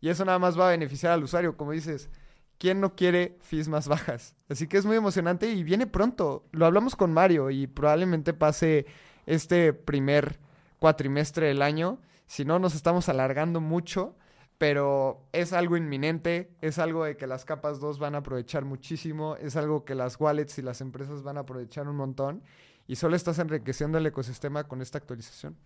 Y 0.00 0.08
eso 0.08 0.24
nada 0.24 0.40
más 0.40 0.58
va 0.58 0.66
a 0.66 0.72
beneficiar 0.72 1.12
al 1.12 1.22
usuario, 1.22 1.56
como 1.56 1.70
dices. 1.70 2.10
¿Quién 2.58 2.80
no 2.80 2.96
quiere 2.96 3.38
fees 3.42 3.68
más 3.68 3.86
bajas? 3.86 4.34
Así 4.48 4.66
que 4.66 4.76
es 4.76 4.86
muy 4.86 4.96
emocionante 4.96 5.48
y 5.48 5.62
viene 5.62 5.86
pronto. 5.86 6.44
Lo 6.50 6.66
hablamos 6.66 6.96
con 6.96 7.12
Mario 7.12 7.48
y 7.50 7.68
probablemente 7.68 8.34
pase 8.34 8.86
este 9.26 9.72
primer 9.72 10.40
cuatrimestre 10.80 11.46
del 11.46 11.62
año. 11.62 12.00
Si 12.26 12.44
no, 12.44 12.58
nos 12.58 12.74
estamos 12.74 13.08
alargando 13.08 13.60
mucho 13.60 14.16
pero 14.58 15.28
es 15.32 15.52
algo 15.52 15.76
inminente, 15.76 16.50
es 16.60 16.78
algo 16.78 17.04
de 17.04 17.16
que 17.16 17.28
las 17.28 17.44
capas 17.44 17.78
2 17.78 18.00
van 18.00 18.16
a 18.16 18.18
aprovechar 18.18 18.64
muchísimo, 18.64 19.36
es 19.36 19.54
algo 19.54 19.84
que 19.84 19.94
las 19.94 20.20
wallets 20.20 20.58
y 20.58 20.62
las 20.62 20.80
empresas 20.80 21.22
van 21.22 21.36
a 21.36 21.40
aprovechar 21.40 21.88
un 21.88 21.96
montón 21.96 22.42
y 22.88 22.96
solo 22.96 23.14
estás 23.14 23.38
enriqueciendo 23.38 23.98
el 23.98 24.06
ecosistema 24.06 24.64
con 24.64 24.82
esta 24.82 24.98
actualización. 24.98 25.56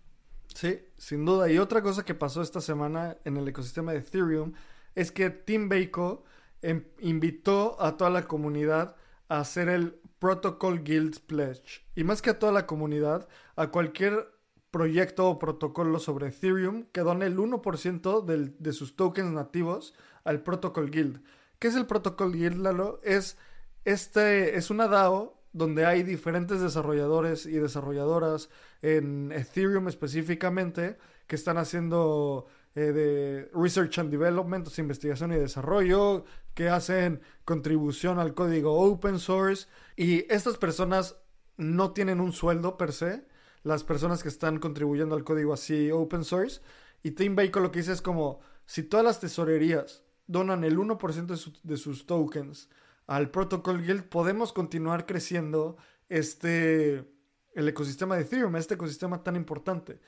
Sí, 0.53 0.79
sin 0.97 1.25
duda. 1.25 1.49
Y 1.49 1.57
otra 1.57 1.81
cosa 1.81 2.05
que 2.05 2.13
pasó 2.13 2.41
esta 2.41 2.61
semana 2.61 3.17
en 3.25 3.37
el 3.37 3.47
ecosistema 3.47 3.93
de 3.93 3.99
Ethereum 3.99 4.53
es 4.93 5.11
que 5.11 5.31
Tim 5.31 5.69
Bako 5.69 6.23
em, 6.61 6.85
invitó 6.99 7.81
a 7.81 7.97
toda 7.97 8.11
la 8.11 8.27
comunidad 8.27 8.95
a 9.27 9.39
hacer 9.39 9.69
el 9.69 9.99
Protocol 10.19 10.83
Guild 10.83 11.21
Pledge. 11.21 11.83
Y 11.95 12.03
más 12.03 12.21
que 12.21 12.29
a 12.29 12.39
toda 12.39 12.51
la 12.51 12.67
comunidad, 12.67 13.27
a 13.55 13.67
cualquier 13.67 14.32
proyecto 14.73 15.29
o 15.29 15.37
protocolo 15.37 15.99
sobre 15.99 16.29
Ethereum 16.29 16.85
que 16.91 17.01
done 17.01 17.27
el 17.27 17.37
1% 17.37 18.25
de 18.25 18.73
sus 18.73 18.95
tokens 18.95 19.31
nativos 19.31 19.93
al 20.23 20.41
Protocol 20.41 20.89
Guild. 20.89 21.21
¿Qué 21.59 21.67
es 21.67 21.75
el 21.75 21.85
Protocol 21.85 22.33
Guild, 22.33 22.57
Lalo? 22.57 22.99
Es, 23.03 23.37
este, 23.85 24.57
es 24.57 24.71
una 24.71 24.87
DAO 24.87 25.39
donde 25.53 25.85
hay 25.85 26.01
diferentes 26.01 26.59
desarrolladores 26.59 27.45
y 27.45 27.51
desarrolladoras 27.51 28.49
en 28.81 29.31
Ethereum 29.31 29.87
específicamente 29.87 30.97
que 31.27 31.35
están 31.35 31.59
haciendo 31.59 32.47
eh, 32.73 32.91
de 32.91 33.51
research 33.53 33.99
and 33.99 34.09
development, 34.09 34.67
investigación 34.79 35.33
y 35.33 35.35
desarrollo, 35.35 36.25
que 36.55 36.69
hacen 36.69 37.21
contribución 37.45 38.17
al 38.17 38.33
código 38.33 38.73
open 38.73 39.19
source 39.19 39.67
y 39.95 40.25
estas 40.33 40.57
personas 40.57 41.17
no 41.57 41.91
tienen 41.91 42.19
un 42.19 42.33
sueldo 42.33 42.75
per 42.75 42.91
se, 42.91 43.23
las 43.63 43.83
personas 43.83 44.21
que 44.21 44.29
están 44.29 44.59
contribuyendo 44.59 45.15
al 45.15 45.23
código 45.23 45.53
así 45.53 45.89
open 45.91 46.23
source. 46.23 46.61
Y 47.01 47.11
Tim 47.11 47.35
Bacon 47.35 47.63
lo 47.63 47.71
que 47.71 47.79
dice 47.79 47.93
es 47.93 48.01
como, 48.01 48.41
si 48.65 48.83
todas 48.83 49.05
las 49.05 49.19
tesorerías 49.19 50.03
donan 50.27 50.63
el 50.63 50.77
1% 50.77 51.61
de, 51.63 51.77
sus 51.77 52.05
tokens 52.05 52.69
al 53.07 53.29
Protocol 53.31 53.81
Guild, 53.81 54.03
podemos 54.03 54.53
continuar 54.53 55.05
creciendo 55.05 55.77
este, 56.07 57.09
el 57.53 57.67
ecosistema 57.67 58.15
de 58.15 58.21
Ethereum, 58.21 58.55
este 58.55 58.75
ecosistema 58.75 59.23
tan 59.23 59.35
importante. 59.35 59.99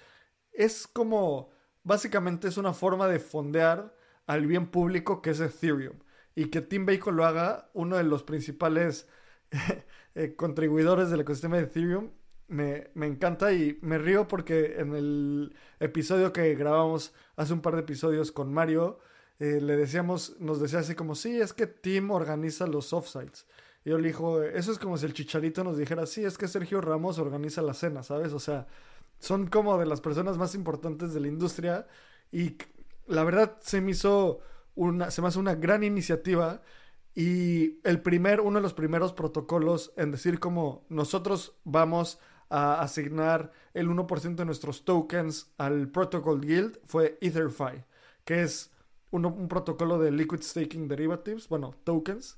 Es 0.51 0.88
como, 0.88 1.49
básicamente 1.84 2.47
es 2.47 2.58
una 2.58 2.74
forma 2.74 3.08
de 3.08 3.20
fondear 3.20 3.95
al 4.26 4.47
bien 4.47 4.68
público 4.68 5.22
que 5.22 5.32
es 5.32 5.39
Ethereum. 5.39 5.99
Y 6.34 6.49
que 6.49 6.62
Tim 6.62 6.86
Bacon 6.86 7.16
lo 7.16 7.26
haga 7.26 7.70
uno 7.74 7.95
de 7.95 8.03
los 8.03 8.24
principales 8.24 9.08
eh, 10.16 10.36
contribuidores 10.36 11.10
del 11.10 11.22
ecosistema 11.22 11.58
de 11.58 11.64
Ethereum 11.64 12.10
me, 12.48 12.91
encanta 12.96 13.54
y 13.54 13.78
me 13.82 13.98
río 13.98 14.28
porque 14.28 14.80
en 14.80 14.96
el 14.96 15.56
episodio 15.80 16.32
que 16.32 16.56
grabamos 16.56 17.14
hace 17.36 17.54
un 17.54 17.62
par 17.62 17.76
de 17.76 17.82
episodios 17.82 18.32
con 18.32 18.54
Mario, 18.54 19.00
eh, 19.39 19.60
le 19.62 19.76
decíamos, 19.76 20.36
nos 20.39 20.60
decía 20.60 20.80
así 20.80 20.96
como, 20.96 21.16
sí, 21.16 21.39
es 21.39 21.54
que 21.54 21.68
Tim 21.68 22.12
organiza 22.12 22.68
los 22.68 22.93
offsites. 22.93 23.48
Y 23.84 23.89
yo 23.89 23.98
le 23.98 24.08
dijo, 24.08 24.41
eso 24.41 24.72
es 24.72 24.80
como 24.80 24.98
si 24.98 25.06
el 25.06 25.14
chicharito 25.14 25.64
nos 25.64 25.78
dijera, 25.78 26.06
sí, 26.06 26.24
es 26.24 26.38
que 26.38 26.48
Sergio 26.48 26.82
Ramos 26.82 27.20
organiza 27.20 27.62
la 27.62 27.74
cena, 27.74 28.04
¿sabes? 28.04 28.34
O 28.34 28.39
sea, 28.39 28.68
son 29.20 29.48
como 29.48 29.78
de 29.78 29.86
las 29.86 30.02
personas 30.02 30.38
más 30.38 30.56
importantes 30.56 31.14
de 31.14 31.20
la 31.20 31.28
industria 31.28 31.88
y 32.32 32.58
la 33.08 33.24
verdad 33.24 33.58
se 33.62 33.82
me 33.82 33.91
hizo 33.91 34.39
una, 34.76 35.12
se 35.12 35.22
me 35.22 35.28
hace 35.28 35.39
una 35.39 35.56
gran 35.56 35.84
iniciativa 35.84 36.62
y 37.14 37.80
el 37.88 38.02
primer, 38.02 38.41
uno 38.41 38.60
de 38.60 38.64
los 38.64 38.74
primeros 38.74 39.14
protocolos 39.14 39.93
en 39.96 40.12
decir 40.12 40.39
como 40.39 40.86
nosotros 40.89 41.56
vamos 41.64 42.20
asignar 42.50 43.52
el 43.74 43.89
1% 43.89 44.36
de 44.36 44.46
nuestros 44.46 44.86
tokens 44.86 45.52
al 45.58 45.89
Protocol 45.89 46.41
Guild 46.41 46.80
fue 46.86 47.18
EtherFi, 47.22 47.84
que 48.24 48.43
es 48.43 48.72
un, 49.12 49.48
protocolo 49.48 49.98
de 50.00 50.12
liquid 50.12 50.41
staking 50.41 50.88
derivatives, 50.88 51.48
bueno, 51.48 51.74
tokens, 51.84 52.38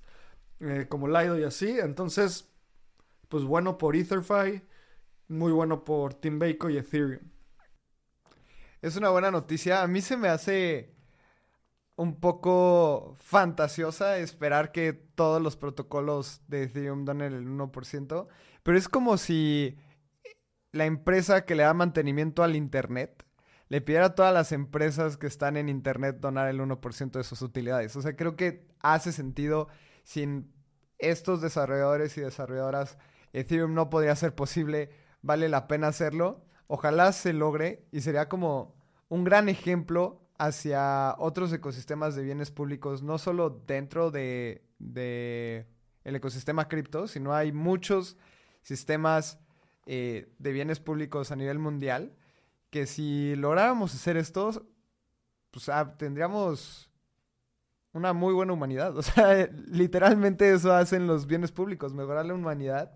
eh, 0.60 0.86
como 0.89 1.08
Lido 1.08 1.38
y 1.38 1.43
así. 1.43 1.78
Entonces, 1.80 2.49
pues 3.30 3.43
bueno 3.43 3.78
por 3.78 3.95
EtherFi, 3.95 4.62
muy 5.28 5.51
bueno 5.51 5.84
por 5.84 6.14
Team 6.14 6.39
Bako 6.39 6.70
y 6.70 6.78
Ethereum. 6.78 7.22
Es 8.82 8.95
una 8.95 9.10
buena 9.10 9.32
noticia. 9.32 9.82
A 9.82 9.88
mí 9.88 10.01
se 10.01 10.18
me 10.18 10.30
hace 10.30 10.95
un 11.95 12.20
poco 12.20 13.18
fantasiosa 13.20 14.20
esperar 14.20 14.72
que 14.72 14.93
todos 14.93 15.41
los 15.41 15.58
protocolos 15.58 16.41
de 16.47 16.64
Ethereum 16.64 17.05
donen 17.05 17.34
el 17.34 17.47
1%, 17.47 18.28
pero 18.62 18.78
es 18.78 18.88
como 18.88 19.18
si 19.18 19.78
la 20.78 20.86
empresa 20.86 21.45
que 21.45 21.55
le 21.55 21.63
da 21.63 21.73
mantenimiento 21.73 22.43
al 22.43 22.55
Internet 22.55 23.25
le 23.69 23.82
pidiera 23.82 24.07
a 24.07 24.15
todas 24.15 24.34
las 24.34 24.51
empresas 24.51 25.17
que 25.17 25.28
están 25.28 25.57
en 25.57 25.69
Internet 25.69 26.17
donar 26.19 26.47
el 26.47 26.59
1% 26.59 27.11
de 27.11 27.23
sus 27.23 27.41
utilidades. 27.41 27.95
O 27.95 28.01
sea, 28.01 28.15
creo 28.15 28.36
que 28.36 28.67
hace 28.80 29.11
sentido. 29.11 29.67
Sin 30.03 30.53
estos 30.99 31.41
desarrolladores 31.41 32.17
y 32.17 32.21
desarrolladoras, 32.21 32.97
Ethereum 33.34 33.73
no 33.73 33.89
podría 33.89 34.15
ser 34.15 34.34
posible. 34.34 34.91
Vale 35.21 35.49
la 35.49 35.67
pena 35.67 35.88
hacerlo. 35.88 36.45
Ojalá 36.67 37.11
se 37.11 37.34
logre 37.34 37.86
y 37.91 37.99
sería 37.99 38.30
como 38.30 38.78
un 39.09 39.25
gran 39.25 39.49
ejemplo 39.49 40.21
hacia 40.38 41.15
otros 41.17 41.51
ecosistemas 41.51 42.15
de 42.15 42.23
bienes 42.23 42.51
públicos, 42.51 43.03
no 43.03 43.17
solo 43.17 43.49
dentro 43.49 44.11
de, 44.11 44.65
de 44.80 45.67
el 46.05 46.15
ecosistema 46.15 46.69
cripto, 46.69 47.07
sino 47.07 47.34
hay 47.34 47.51
muchos 47.51 48.17
sistemas 48.61 49.39
eh, 49.90 50.28
de 50.38 50.52
bienes 50.52 50.82
públicos 50.82 51.32
a 51.32 51.38
nivel 51.38 51.60
mundial, 51.60 52.14
que 52.70 52.86
si 52.86 53.38
lográramos 53.38 53.96
hacer 53.96 54.18
esto, 54.18 54.68
pues 55.50 55.70
ah, 55.70 55.96
tendríamos 55.98 56.92
una 57.94 58.12
muy 58.12 58.34
buena 58.34 58.52
humanidad. 58.52 58.98
O 58.98 59.02
sea, 59.02 59.48
literalmente 59.72 60.52
eso 60.52 60.74
hacen 60.74 61.08
los 61.08 61.26
bienes 61.26 61.54
públicos, 61.54 61.94
mejorar 61.94 62.26
la 62.26 62.34
humanidad. 62.34 62.92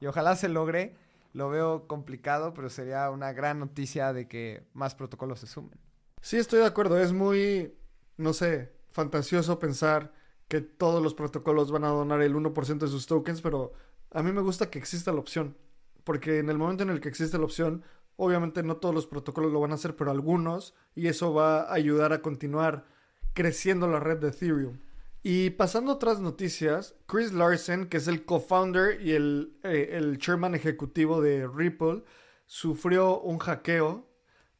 Y 0.00 0.06
ojalá 0.06 0.34
se 0.34 0.48
logre. 0.48 0.96
Lo 1.32 1.48
veo 1.48 1.86
complicado, 1.86 2.54
pero 2.54 2.68
sería 2.68 3.08
una 3.10 3.32
gran 3.32 3.60
noticia 3.60 4.12
de 4.12 4.26
que 4.26 4.66
más 4.74 4.96
protocolos 4.96 5.38
se 5.38 5.46
sumen. 5.46 5.78
Sí, 6.20 6.38
estoy 6.38 6.58
de 6.58 6.66
acuerdo. 6.66 6.98
Es 6.98 7.12
muy, 7.12 7.72
no 8.16 8.32
sé, 8.32 8.72
fantasioso 8.90 9.60
pensar 9.60 10.12
que 10.48 10.60
todos 10.60 11.00
los 11.00 11.14
protocolos 11.14 11.70
van 11.70 11.84
a 11.84 11.88
donar 11.88 12.20
el 12.20 12.34
1% 12.34 12.78
de 12.78 12.88
sus 12.88 13.06
tokens, 13.06 13.40
pero 13.40 13.72
a 14.10 14.24
mí 14.24 14.32
me 14.32 14.42
gusta 14.42 14.70
que 14.70 14.80
exista 14.80 15.12
la 15.12 15.20
opción 15.20 15.56
porque 16.04 16.38
en 16.38 16.48
el 16.48 16.58
momento 16.58 16.82
en 16.82 16.90
el 16.90 17.00
que 17.00 17.08
existe 17.08 17.38
la 17.38 17.44
opción, 17.44 17.82
obviamente 18.16 18.62
no 18.62 18.76
todos 18.76 18.94
los 18.94 19.06
protocolos 19.06 19.52
lo 19.52 19.60
van 19.60 19.72
a 19.72 19.74
hacer, 19.74 19.96
pero 19.96 20.10
algunos, 20.10 20.74
y 20.94 21.08
eso 21.08 21.32
va 21.32 21.62
a 21.62 21.74
ayudar 21.74 22.12
a 22.12 22.22
continuar 22.22 22.86
creciendo 23.34 23.88
la 23.88 24.00
red 24.00 24.18
de 24.18 24.28
Ethereum. 24.28 24.78
Y 25.22 25.50
pasando 25.50 25.92
a 25.92 25.94
otras 25.94 26.20
noticias, 26.20 26.96
Chris 27.06 27.32
Larsen, 27.32 27.86
que 27.86 27.98
es 27.98 28.08
el 28.08 28.24
co-founder 28.24 29.00
y 29.00 29.12
el, 29.12 29.56
eh, 29.62 29.90
el 29.92 30.18
chairman 30.18 30.54
ejecutivo 30.54 31.20
de 31.20 31.46
Ripple, 31.46 32.02
sufrió 32.46 33.20
un 33.20 33.38
hackeo 33.38 34.08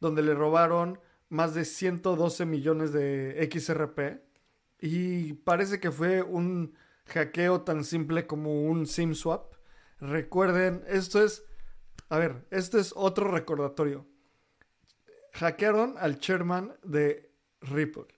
donde 0.01 0.23
le 0.23 0.35
robaron 0.35 1.01
más 1.29 1.55
de 1.55 1.65
112 1.65 2.47
millones 2.47 2.93
de 2.93 3.49
XRP. 3.53 4.23
Y 4.81 5.33
parece 5.33 5.81
que 5.81 5.91
fue 5.91 6.23
un 6.23 6.75
hackeo 7.07 7.63
tan 7.63 7.85
simple 7.85 8.27
como 8.27 8.65
un 8.65 8.87
SIM 8.87 9.15
swap. 9.15 9.52
Recuerden, 10.03 10.83
esto 10.89 11.23
es, 11.23 11.45
a 12.09 12.19
ver, 12.19 12.45
este 12.51 12.81
es 12.81 12.93
otro 12.97 13.31
recordatorio. 13.31 14.05
hackearon 15.35 15.95
al 15.97 16.19
chairman 16.19 16.75
de 16.83 17.33
Ripple. 17.61 18.09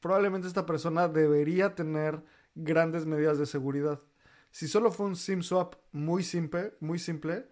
Probablemente 0.00 0.48
esta 0.48 0.66
persona 0.66 1.06
debería 1.06 1.76
tener 1.76 2.24
grandes 2.56 3.06
medidas 3.06 3.38
de 3.38 3.46
seguridad. 3.46 4.02
Si 4.50 4.66
solo 4.66 4.90
fue 4.90 5.06
un 5.06 5.14
SIM 5.14 5.44
swap 5.44 5.76
muy 5.92 6.24
simple, 6.24 6.74
muy 6.80 6.98
simple, 6.98 7.48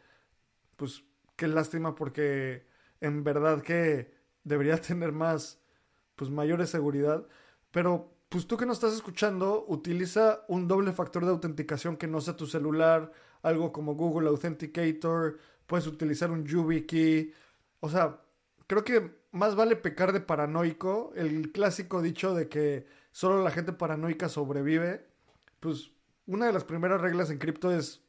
pues 0.75 1.05
qué 1.37 1.47
lástima 1.47 1.95
porque 1.95 2.67
en 3.01 3.23
verdad 3.23 3.63
que 3.63 4.13
debería 4.43 4.81
tener 4.81 5.13
más, 5.13 5.61
pues 6.17 6.29
mayores 6.29 6.71
seguridad. 6.71 7.29
Pero 7.71 8.19
pues 8.31 8.49
tú 8.49 8.57
que 8.57 8.67
nos 8.67 8.79
estás 8.79 8.95
escuchando, 8.95 9.65
utiliza 9.69 10.45
un 10.49 10.67
doble 10.67 10.93
factor 10.93 11.25
de 11.25 11.31
autenticación 11.31 11.97
que 11.97 12.09
no 12.09 12.21
sea 12.21 12.37
tu 12.37 12.49
celular, 12.49 13.13
algo 13.47 13.73
como 13.73 13.95
Google 13.95 14.29
Authenticator, 14.29 15.39
puedes 15.67 15.87
utilizar 15.87 16.33
un 16.33 16.45
YubiKey. 16.45 17.33
O 17.79 17.89
sea, 17.89 18.21
creo 18.67 18.83
que 18.83 19.13
más 19.31 19.55
vale 19.55 19.77
pecar 19.77 20.13
de 20.13 20.21
paranoico, 20.21 21.13
el 21.15 21.53
clásico 21.53 22.03
dicho 22.03 22.35
de 22.35 22.49
que 22.49 22.87
solo 23.13 23.45
la 23.45 23.53
gente 23.53 23.73
paranoica 23.73 24.29
sobrevive. 24.29 25.07
Pues 25.61 25.93
una 26.27 26.47
de 26.47 26.53
las 26.53 26.65
primeras 26.65 27.01
reglas 27.01 27.31
en 27.31 27.39
cripto 27.39 27.71
es 27.71 28.03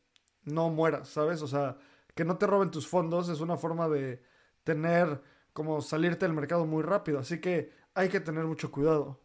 no 0.44 0.70
mueras, 0.70 1.10
¿sabes? 1.10 1.44
O 1.44 1.48
sea, 1.48 1.78
que 2.16 2.26
no 2.26 2.38
te 2.38 2.48
roben 2.48 2.72
tus 2.72 2.88
fondos 2.88 3.30
es 3.30 3.40
una 3.40 3.58
forma 3.58 3.88
de 3.88 4.24
tener 4.64 5.22
como 5.54 5.82
salirte 5.82 6.26
del 6.26 6.34
mercado 6.34 6.66
muy 6.66 6.82
rápido, 6.82 7.20
así 7.20 7.40
que 7.40 7.72
hay 7.94 8.10
que 8.10 8.20
tener 8.20 8.46
mucho 8.46 8.72
cuidado. 8.72 9.20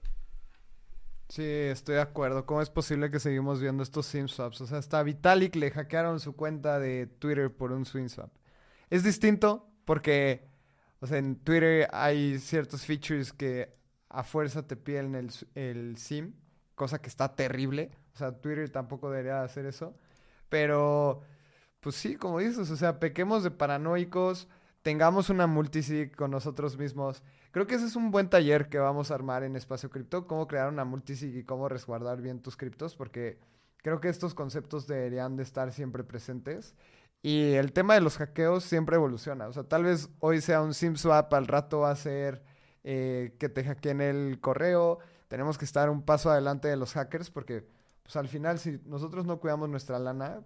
Sí, 1.32 1.42
estoy 1.46 1.94
de 1.94 2.02
acuerdo. 2.02 2.44
¿Cómo 2.44 2.60
es 2.60 2.68
posible 2.68 3.10
que 3.10 3.18
seguimos 3.18 3.58
viendo 3.58 3.82
estos 3.82 4.04
SIM 4.04 4.28
swaps? 4.28 4.60
O 4.60 4.66
sea, 4.66 4.76
hasta 4.76 5.02
Vitalik 5.02 5.56
le 5.56 5.70
hackearon 5.70 6.20
su 6.20 6.36
cuenta 6.36 6.78
de 6.78 7.06
Twitter 7.06 7.50
por 7.50 7.72
un 7.72 7.86
SIM 7.86 8.10
swap. 8.10 8.30
Es 8.90 9.02
distinto 9.02 9.66
porque, 9.86 10.46
o 11.00 11.06
sea, 11.06 11.16
en 11.16 11.36
Twitter 11.36 11.88
hay 11.90 12.38
ciertos 12.38 12.84
features 12.84 13.32
que 13.32 13.74
a 14.10 14.24
fuerza 14.24 14.66
te 14.66 14.76
piden 14.76 15.14
el, 15.14 15.30
el 15.54 15.96
SIM, 15.96 16.34
cosa 16.74 17.00
que 17.00 17.08
está 17.08 17.34
terrible. 17.34 17.92
O 18.12 18.18
sea, 18.18 18.38
Twitter 18.38 18.68
tampoco 18.68 19.10
debería 19.10 19.42
hacer 19.42 19.64
eso. 19.64 19.96
Pero, 20.50 21.22
pues 21.80 21.94
sí, 21.94 22.16
como 22.16 22.40
dices, 22.40 22.70
o 22.70 22.76
sea, 22.76 23.00
pequemos 23.00 23.42
de 23.42 23.50
paranoicos, 23.50 24.48
tengamos 24.82 25.30
una 25.30 25.46
multisig 25.46 26.14
con 26.14 26.30
nosotros 26.30 26.76
mismos. 26.76 27.22
Creo 27.52 27.66
que 27.66 27.74
ese 27.74 27.84
es 27.84 27.96
un 27.96 28.10
buen 28.10 28.30
taller 28.30 28.70
que 28.70 28.78
vamos 28.78 29.10
a 29.10 29.14
armar 29.14 29.42
en 29.44 29.56
Espacio 29.56 29.90
Cripto, 29.90 30.26
cómo 30.26 30.48
crear 30.48 30.70
una 30.70 30.86
multisig 30.86 31.36
y 31.36 31.44
cómo 31.44 31.68
resguardar 31.68 32.22
bien 32.22 32.40
tus 32.40 32.56
criptos, 32.56 32.96
porque 32.96 33.38
creo 33.82 34.00
que 34.00 34.08
estos 34.08 34.32
conceptos 34.32 34.86
deberían 34.86 35.36
de 35.36 35.42
estar 35.42 35.70
siempre 35.70 36.02
presentes. 36.02 36.74
Y 37.20 37.52
el 37.52 37.72
tema 37.72 37.94
de 37.94 38.00
los 38.00 38.16
hackeos 38.16 38.64
siempre 38.64 38.96
evoluciona. 38.96 39.48
O 39.48 39.52
sea, 39.52 39.64
tal 39.64 39.84
vez 39.84 40.08
hoy 40.20 40.40
sea 40.40 40.62
un 40.62 40.72
SIM 40.72 40.96
swap, 40.96 41.32
al 41.34 41.46
rato 41.46 41.80
va 41.80 41.90
a 41.90 41.96
ser 41.96 42.42
eh, 42.84 43.36
que 43.38 43.50
te 43.50 43.62
hackeen 43.64 44.00
el 44.00 44.40
correo. 44.40 44.98
Tenemos 45.28 45.58
que 45.58 45.66
estar 45.66 45.90
un 45.90 46.02
paso 46.02 46.30
adelante 46.30 46.68
de 46.68 46.76
los 46.76 46.94
hackers 46.94 47.30
porque, 47.30 47.66
pues 48.02 48.16
al 48.16 48.28
final, 48.28 48.58
si 48.60 48.80
nosotros 48.86 49.26
no 49.26 49.40
cuidamos 49.40 49.68
nuestra 49.68 49.98
lana, 49.98 50.42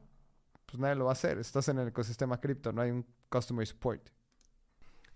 pues 0.66 0.80
nadie 0.80 0.96
lo 0.96 1.04
va 1.04 1.12
a 1.12 1.14
hacer. 1.14 1.38
Estás 1.38 1.68
en 1.68 1.78
el 1.78 1.88
ecosistema 1.88 2.40
cripto, 2.40 2.72
no 2.72 2.82
hay 2.82 2.90
un 2.90 3.06
customer 3.30 3.64
support. 3.64 4.15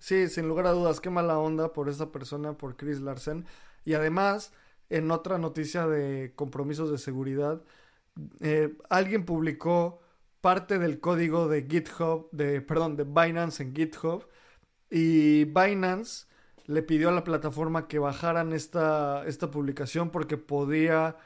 Sí, 0.00 0.28
sin 0.28 0.48
lugar 0.48 0.66
a 0.66 0.72
dudas, 0.72 1.00
qué 1.00 1.10
mala 1.10 1.38
onda 1.38 1.72
por 1.74 1.88
esa 1.88 2.10
persona, 2.10 2.54
por 2.56 2.76
Chris 2.76 3.00
Larsen. 3.00 3.46
Y 3.84 3.94
además, 3.94 4.52
en 4.88 5.10
otra 5.10 5.38
noticia 5.38 5.86
de 5.86 6.32
compromisos 6.36 6.90
de 6.90 6.98
seguridad, 6.98 7.62
eh, 8.40 8.76
alguien 8.88 9.24
publicó 9.26 10.00
parte 10.40 10.78
del 10.78 11.00
código 11.00 11.48
de 11.48 11.64
GitHub, 11.68 12.30
de, 12.32 12.62
perdón, 12.62 12.96
de 12.96 13.04
Binance 13.04 13.62
en 13.62 13.74
GitHub. 13.74 14.26
Y 14.90 15.44
Binance 15.44 16.26
le 16.66 16.82
pidió 16.82 17.10
a 17.10 17.12
la 17.12 17.24
plataforma 17.24 17.86
que 17.88 17.98
bajaran 17.98 18.52
esta, 18.54 19.24
esta 19.26 19.50
publicación 19.50 20.10
porque 20.10 20.38
podía, 20.38 21.16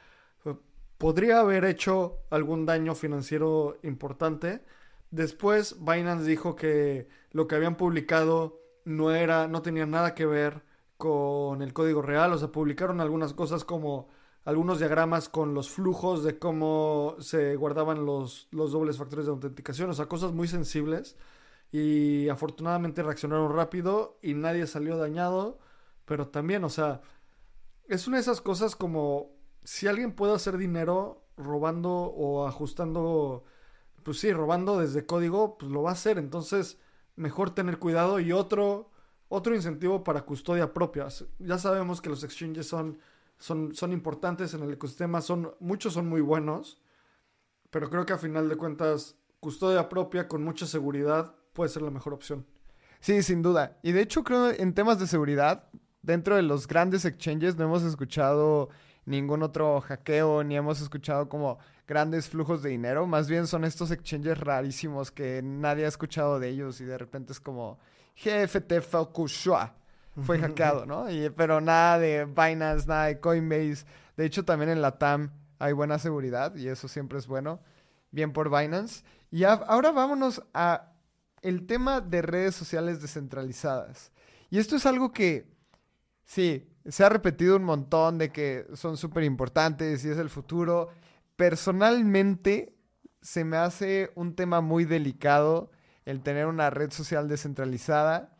podría 0.99 1.41
haber 1.41 1.64
hecho 1.64 2.18
algún 2.31 2.66
daño 2.66 2.95
financiero 2.97 3.79
importante. 3.85 4.64
Después 5.11 5.77
Binance 5.81 6.27
dijo 6.27 6.57
que 6.57 7.09
lo 7.31 7.47
que 7.47 7.55
habían 7.57 7.77
publicado 7.77 8.64
no 8.85 9.11
era, 9.12 9.49
no 9.49 9.62
tenía 9.62 9.87
nada 9.87 10.14
que 10.14 10.26
ver 10.26 10.62
con 10.97 11.62
el 11.62 11.72
código 11.72 12.03
real. 12.03 12.32
O 12.32 12.39
sea, 12.39 12.49
publicaron 12.53 13.01
algunas 13.01 13.35
cosas 13.35 13.64
como 13.64 14.09
algunos 14.45 14.78
diagramas 14.78 15.28
con 15.28 15.55
los 15.55 15.70
flujos 15.70 16.22
de 16.24 16.39
cómo 16.39 17.16
se 17.18 17.57
guardaban 17.57 18.05
los, 18.07 18.49
los 18.51 18.72
dobles 18.72 18.99
factores 18.99 19.26
de 19.26 19.32
autenticación. 19.32 19.91
O 19.91 19.95
sea, 19.95 20.07
cosas 20.07 20.32
muy 20.32 20.49
sensibles. 20.49 21.16
Y 21.72 22.28
afortunadamente 22.28 23.03
reaccionaron 23.03 23.53
rápido 23.55 24.18
y 24.22 24.35
nadie 24.35 24.66
salió 24.66 24.97
dañado. 24.97 25.59
Pero 26.05 26.28
también, 26.28 26.64
o 26.64 26.68
sea, 26.68 27.01
es 27.89 28.07
una 28.07 28.18
de 28.18 28.22
esas 28.22 28.41
cosas 28.41 28.76
como 28.76 29.32
si 29.64 29.87
alguien 29.87 30.12
puede 30.14 30.35
hacer 30.35 30.57
dinero 30.59 31.24
robando 31.37 31.91
o 31.91 32.47
ajustando, 32.47 33.45
pues 34.03 34.20
sí, 34.20 34.32
robando 34.32 34.78
desde 34.78 35.07
código, 35.07 35.59
pues 35.59 35.70
lo 35.72 35.82
va 35.82 35.91
a 35.91 35.95
hacer. 35.95 36.18
Entonces, 36.18 36.78
mejor 37.17 37.51
tener 37.51 37.79
cuidado 37.79 38.21
y 38.21 38.33
otro, 38.33 38.91
otro 39.29 39.55
incentivo 39.55 40.05
para 40.05 40.23
custodia 40.23 40.73
propia. 40.73 41.07
Ya 41.39 41.59
sabemos 41.59 42.01
que 42.01 42.11
los 42.11 42.25
exchanges 42.25 42.67
son, 42.67 42.99
son, 43.39 43.75
son 43.75 43.93
importantes 43.93 44.55
en 44.55 44.62
el 44.62 44.73
ecosistema, 44.73 45.21
son, 45.21 45.55
muchos 45.61 45.95
son 45.95 46.09
muy 46.09 46.21
buenos, 46.21 46.81
pero 47.71 47.91
creo 47.91 48.07
que 48.07 48.12
a 48.12 48.19
final 48.19 48.49
de 48.49 48.57
cuentas 48.57 49.17
custodia 49.41 49.89
propia 49.89 50.29
con 50.29 50.43
mucha 50.43 50.67
seguridad 50.67 51.35
puede 51.53 51.71
ser 51.71 51.83
la 51.83 51.91
mejor 51.91 52.15
opción. 52.15 52.47
Sí, 53.01 53.23
sin 53.23 53.43
duda. 53.43 53.79
Y 53.83 53.93
de 53.93 54.01
hecho 54.01 54.25
creo 54.25 54.51
en 54.51 54.73
temas 54.73 54.99
de 54.99 55.07
seguridad, 55.07 55.69
dentro 56.01 56.37
de 56.37 56.43
los 56.43 56.67
grandes 56.67 57.05
exchanges 57.05 57.57
no 57.57 57.65
hemos 57.65 57.83
escuchado 57.83 58.71
ningún 59.07 59.43
otro 59.43 59.81
hackeo, 59.81 60.45
ni 60.45 60.57
hemos 60.57 60.81
escuchado 60.81 61.29
como 61.29 61.59
grandes 61.87 62.29
flujos 62.29 62.63
de 62.63 62.71
dinero. 62.71 63.07
Más 63.07 63.29
bien 63.29 63.47
son 63.47 63.65
estos 63.65 63.91
exchanges 63.91 64.39
rarísimos 64.39 65.11
que 65.11 65.43
nadie 65.43 65.85
ha 65.85 65.89
escuchado 65.89 66.39
de 66.39 66.49
ellos 66.49 66.81
y 66.81 66.85
de 66.85 66.99
repente 66.99 67.33
es 67.33 67.41
como 67.41 67.79
GFT 68.17 68.81
Fukushua 68.81 69.75
fue 70.23 70.39
hackeado, 70.41 70.87
¿no? 70.87 71.11
Y, 71.11 71.31
pero 71.31 71.61
nada 71.61 71.99
de 71.99 72.25
Binance, 72.25 72.87
nada 72.87 73.07
de 73.07 73.21
Coinbase. 73.21 73.85
De 74.17 74.25
hecho, 74.25 74.45
también 74.45 74.71
en 74.71 74.83
la 74.83 74.99
TAM 74.99 75.31
hay 75.59 75.73
buena 75.73 75.99
seguridad 75.99 76.55
y 76.57 76.69
eso 76.69 76.89
siempre 76.89 77.19
es 77.19 77.27
bueno. 77.27 77.61
Bien 78.11 78.33
por 78.33 78.49
Binance. 78.49 79.05
Y 79.31 79.45
ahora 79.45 79.91
vámonos 79.91 80.43
a 80.55 80.93
el 81.43 81.67
tema 81.67 82.01
de 82.01 82.23
redes 82.23 82.55
sociales 82.55 83.03
descentralizadas. 83.03 84.13
Y 84.51 84.59
esto 84.59 84.77
es 84.77 84.87
algo 84.87 85.13
que, 85.13 85.51
sí, 86.23 86.69
se 86.87 87.05
ha 87.05 87.09
repetido 87.09 87.57
un 87.57 87.64
montón 87.64 88.18
de 88.18 88.30
que 88.30 88.66
son 88.74 88.97
súper 88.97 89.24
importantes 89.24 90.05
y 90.05 90.11
es 90.11 90.18
el 90.18 90.30
futuro. 90.30 90.91
Personalmente, 91.37 92.74
se 93.22 93.45
me 93.45 93.57
hace 93.57 94.12
un 94.14 94.35
tema 94.35 94.61
muy 94.61 94.85
delicado 94.85 95.70
el 96.05 96.22
tener 96.22 96.47
una 96.47 96.70
red 96.70 96.91
social 96.91 97.28
descentralizada. 97.28 98.37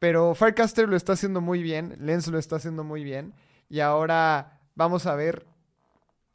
Pero 0.00 0.34
Firecaster 0.34 0.88
lo 0.88 0.96
está 0.96 1.12
haciendo 1.12 1.40
muy 1.40 1.62
bien, 1.62 1.96
Lens 2.00 2.26
lo 2.26 2.38
está 2.38 2.56
haciendo 2.56 2.82
muy 2.84 3.04
bien. 3.04 3.32
Y 3.68 3.80
ahora 3.80 4.60
vamos 4.74 5.06
a 5.06 5.14
ver 5.14 5.46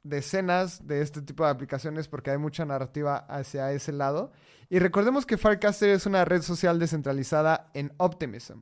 decenas 0.04 0.88
de 0.88 1.02
este 1.02 1.22
tipo 1.22 1.44
de 1.44 1.52
aplicaciones 1.52 2.08
porque 2.08 2.32
hay 2.32 2.38
mucha 2.38 2.66
narrativa 2.66 3.18
hacia 3.18 3.72
ese 3.74 3.92
lado. 3.92 4.32
Y 4.70 4.80
recordemos 4.80 5.26
que 5.26 5.38
Firecaster 5.38 5.90
es 5.90 6.06
una 6.06 6.26
red 6.26 6.42
social 6.42 6.80
descentralizada 6.80 7.70
en 7.74 7.92
Optimism. 7.98 8.62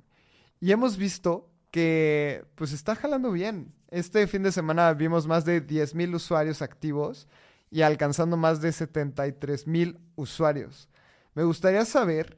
Y 0.59 0.71
hemos 0.71 0.97
visto 0.97 1.51
que 1.71 2.45
pues 2.55 2.71
está 2.71 2.95
jalando 2.95 3.31
bien. 3.31 3.73
Este 3.89 4.27
fin 4.27 4.43
de 4.43 4.51
semana 4.51 4.93
vimos 4.93 5.27
más 5.27 5.45
de 5.45 5.65
10.000 5.65 6.15
usuarios 6.15 6.61
activos 6.61 7.27
y 7.69 7.81
alcanzando 7.81 8.37
más 8.37 8.61
de 8.61 8.69
73.000 8.69 9.99
usuarios. 10.15 10.89
Me 11.33 11.43
gustaría 11.43 11.85
saber 11.85 12.37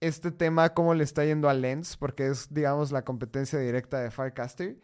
este 0.00 0.30
tema, 0.30 0.74
cómo 0.74 0.94
le 0.94 1.04
está 1.04 1.24
yendo 1.24 1.48
a 1.48 1.54
Lens, 1.54 1.96
porque 1.96 2.26
es, 2.26 2.52
digamos, 2.52 2.92
la 2.92 3.02
competencia 3.02 3.58
directa 3.58 4.00
de 4.00 4.10
Firecaster. 4.10 4.76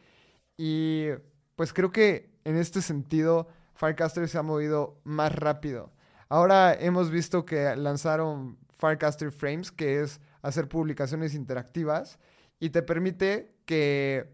Y 0.57 1.09
pues 1.57 1.73
creo 1.73 1.93
que 1.93 2.31
en 2.45 2.57
este 2.57 2.83
sentido, 2.83 3.49
Firecaster 3.75 4.29
se 4.29 4.39
ha 4.39 4.43
movido 4.43 5.01
más 5.05 5.35
rápido. 5.35 5.93
Ahora 6.29 6.75
hemos 6.75 7.11
visto 7.11 7.45
que 7.45 7.77
lanzaron 7.77 8.59
Firecaster 8.79 9.31
Frames, 9.31 9.71
que 9.71 10.01
es 10.01 10.21
hacer 10.41 10.69
publicaciones 10.69 11.35
interactivas 11.35 12.19
y 12.63 12.71
te 12.71 12.81
permite 12.81 13.57
que 13.65 14.33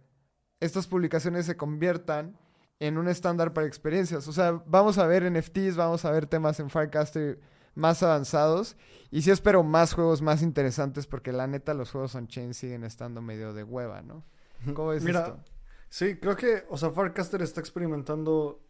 estas 0.61 0.87
publicaciones 0.87 1.47
se 1.47 1.57
conviertan 1.57 2.37
en 2.79 2.99
un 2.99 3.09
estándar 3.09 3.55
para 3.55 3.67
experiencias. 3.67 4.29
O 4.29 4.35
sea, 4.35 4.63
vamos 4.67 4.99
a 4.99 5.07
ver 5.07 5.33
NFTs, 5.33 5.77
vamos 5.77 6.05
a 6.05 6.11
ver 6.11 6.27
temas 6.27 6.61
en 6.61 6.69
Firecaster 6.69 7.41
más 7.75 8.03
avanzados. 8.03 8.77
Y 9.11 9.23
sí 9.23 9.31
espero 9.31 9.63
más 9.63 9.95
juegos 9.95 10.21
más 10.21 10.43
interesantes 10.43 11.07
porque 11.07 11.33
la 11.33 11.47
neta 11.47 11.73
los 11.73 11.91
juegos 11.91 12.15
on-chain 12.17 12.53
siguen 12.53 12.85
estando 12.85 13.23
medio 13.23 13.55
de 13.55 13.65
hueva, 13.65 14.03
¿no? 14.03 14.27
¿Cómo 14.75 14.93
es 14.93 15.03
Mira, 15.03 15.21
esto? 15.21 15.41
Sí, 15.89 16.17
creo 16.17 16.37
que, 16.37 16.67
o 16.69 16.77
sea, 16.77 16.91
Firecaster 16.91 17.41
está 17.41 17.61
experimentando 17.61 18.63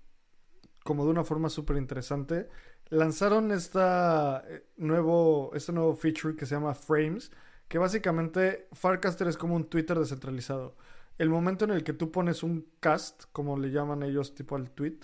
como 0.85 1.05
de 1.05 1.11
una 1.11 1.25
forma 1.25 1.49
súper 1.49 1.79
interesante. 1.79 2.49
Lanzaron 2.91 3.51
esta 3.51 4.45
eh, 4.47 4.69
nuevo, 4.77 5.51
este 5.53 5.73
nuevo 5.73 5.97
feature 5.97 6.37
que 6.37 6.47
se 6.47 6.55
llama 6.55 6.77
Frames, 6.77 7.33
que 7.69 7.79
básicamente 7.79 8.69
Farcaster 8.73 9.29
es 9.29 9.37
como 9.37 9.57
un 9.57 9.69
Twitter 9.69 9.99
descentralizado. 9.99 10.77
El 11.19 11.31
momento 11.31 11.65
en 11.65 11.73
el 11.73 11.85
que 11.85 11.93
tú 11.93 12.11
pones 12.11 12.43
un 12.43 12.67
cast, 12.81 13.25
como 13.33 13.59
le 13.59 13.71
llaman 13.71 14.03
ellos 14.03 14.35
tipo 14.35 14.57
al 14.57 14.71
tweet, 14.71 14.99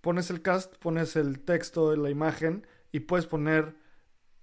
pones 0.00 0.30
el 0.30 0.42
cast, 0.42 0.76
pones 0.76 1.16
el 1.16 1.40
texto, 1.40 1.94
la 1.96 2.10
imagen 2.10 2.66
y 2.92 3.00
puedes 3.00 3.26
poner 3.26 3.76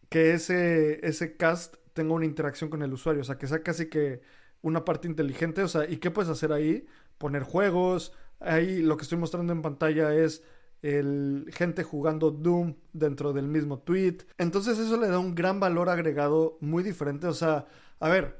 que 0.09 0.33
ese, 0.33 1.05
ese 1.07 1.35
cast 1.37 1.75
tenga 1.93 2.13
una 2.13 2.25
interacción 2.25 2.69
con 2.69 2.83
el 2.83 2.93
usuario, 2.93 3.21
o 3.21 3.25
sea, 3.25 3.37
que 3.37 3.47
sea 3.47 3.63
casi 3.63 3.87
que 3.89 4.21
una 4.61 4.85
parte 4.85 5.07
inteligente, 5.07 5.63
o 5.63 5.67
sea, 5.67 5.89
¿y 5.89 5.97
qué 5.97 6.11
puedes 6.11 6.29
hacer 6.29 6.51
ahí? 6.53 6.85
Poner 7.17 7.43
juegos, 7.43 8.13
ahí 8.39 8.81
lo 8.81 8.97
que 8.97 9.03
estoy 9.03 9.17
mostrando 9.17 9.53
en 9.53 9.61
pantalla 9.61 10.13
es 10.15 10.43
el 10.83 11.49
gente 11.53 11.83
jugando 11.83 12.29
Doom 12.29 12.75
dentro 12.91 13.33
del 13.33 13.47
mismo 13.47 13.79
tweet. 13.79 14.17
Entonces 14.37 14.77
eso 14.77 14.97
le 14.97 15.07
da 15.07 15.17
un 15.17 15.33
gran 15.33 15.59
valor 15.59 15.89
agregado 15.89 16.57
muy 16.59 16.83
diferente. 16.83 17.25
O 17.25 17.33
sea, 17.33 17.65
a 17.99 18.09
ver, 18.09 18.37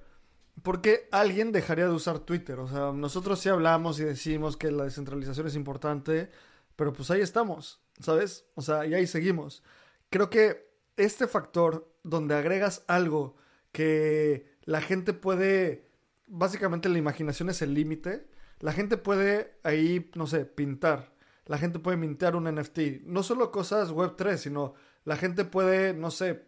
¿por 0.62 0.82
qué 0.82 1.08
alguien 1.12 1.54
dejaría 1.54 1.88
de 1.88 1.94
usar 1.94 2.20
Twitter? 2.20 2.60
O 2.60 2.68
sea, 2.68 2.92
nosotros 2.92 3.40
sí 3.40 3.50
hablamos 3.50 4.00
y 4.00 4.04
decimos 4.04 4.58
que 4.58 4.72
la 4.72 4.84
descentralización 4.84 5.48
es 5.48 5.56
importante, 5.56 6.30
pero 6.76 6.92
pues 6.92 7.10
ahí 7.12 7.22
estamos, 7.22 7.82
¿sabes? 8.00 8.46
O 8.56 8.62
sea, 8.62 8.86
y 8.86 8.94
ahí 8.94 9.08
seguimos. 9.08 9.64
Creo 10.10 10.30
que 10.30 10.70
este 10.98 11.28
factor 11.28 11.96
donde 12.04 12.36
agregas 12.36 12.84
algo 12.88 13.38
que 13.72 14.52
la 14.66 14.82
gente 14.82 15.14
puede, 15.14 15.90
básicamente 16.28 16.90
la 16.90 16.98
imaginación 16.98 17.50
es 17.50 17.62
el 17.62 17.74
límite, 17.74 18.28
la 18.60 18.74
gente 18.74 18.98
puede 18.98 19.56
ahí, 19.64 20.12
no 20.16 20.28
sé, 20.28 20.46
pintar 20.46 21.13
la 21.46 21.58
gente 21.58 21.80
puede 21.80 21.98
mintear 21.98 22.36
un 22.36 22.46
NFT. 22.46 23.04
No 23.06 23.24
solo 23.24 23.52
cosas 23.52 23.92
Web3, 23.92 24.38
sino 24.38 24.74
la 25.04 25.18
gente 25.18 25.46
puede, 25.46 25.94
no 25.94 26.12
sé, 26.12 26.48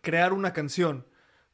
crear 0.00 0.32
una 0.32 0.52
canción, 0.52 1.06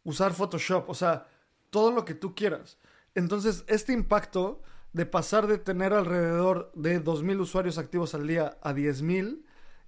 usar 0.05 0.33
Photoshop, 0.33 0.89
o 0.89 0.95
sea, 0.95 1.27
todo 1.71 1.91
lo 1.91 2.05
que 2.05 2.15
tú 2.15 2.35
quieras. 2.35 2.79
Entonces, 3.15 3.65
este 3.67 3.93
impacto 3.93 4.63
de 4.93 5.07
pasar 5.07 5.47
de 5.47 5.59
tener 5.59 5.93
alrededor 5.93 6.71
de 6.75 7.03
2.000 7.03 7.41
usuarios 7.41 7.79
activos 7.79 8.15
al 8.15 8.27
día 8.27 8.59
a 8.63 8.73
10.000 8.73 9.45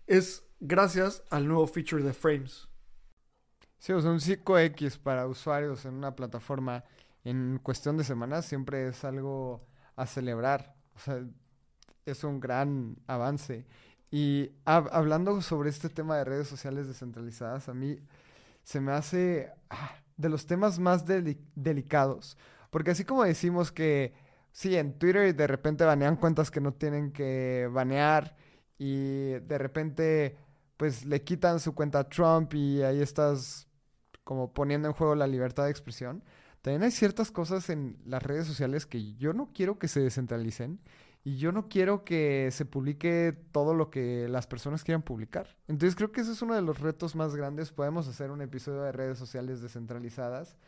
es 0.07 0.45
gracias 0.61 1.23
al 1.31 1.47
nuevo 1.47 1.67
feature 1.67 2.03
de 2.03 2.13
Frames. 2.13 2.69
Sí, 3.79 3.93
o 3.93 4.01
sea, 4.01 4.11
un 4.11 4.21
5X 4.21 4.99
para 4.99 5.27
usuarios 5.27 5.85
en 5.85 5.95
una 5.95 6.17
plataforma 6.17 6.85
en 7.23 7.59
cuestión 7.63 7.97
de 7.97 8.05
semanas 8.05 8.47
siempre 8.47 8.89
es 8.89 9.05
algo 9.05 9.67
a 9.95 10.07
celebrar. 10.07 10.75
O 10.95 10.99
sea, 10.99 11.23
es 12.07 12.25
un 12.25 12.41
gran 12.41 12.97
avance. 13.07 13.67
Y 14.11 14.53
hablando 14.65 15.41
sobre 15.43 15.71
este 15.71 15.89
tema 15.89 16.17
de 16.17 16.25
redes 16.25 16.47
sociales 16.47 16.87
descentralizadas, 16.87 17.69
a 17.69 17.75
mí 17.75 17.99
se 18.63 18.81
me 18.81 18.93
hace 18.93 19.51
ah, 19.71 19.97
de 20.17 20.29
los 20.29 20.47
temas 20.47 20.79
más 20.79 21.05
delicados. 21.07 22.39
Porque 22.71 22.93
así 22.93 23.05
como 23.05 23.25
decimos 23.25 23.73
que, 23.73 24.15
sí, 24.53 24.77
en 24.77 24.99
Twitter 24.99 25.35
de 25.35 25.47
repente 25.47 25.85
banean 25.85 26.17
cuentas 26.17 26.51
que 26.51 26.61
no 26.61 26.73
tienen 26.75 27.13
que 27.13 27.69
banear 27.73 28.37
y 28.79 29.31
de 29.41 29.59
repente 29.59 30.37
pues 30.77 31.05
le 31.05 31.23
quitan 31.23 31.61
su 31.61 31.75
cuenta 31.75 32.01
a 32.01 32.09
Trump 32.09 32.53
y 32.55 32.83
ahí 32.83 33.01
estás 33.01 33.69
como 34.25 34.53
poniendo 34.53 34.89
en 34.89 34.95
juego 34.95 35.15
la 35.15 35.27
libertad 35.27 35.65
de 35.65 35.71
expresión. 35.71 36.25
También 36.63 36.83
hay 36.83 36.91
ciertas 36.91 37.31
cosas 37.31 37.69
en 37.69 37.99
las 38.07 38.23
redes 38.23 38.47
sociales 38.47 38.87
que 38.87 39.15
yo 39.15 39.33
no 39.33 39.51
quiero 39.53 39.79
que 39.79 39.89
se 39.89 40.01
descentralicen 40.01 40.81
y 41.27 41.39
yo 41.39 41.53
no 41.53 41.71
quiero 41.71 42.05
que 42.05 42.51
se 42.53 42.67
publique 42.67 43.35
todo 43.51 43.75
lo 43.75 43.91
que 43.91 44.29
las 44.29 44.47
personas 44.47 44.85
quieran 44.85 45.01
publicar. 45.01 45.57
Entonces 45.69 45.97
creo 45.97 46.13
que 46.13 46.21
ese 46.21 46.33
es 46.33 46.43
uno 46.43 46.55
de 46.55 46.61
los 46.61 46.81
retos 46.81 47.17
más 47.17 47.35
grandes. 47.35 47.73
Podemos 47.73 48.07
hacer 48.07 48.31
un 48.31 48.43
episodio 48.43 48.83
de 48.83 48.93
redes 48.93 49.19
sociales 49.19 49.63
descentralizadas 49.63 50.59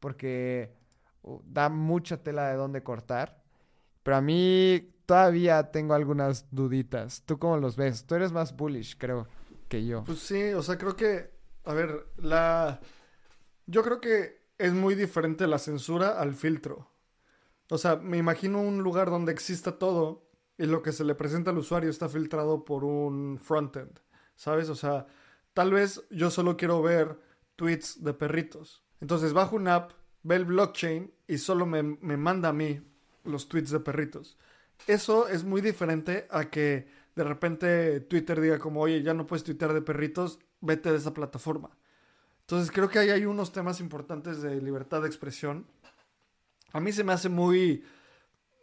porque 0.00 0.74
uh, 1.22 1.38
da 1.44 1.68
mucha 1.68 2.22
tela 2.22 2.48
de 2.48 2.56
dónde 2.56 2.82
cortar. 2.82 3.44
Pero 4.02 4.16
a 4.16 4.22
mí 4.22 4.94
todavía 5.04 5.70
tengo 5.70 5.92
algunas 5.92 6.46
duditas. 6.50 7.22
¿Tú 7.26 7.38
cómo 7.38 7.58
los 7.58 7.76
ves? 7.76 8.06
Tú 8.06 8.14
eres 8.14 8.32
más 8.32 8.56
bullish, 8.56 8.96
creo, 8.96 9.28
que 9.68 9.84
yo. 9.84 10.04
Pues 10.04 10.20
sí, 10.20 10.54
o 10.54 10.62
sea, 10.62 10.78
creo 10.78 10.96
que, 10.96 11.30
a 11.64 11.74
ver, 11.74 12.06
la... 12.16 12.80
Yo 13.66 13.82
creo 13.82 14.00
que 14.00 14.46
es 14.56 14.72
muy 14.72 14.94
diferente 14.94 15.46
la 15.46 15.58
censura 15.58 16.18
al 16.18 16.34
filtro. 16.34 16.88
O 17.68 17.78
sea, 17.78 17.96
me 17.96 18.18
imagino 18.18 18.60
un 18.60 18.82
lugar 18.82 19.10
donde 19.10 19.32
exista 19.32 19.78
todo 19.78 20.28
y 20.58 20.66
lo 20.66 20.82
que 20.82 20.92
se 20.92 21.04
le 21.04 21.14
presenta 21.14 21.50
al 21.50 21.58
usuario 21.58 21.90
está 21.90 22.08
filtrado 22.08 22.64
por 22.64 22.84
un 22.84 23.38
frontend, 23.38 24.00
¿sabes? 24.36 24.68
O 24.68 24.74
sea, 24.74 25.06
tal 25.52 25.72
vez 25.72 26.04
yo 26.10 26.30
solo 26.30 26.56
quiero 26.56 26.82
ver 26.82 27.18
tweets 27.56 28.02
de 28.02 28.14
perritos. 28.14 28.84
Entonces 29.00 29.32
bajo 29.32 29.56
una 29.56 29.74
app, 29.74 29.92
ve 30.22 30.36
el 30.36 30.44
blockchain 30.44 31.12
y 31.26 31.38
solo 31.38 31.66
me, 31.66 31.82
me 31.82 32.16
manda 32.16 32.50
a 32.50 32.52
mí 32.52 32.80
los 33.24 33.48
tweets 33.48 33.70
de 33.70 33.80
perritos. 33.80 34.38
Eso 34.86 35.28
es 35.28 35.44
muy 35.44 35.60
diferente 35.60 36.26
a 36.30 36.50
que 36.50 36.88
de 37.16 37.24
repente 37.24 38.00
Twitter 38.00 38.40
diga 38.40 38.58
como, 38.58 38.82
oye, 38.82 39.02
ya 39.02 39.14
no 39.14 39.26
puedes 39.26 39.42
tuitear 39.42 39.72
de 39.72 39.82
perritos, 39.82 40.38
vete 40.60 40.90
de 40.90 40.98
esa 40.98 41.14
plataforma. 41.14 41.70
Entonces 42.42 42.70
creo 42.70 42.88
que 42.88 43.00
ahí 43.00 43.10
hay 43.10 43.24
unos 43.24 43.52
temas 43.52 43.80
importantes 43.80 44.40
de 44.40 44.60
libertad 44.60 45.02
de 45.02 45.08
expresión 45.08 45.66
a 46.76 46.80
mí 46.80 46.92
se 46.92 47.04
me 47.04 47.14
hace 47.14 47.30
muy... 47.30 47.82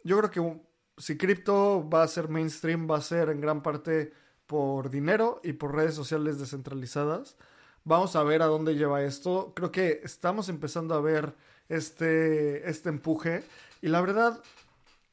Yo 0.04 0.16
creo 0.18 0.30
que 0.30 0.60
si 0.98 1.16
cripto 1.16 1.88
va 1.88 2.04
a 2.04 2.08
ser 2.08 2.28
mainstream, 2.28 2.88
va 2.88 2.98
a 2.98 3.02
ser 3.02 3.28
en 3.28 3.40
gran 3.40 3.60
parte 3.60 4.12
por 4.46 4.88
dinero 4.88 5.40
y 5.42 5.54
por 5.54 5.74
redes 5.74 5.96
sociales 5.96 6.38
descentralizadas. 6.38 7.36
Vamos 7.82 8.14
a 8.14 8.22
ver 8.22 8.42
a 8.42 8.46
dónde 8.46 8.76
lleva 8.76 9.02
esto. 9.02 9.52
Creo 9.56 9.72
que 9.72 10.00
estamos 10.04 10.48
empezando 10.48 10.94
a 10.94 11.00
ver 11.00 11.34
este, 11.68 12.70
este 12.70 12.88
empuje. 12.88 13.42
Y 13.82 13.88
la 13.88 14.00
verdad, 14.00 14.40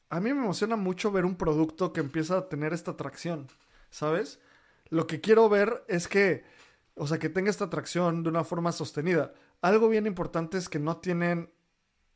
a 0.08 0.20
mí 0.20 0.32
me 0.32 0.44
emociona 0.44 0.76
mucho 0.76 1.10
ver 1.10 1.24
un 1.24 1.34
producto 1.34 1.92
que 1.92 2.00
empieza 2.00 2.38
a 2.38 2.48
tener 2.48 2.72
esta 2.72 2.92
atracción, 2.92 3.48
¿sabes? 3.90 4.38
Lo 4.90 5.08
que 5.08 5.20
quiero 5.20 5.48
ver 5.48 5.84
es 5.88 6.06
que, 6.06 6.44
o 6.94 7.08
sea, 7.08 7.18
que 7.18 7.30
tenga 7.30 7.50
esta 7.50 7.64
atracción 7.64 8.22
de 8.22 8.28
una 8.28 8.44
forma 8.44 8.70
sostenida. 8.70 9.32
Algo 9.60 9.88
bien 9.88 10.06
importante 10.06 10.56
es 10.56 10.68
que 10.68 10.78
no 10.78 10.98
tienen 10.98 11.50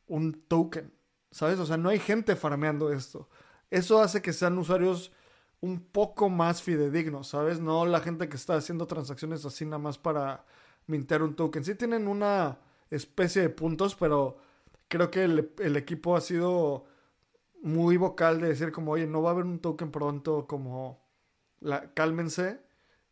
un 0.07 0.33
token, 0.49 0.93
¿sabes? 1.31 1.59
O 1.59 1.67
sea, 1.67 1.77
no 1.77 1.89
hay 1.89 1.99
gente 1.99 2.37
farmeando 2.37 2.93
esto. 2.93 3.29
Eso 3.71 4.01
hace 4.01 4.23
que 4.23 4.33
sean 4.33 4.59
usuarios 4.59 5.13
un 5.61 5.81
poco 5.81 6.29
más 6.29 6.63
fidedignos, 6.63 7.29
¿sabes? 7.29 7.61
No 7.61 7.87
la 7.87 8.01
gente 8.01 8.29
que 8.29 8.37
está 8.37 8.57
haciendo 8.57 8.87
transacciones 8.87 9.45
así 9.45 9.65
nada 9.65 9.79
más 9.79 9.99
para 9.99 10.45
mintear 10.87 11.23
un 11.23 11.35
token. 11.35 11.65
Sí 11.65 11.75
tienen 11.75 12.09
una 12.09 12.59
especie 12.91 13.43
de 13.43 13.49
puntos, 13.51 13.95
pero 13.97 14.39
creo 14.89 15.11
que 15.11 15.25
el, 15.25 15.77
equipo 15.77 16.17
ha 16.17 16.21
sido 16.21 16.85
muy 17.63 17.97
vocal 17.97 18.41
de 18.41 18.49
decir 18.49 18.73
como, 18.73 18.93
oye, 18.93 19.07
no 19.07 19.23
va 19.23 19.31
a 19.31 19.33
haber 19.33 19.45
un 19.45 19.59
token 19.59 19.91
pronto, 19.91 20.47
como, 20.47 21.05
la, 21.61 21.93
cálmense, 21.95 22.61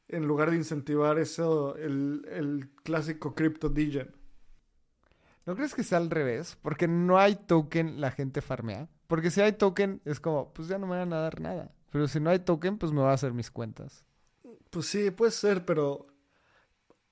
en 0.08 0.26
lugar 0.26 0.50
de 0.50 0.56
incentivar 0.58 1.18
eso, 1.18 1.76
el, 1.76 2.26
el 2.30 2.70
clásico 2.82 3.34
crypto 3.34 3.68
degen. 3.68 4.14
¿No 5.46 5.54
crees 5.54 5.74
que 5.74 5.82
sea 5.82 5.98
al 5.98 6.10
revés? 6.10 6.56
Porque 6.62 6.88
no 6.88 7.18
hay 7.18 7.36
token, 7.36 8.00
la 8.00 8.10
gente 8.10 8.40
farmea. 8.40 8.88
Porque 9.06 9.30
si 9.30 9.40
hay 9.40 9.52
token, 9.52 10.00
es 10.04 10.20
como, 10.20 10.52
pues 10.52 10.68
ya 10.68 10.78
no 10.78 10.86
me 10.86 10.96
van 10.96 11.12
a 11.12 11.18
dar 11.18 11.40
nada. 11.40 11.70
Pero 11.90 12.08
si 12.08 12.18
no 12.20 12.30
hay 12.30 12.38
token, 12.38 12.78
pues 12.78 12.92
me 12.92 13.02
va 13.02 13.10
a 13.10 13.14
hacer 13.14 13.32
mis 13.32 13.50
cuentas. 13.50 14.04
Pues 14.70 14.86
sí, 14.86 15.10
puede 15.10 15.32
ser, 15.32 15.64
pero 15.64 16.06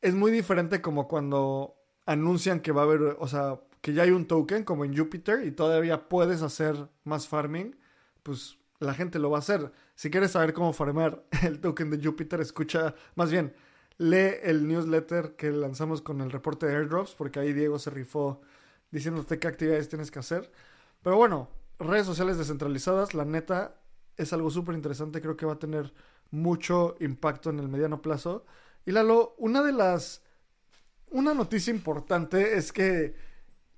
es 0.00 0.14
muy 0.14 0.32
diferente 0.32 0.80
como 0.80 1.06
cuando 1.06 1.76
anuncian 2.06 2.60
que 2.60 2.72
va 2.72 2.82
a 2.82 2.84
haber, 2.84 3.16
o 3.18 3.28
sea, 3.28 3.60
que 3.80 3.92
ya 3.92 4.02
hay 4.02 4.10
un 4.10 4.26
token 4.26 4.64
como 4.64 4.84
en 4.84 4.96
Jupiter 4.96 5.46
y 5.46 5.52
todavía 5.52 6.08
puedes 6.08 6.42
hacer 6.42 6.88
más 7.04 7.28
farming, 7.28 7.76
pues 8.22 8.58
la 8.80 8.94
gente 8.94 9.18
lo 9.18 9.30
va 9.30 9.38
a 9.38 9.40
hacer. 9.40 9.72
Si 9.94 10.10
quieres 10.10 10.32
saber 10.32 10.52
cómo 10.52 10.72
farmear 10.72 11.24
el 11.42 11.60
token 11.60 11.90
de 11.90 12.04
Jupiter, 12.04 12.40
escucha, 12.40 12.94
más 13.14 13.30
bien, 13.30 13.54
lee 14.02 14.38
el 14.42 14.66
newsletter 14.66 15.36
que 15.36 15.50
lanzamos 15.52 16.02
con 16.02 16.20
el 16.20 16.30
reporte 16.30 16.66
de 16.66 16.74
airdrops, 16.74 17.14
porque 17.14 17.38
ahí 17.38 17.52
Diego 17.52 17.78
se 17.78 17.90
rifó 17.90 18.40
diciéndote 18.90 19.38
qué 19.38 19.48
actividades 19.48 19.88
tienes 19.88 20.10
que 20.10 20.18
hacer. 20.18 20.50
Pero 21.02 21.16
bueno, 21.16 21.48
redes 21.78 22.06
sociales 22.06 22.36
descentralizadas, 22.36 23.14
la 23.14 23.24
neta, 23.24 23.76
es 24.16 24.32
algo 24.32 24.50
súper 24.50 24.74
interesante, 24.74 25.20
creo 25.20 25.36
que 25.36 25.46
va 25.46 25.54
a 25.54 25.58
tener 25.58 25.94
mucho 26.30 26.96
impacto 27.00 27.50
en 27.50 27.60
el 27.60 27.68
mediano 27.68 28.02
plazo. 28.02 28.44
Y 28.84 28.90
Lalo, 28.90 29.34
una 29.38 29.62
de 29.62 29.72
las... 29.72 30.22
Una 31.10 31.34
noticia 31.34 31.72
importante 31.72 32.56
es 32.56 32.72
que 32.72 33.14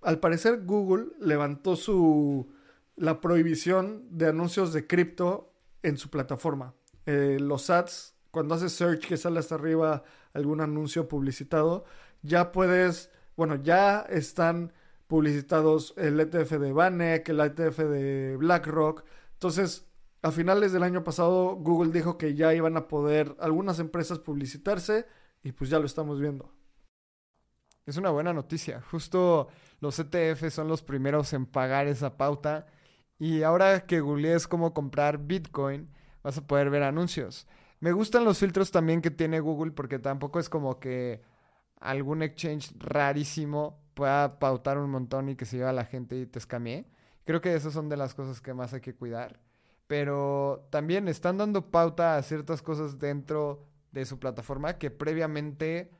al 0.01 0.21
parecer 0.21 0.65
Google 0.65 1.09
levantó 1.21 1.77
su... 1.77 2.51
la 2.97 3.21
prohibición 3.21 4.07
de 4.11 4.29
anuncios 4.29 4.73
de 4.73 4.87
cripto 4.87 5.53
en 5.83 5.99
su 5.99 6.09
plataforma. 6.11 6.75
Eh, 7.07 7.39
los 7.41 7.69
ads 7.69 8.14
cuando 8.35 8.57
haces 8.57 8.73
search 8.73 9.07
que 9.07 9.17
sale 9.17 9.39
hasta 9.39 9.55
arriba 9.55 10.03
algún 10.35 10.61
anuncio 10.61 11.07
publicitado, 11.09 11.85
ya 12.23 12.51
puedes, 12.51 13.11
bueno, 13.37 13.55
ya 13.55 14.01
están 14.01 14.73
publicitados 15.07 15.95
el 15.97 16.19
ETF 16.19 16.55
de 16.59 16.73
Banek, 16.73 17.29
el 17.29 17.41
ETF 17.41 17.79
de 17.79 18.37
BlackRock. 18.37 19.05
Entonces, 19.35 19.87
a 20.23 20.33
finales 20.33 20.73
del 20.73 20.83
año 20.83 21.05
pasado, 21.05 21.55
Google 21.55 21.93
dijo 21.93 22.19
que 22.19 22.35
ya 22.35 22.53
iban 22.55 22.77
a 22.77 22.89
poder 22.89 23.37
algunas 23.39 23.79
empresas 23.79 24.19
publicitarse 24.19 25.07
y 25.45 25.53
pues 25.53 25.71
ya 25.71 25.79
lo 25.79 25.87
estamos 25.87 26.21
viendo. 26.21 26.53
Es 27.87 27.97
una 27.99 28.11
buena 28.11 28.33
noticia. 28.33 28.83
Justo 28.91 29.49
los 29.79 29.99
ETF 30.01 30.51
son 30.51 30.67
los 30.67 30.83
primeros 30.83 31.33
en 31.35 31.47
pagar 31.47 31.87
esa 31.87 32.17
pauta. 32.17 32.67
Y 33.17 33.45
ahora 33.45 33.87
que 33.87 34.01
googlees 34.01 34.49
cómo 34.49 34.75
comprar 34.75 35.19
Bitcoin, 35.19 35.89
vas 36.25 36.37
a 36.39 36.47
poder 36.47 36.71
ver 36.71 36.83
anuncios. 36.83 37.47
Me 37.81 37.93
gustan 37.93 38.25
los 38.25 38.39
filtros 38.39 38.71
también 38.71 39.03
que 39.03 39.11
tiene 39.11 39.41
Google 39.41 39.73
porque 39.73 39.99
tampoco 39.99 40.41
es 40.41 40.49
como 40.49 40.79
que 40.81 41.23
algún 41.81 42.23
exchange 42.23 42.73
rarísimo 42.79 43.79
pueda 43.95 44.39
pautar 44.39 44.79
un 44.79 44.91
montón 44.91 45.29
y 45.29 45.37
que 45.37 45.45
se 45.45 45.59
lleva 45.59 45.71
a 45.71 45.75
la 45.75 45.85
gente 45.85 46.19
y 46.19 46.27
te 46.27 46.39
escamee. 46.39 46.87
Creo 47.25 47.41
que 47.41 47.55
esas 47.55 47.73
son 47.73 47.89
de 47.89 47.97
las 47.97 48.15
cosas 48.15 48.41
que 48.41 48.55
más 48.55 48.73
hay 48.75 48.81
que 48.81 48.95
cuidar. 48.95 49.41
Pero 49.87 50.67
también 50.71 51.09
están 51.09 51.39
dando 51.39 51.71
pauta 51.71 52.17
a 52.17 52.23
ciertas 52.23 52.63
cosas 52.63 52.99
dentro 52.99 53.67
de 53.93 54.05
su 54.05 54.19
plataforma 54.19 54.79
que 54.79 54.91
previamente 54.91 55.91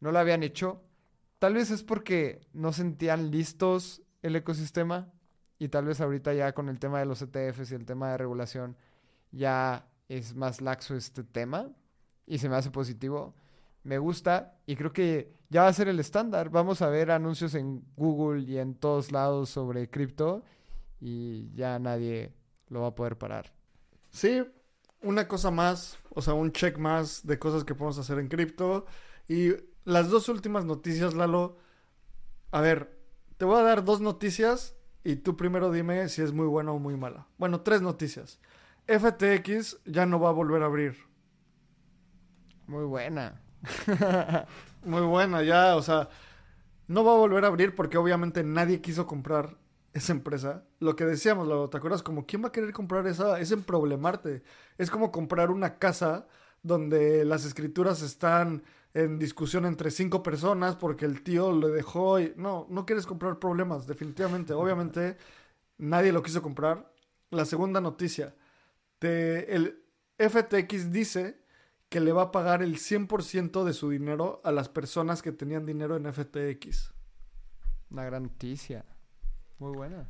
no 0.00 0.12
lo 0.12 0.18
habían 0.18 0.42
hecho. 0.42 0.82
Tal 1.38 1.54
vez 1.54 1.70
es 1.70 1.82
porque 1.82 2.40
no 2.52 2.72
sentían 2.72 3.30
listos 3.30 4.02
el 4.22 4.36
ecosistema 4.36 5.12
y 5.58 5.68
tal 5.68 5.84
vez 5.84 6.00
ahorita 6.00 6.32
ya 6.32 6.52
con 6.52 6.68
el 6.68 6.78
tema 6.78 7.00
de 7.00 7.06
los 7.06 7.22
ETFs 7.22 7.72
y 7.72 7.74
el 7.74 7.84
tema 7.84 8.10
de 8.10 8.18
regulación 8.18 8.76
ya 9.30 9.86
es 10.18 10.34
más 10.34 10.60
laxo 10.60 10.94
este 10.96 11.24
tema 11.24 11.70
y 12.26 12.38
se 12.38 12.48
me 12.48 12.56
hace 12.56 12.70
positivo. 12.70 13.34
Me 13.82 13.98
gusta 13.98 14.58
y 14.66 14.76
creo 14.76 14.92
que 14.92 15.34
ya 15.50 15.62
va 15.62 15.68
a 15.68 15.72
ser 15.72 15.88
el 15.88 16.00
estándar. 16.00 16.50
Vamos 16.50 16.82
a 16.82 16.88
ver 16.88 17.10
anuncios 17.10 17.54
en 17.54 17.84
Google 17.96 18.42
y 18.42 18.58
en 18.58 18.74
todos 18.74 19.12
lados 19.12 19.50
sobre 19.50 19.90
cripto 19.90 20.42
y 21.00 21.52
ya 21.54 21.78
nadie 21.78 22.32
lo 22.68 22.82
va 22.82 22.88
a 22.88 22.94
poder 22.94 23.18
parar. 23.18 23.52
Sí, 24.10 24.42
una 25.02 25.28
cosa 25.28 25.50
más, 25.50 25.98
o 26.10 26.22
sea, 26.22 26.34
un 26.34 26.52
check 26.52 26.78
más 26.78 27.26
de 27.26 27.38
cosas 27.38 27.64
que 27.64 27.74
podemos 27.74 27.98
hacer 27.98 28.18
en 28.18 28.28
cripto. 28.28 28.86
Y 29.28 29.50
las 29.84 30.08
dos 30.08 30.28
últimas 30.28 30.64
noticias, 30.64 31.14
Lalo. 31.14 31.56
A 32.50 32.60
ver, 32.60 32.98
te 33.36 33.44
voy 33.44 33.58
a 33.58 33.64
dar 33.64 33.84
dos 33.84 34.00
noticias 34.00 34.76
y 35.02 35.16
tú 35.16 35.36
primero 35.36 35.70
dime 35.70 36.08
si 36.08 36.22
es 36.22 36.32
muy 36.32 36.46
buena 36.46 36.72
o 36.72 36.78
muy 36.78 36.96
mala. 36.96 37.26
Bueno, 37.36 37.60
tres 37.60 37.82
noticias. 37.82 38.38
FTX 38.86 39.78
ya 39.84 40.06
no 40.06 40.20
va 40.20 40.28
a 40.30 40.32
volver 40.32 40.62
a 40.62 40.66
abrir. 40.66 40.96
Muy 42.66 42.84
buena. 42.84 43.40
muy 44.84 45.02
buena, 45.02 45.42
ya, 45.42 45.76
o 45.76 45.82
sea, 45.82 46.08
no 46.86 47.04
va 47.04 47.12
a 47.12 47.16
volver 47.16 47.44
a 47.44 47.48
abrir 47.48 47.74
porque 47.74 47.98
obviamente 47.98 48.44
nadie 48.44 48.80
quiso 48.80 49.06
comprar 49.06 49.56
esa 49.94 50.12
empresa. 50.12 50.64
Lo 50.80 50.96
que 50.96 51.04
decíamos, 51.04 51.70
¿te 51.70 51.76
acuerdas? 51.76 52.02
Como, 52.02 52.26
¿quién 52.26 52.42
va 52.42 52.48
a 52.48 52.52
querer 52.52 52.72
comprar 52.72 53.06
esa? 53.06 53.40
Es 53.40 53.52
en 53.52 53.62
problemarte. 53.62 54.42
Es 54.76 54.90
como 54.90 55.10
comprar 55.12 55.50
una 55.50 55.78
casa 55.78 56.26
donde 56.62 57.24
las 57.24 57.44
escrituras 57.44 58.02
están 58.02 58.64
en 58.92 59.18
discusión 59.18 59.66
entre 59.66 59.90
cinco 59.90 60.22
personas 60.22 60.76
porque 60.76 61.04
el 61.04 61.22
tío 61.22 61.52
le 61.52 61.68
dejó 61.68 62.20
y... 62.20 62.32
No, 62.36 62.66
no 62.70 62.86
quieres 62.86 63.06
comprar 63.06 63.38
problemas, 63.38 63.86
definitivamente. 63.86 64.52
Obviamente, 64.52 65.16
nadie 65.78 66.12
lo 66.12 66.22
quiso 66.22 66.42
comprar. 66.42 66.92
La 67.30 67.44
segunda 67.44 67.80
noticia. 67.80 68.34
De 69.04 69.40
el 69.50 69.84
FTX 70.18 70.90
dice 70.90 71.38
que 71.90 72.00
le 72.00 72.12
va 72.12 72.22
a 72.22 72.32
pagar 72.32 72.62
el 72.62 72.76
100% 72.76 73.64
de 73.64 73.74
su 73.74 73.90
dinero 73.90 74.40
a 74.44 74.50
las 74.50 74.70
personas 74.70 75.20
que 75.20 75.30
tenían 75.30 75.66
dinero 75.66 75.96
en 75.96 76.10
FTX. 76.10 76.94
Una 77.90 78.04
gran 78.04 78.22
noticia. 78.24 78.86
Muy 79.58 79.76
buena. 79.76 80.08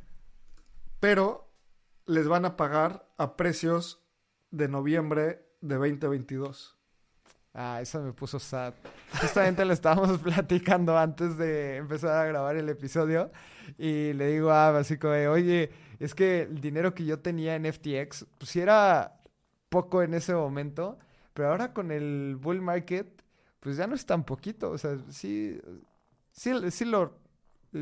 Pero 1.01 1.51
les 2.05 2.27
van 2.29 2.45
a 2.45 2.55
pagar 2.55 3.11
a 3.17 3.35
precios 3.35 4.01
de 4.51 4.69
noviembre 4.69 5.45
de 5.59 5.75
2022. 5.75 6.77
Ah, 7.53 7.79
eso 7.81 8.01
me 8.01 8.13
puso 8.13 8.39
sad. 8.39 8.73
Justamente 9.21 9.65
lo 9.65 9.73
estábamos 9.73 10.19
platicando 10.23 10.97
antes 10.97 11.37
de 11.37 11.77
empezar 11.77 12.17
a 12.17 12.25
grabar 12.25 12.55
el 12.55 12.69
episodio. 12.69 13.29
Y 13.77 14.13
le 14.13 14.27
digo 14.27 14.51
a 14.51 14.71
Básico, 14.71 15.09
oye, 15.09 15.69
es 15.99 16.15
que 16.15 16.41
el 16.43 16.61
dinero 16.61 16.93
que 16.93 17.05
yo 17.05 17.19
tenía 17.19 17.55
en 17.55 17.65
FTX, 17.65 18.25
pues 18.37 18.49
sí 18.49 18.59
era 18.59 19.21
poco 19.69 20.01
en 20.01 20.13
ese 20.13 20.33
momento, 20.33 20.99
pero 21.33 21.49
ahora 21.49 21.73
con 21.73 21.91
el 21.91 22.37
bull 22.39 22.61
market, 22.61 23.23
pues 23.59 23.77
ya 23.77 23.87
no 23.87 23.95
es 23.95 24.05
tan 24.05 24.23
poquito. 24.23 24.71
O 24.71 24.77
sea, 24.77 24.97
sí, 25.09 25.59
sí, 26.31 26.51
sí 26.71 26.85
lo 26.85 27.25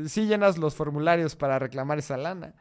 si 0.08 0.26
llenas 0.26 0.58
los 0.58 0.74
formularios 0.74 1.36
para 1.36 1.58
reclamar 1.58 1.98
esa 1.98 2.16
lana. 2.16 2.54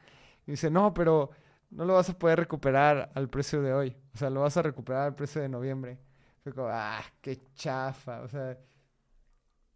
Y 0.46 0.52
dice, 0.52 0.70
no, 0.70 0.94
pero 0.94 1.32
no 1.72 1.86
lo 1.86 1.96
vas 1.96 2.10
a 2.10 2.18
poder 2.18 2.40
recuperar 2.40 3.12
al 3.16 3.30
precio 3.30 3.62
de 3.62 3.74
hoy. 3.74 3.98
O 4.14 4.18
sea, 4.18 4.30
lo 4.30 4.42
vas 4.42 4.58
a 4.58 4.62
recuperar 4.62 5.08
al 5.08 5.16
precio 5.16 5.42
de 5.42 5.50
noviembre. 5.50 5.98
Fue 6.44 6.54
como, 6.54 6.68
ah, 6.72 7.02
qué 7.22 7.42
chafa. 7.56 8.22
O 8.22 8.28
sea, 8.28 8.58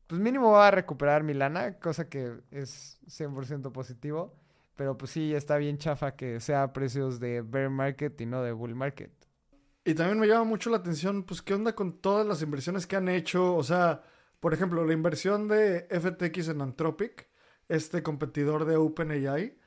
pues 0.05 0.21
mínimo 0.21 0.51
va 0.51 0.67
a 0.67 0.71
recuperar 0.71 1.23
mi 1.23 1.33
lana, 1.33 1.79
cosa 1.79 2.07
que 2.09 2.41
es 2.51 2.99
100% 3.07 3.71
positivo. 3.71 4.35
Pero 4.77 4.97
pues 4.97 5.11
sí, 5.11 5.33
está 5.33 5.57
bien 5.57 5.77
chafa 5.77 6.15
que 6.15 6.39
sea 6.39 6.63
a 6.63 6.71
precios 6.71 7.19
de 7.19 7.41
bear 7.41 7.69
market 7.69 8.19
y 8.21 8.25
no 8.25 8.41
de 8.41 8.53
bull 8.53 8.75
market. 8.75 9.11
Y 9.83 9.93
también 9.93 10.19
me 10.19 10.27
llama 10.27 10.45
mucho 10.45 10.69
la 10.69 10.77
atención, 10.77 11.23
pues, 11.23 11.41
¿qué 11.41 11.53
onda 11.53 11.75
con 11.75 11.99
todas 11.99 12.25
las 12.25 12.41
inversiones 12.41 12.87
que 12.87 12.95
han 12.95 13.09
hecho? 13.09 13.55
O 13.55 13.63
sea, 13.63 14.03
por 14.39 14.53
ejemplo, 14.53 14.85
la 14.85 14.93
inversión 14.93 15.49
de 15.49 15.87
FTX 15.89 16.49
en 16.49 16.61
Anthropic 16.61 17.27
este 17.69 18.03
competidor 18.03 18.65
de 18.65 18.77
OpenAI, 18.77 19.57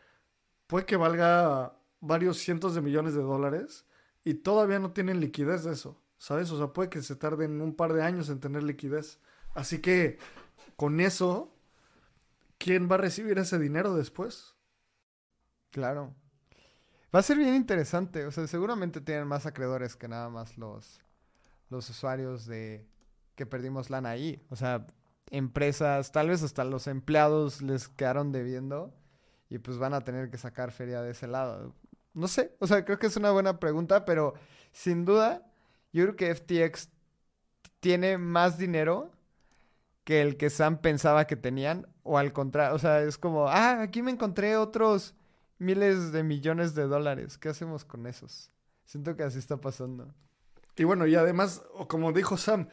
puede 0.67 0.87
que 0.87 0.97
valga 0.97 1.77
varios 2.01 2.39
cientos 2.39 2.75
de 2.75 2.81
millones 2.81 3.15
de 3.15 3.23
dólares 3.23 3.87
y 4.25 4.35
todavía 4.35 4.79
no 4.79 4.93
tienen 4.93 5.21
liquidez 5.21 5.65
de 5.65 5.73
eso, 5.73 6.03
¿sabes? 6.17 6.51
O 6.51 6.59
sea, 6.59 6.73
puede 6.73 6.89
que 6.89 7.03
se 7.03 7.17
tarden 7.17 7.61
un 7.61 7.75
par 7.75 7.93
de 7.93 8.03
años 8.03 8.29
en 8.29 8.41
tener 8.41 8.63
liquidez. 8.63 9.21
Así 9.55 9.81
que 9.81 10.19
con 10.77 11.01
eso, 11.01 11.55
¿quién 12.59 12.91
va 12.91 12.95
a 12.95 12.99
recibir 12.99 13.39
ese 13.39 13.59
dinero 13.59 13.95
después? 13.95 14.55
Claro. 15.71 16.15
Va 17.15 17.21
a 17.21 17.23
ser 17.23 17.37
bien 17.39 17.55
interesante. 17.55 18.25
O 18.27 18.31
sea, 18.31 18.47
seguramente 18.47 19.01
tienen 19.01 19.27
más 19.27 19.47
acreedores 19.47 19.97
que 19.97 20.09
nada 20.09 20.29
más 20.29 20.57
los, 20.59 21.01
los 21.69 21.89
usuarios 21.91 22.47
de 22.47 22.87
que 23.35 23.47
perdimos 23.47 23.91
lana 23.91 24.11
ahí. 24.11 24.45
O 24.51 24.57
sea, 24.57 24.87
empresas, 25.31 26.13
tal 26.13 26.29
vez 26.29 26.43
hasta 26.43 26.65
los 26.65 26.87
empleados 26.87 27.63
les 27.63 27.89
quedaron 27.89 28.33
debiendo 28.33 28.95
y 29.49 29.59
pues 29.59 29.79
van 29.79 29.95
a 29.95 30.03
tener 30.03 30.31
que 30.31 30.39
sacar 30.39 30.73
feria 30.73 31.03
de 31.03 31.13
ese 31.13 31.27
lado. 31.27 31.75
No 32.15 32.29
sé, 32.29 32.57
o 32.61 32.67
sea, 32.67 32.85
creo 32.85 32.99
que 32.99 33.07
es 33.07 33.17
una 33.17 33.31
buena 33.31 33.61
pregunta, 33.61 34.05
pero 34.05 34.35
sin 34.73 35.05
duda, 35.05 35.47
yo 35.93 36.05
creo 36.05 36.17
que 36.17 36.35
FTX 36.35 36.91
tiene 37.81 38.19
más 38.19 38.59
dinero 38.59 39.13
que 40.05 40.23
el 40.23 40.37
que 40.37 40.51
Sam 40.51 40.79
pensaba 40.81 41.27
que 41.27 41.37
tenían, 41.37 41.87
o 42.03 42.19
al 42.19 42.33
contrario, 42.33 42.75
o 42.75 42.79
sea, 42.79 43.03
es 43.03 43.19
como, 43.19 43.49
ah, 43.49 43.83
aquí 43.83 44.03
me 44.03 44.11
encontré 44.11 44.57
otros 44.57 45.15
miles 45.61 46.13
de 46.13 46.23
millones 46.23 46.75
de 46.75 46.85
dólares, 46.85 47.39
¿qué 47.39 47.49
hacemos 47.49 47.85
con 47.85 48.07
esos? 48.07 48.51
Siento 48.85 49.17
que 49.17 49.23
así 49.23 49.39
está 49.39 49.61
pasando. 49.61 50.13
Y 50.77 50.85
bueno, 50.85 51.07
y 51.07 51.15
además, 51.15 51.63
como 51.89 52.13
dijo 52.13 52.37
Sam, 52.37 52.69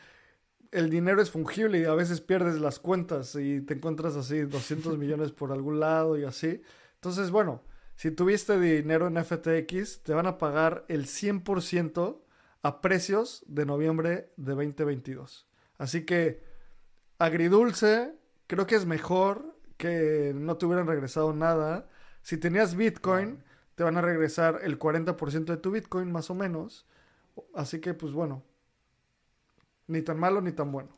el 0.72 0.90
dinero 0.90 1.22
es 1.22 1.32
fungible 1.32 1.80
y 1.80 1.86
a 1.86 1.94
veces 1.94 2.22
pierdes 2.22 2.60
las 2.60 2.80
cuentas 2.80 3.36
y 3.36 3.62
te 3.62 3.76
encuentras 3.76 4.16
así 4.16 4.42
200 4.42 4.98
millones 5.00 5.32
por 5.32 5.52
algún 5.52 5.80
lado 5.80 6.18
y 6.18 6.24
así. 6.24 6.62
Entonces, 6.96 7.32
bueno, 7.32 7.64
si 7.96 8.12
tuviste 8.12 8.60
dinero 8.60 9.08
en 9.08 9.24
FTX, 9.24 10.04
te 10.04 10.14
van 10.14 10.28
a 10.28 10.38
pagar 10.38 10.86
el 10.88 11.06
100% 11.06 12.22
a 12.64 12.82
precios 12.82 13.44
de 13.48 13.66
noviembre 13.66 14.32
de 14.38 14.54
2022. 14.54 15.48
Así 15.78 16.06
que, 16.06 16.44
agridulce, 17.20 18.14
creo 18.48 18.68
que 18.68 18.76
es 18.76 18.86
mejor 18.86 19.58
que 19.78 20.34
no 20.36 20.58
te 20.58 20.66
hubieran 20.66 20.88
regresado 20.88 21.34
nada. 21.34 21.90
Si 22.22 22.38
tenías 22.38 22.76
Bitcoin, 22.76 23.44
te 23.76 23.84
van 23.84 23.98
a 23.98 24.02
regresar 24.02 24.60
el 24.64 24.80
40% 24.80 25.46
de 25.46 25.58
tu 25.58 25.72
Bitcoin 25.72 26.12
más 26.12 26.30
o 26.30 26.36
menos. 26.36 26.86
Así 27.54 27.80
que, 27.80 27.94
pues 27.94 28.14
bueno, 28.14 28.44
ni 29.88 30.02
tan 30.02 30.20
malo 30.20 30.42
ni 30.42 30.52
tan 30.52 30.72
bueno. 30.72 30.90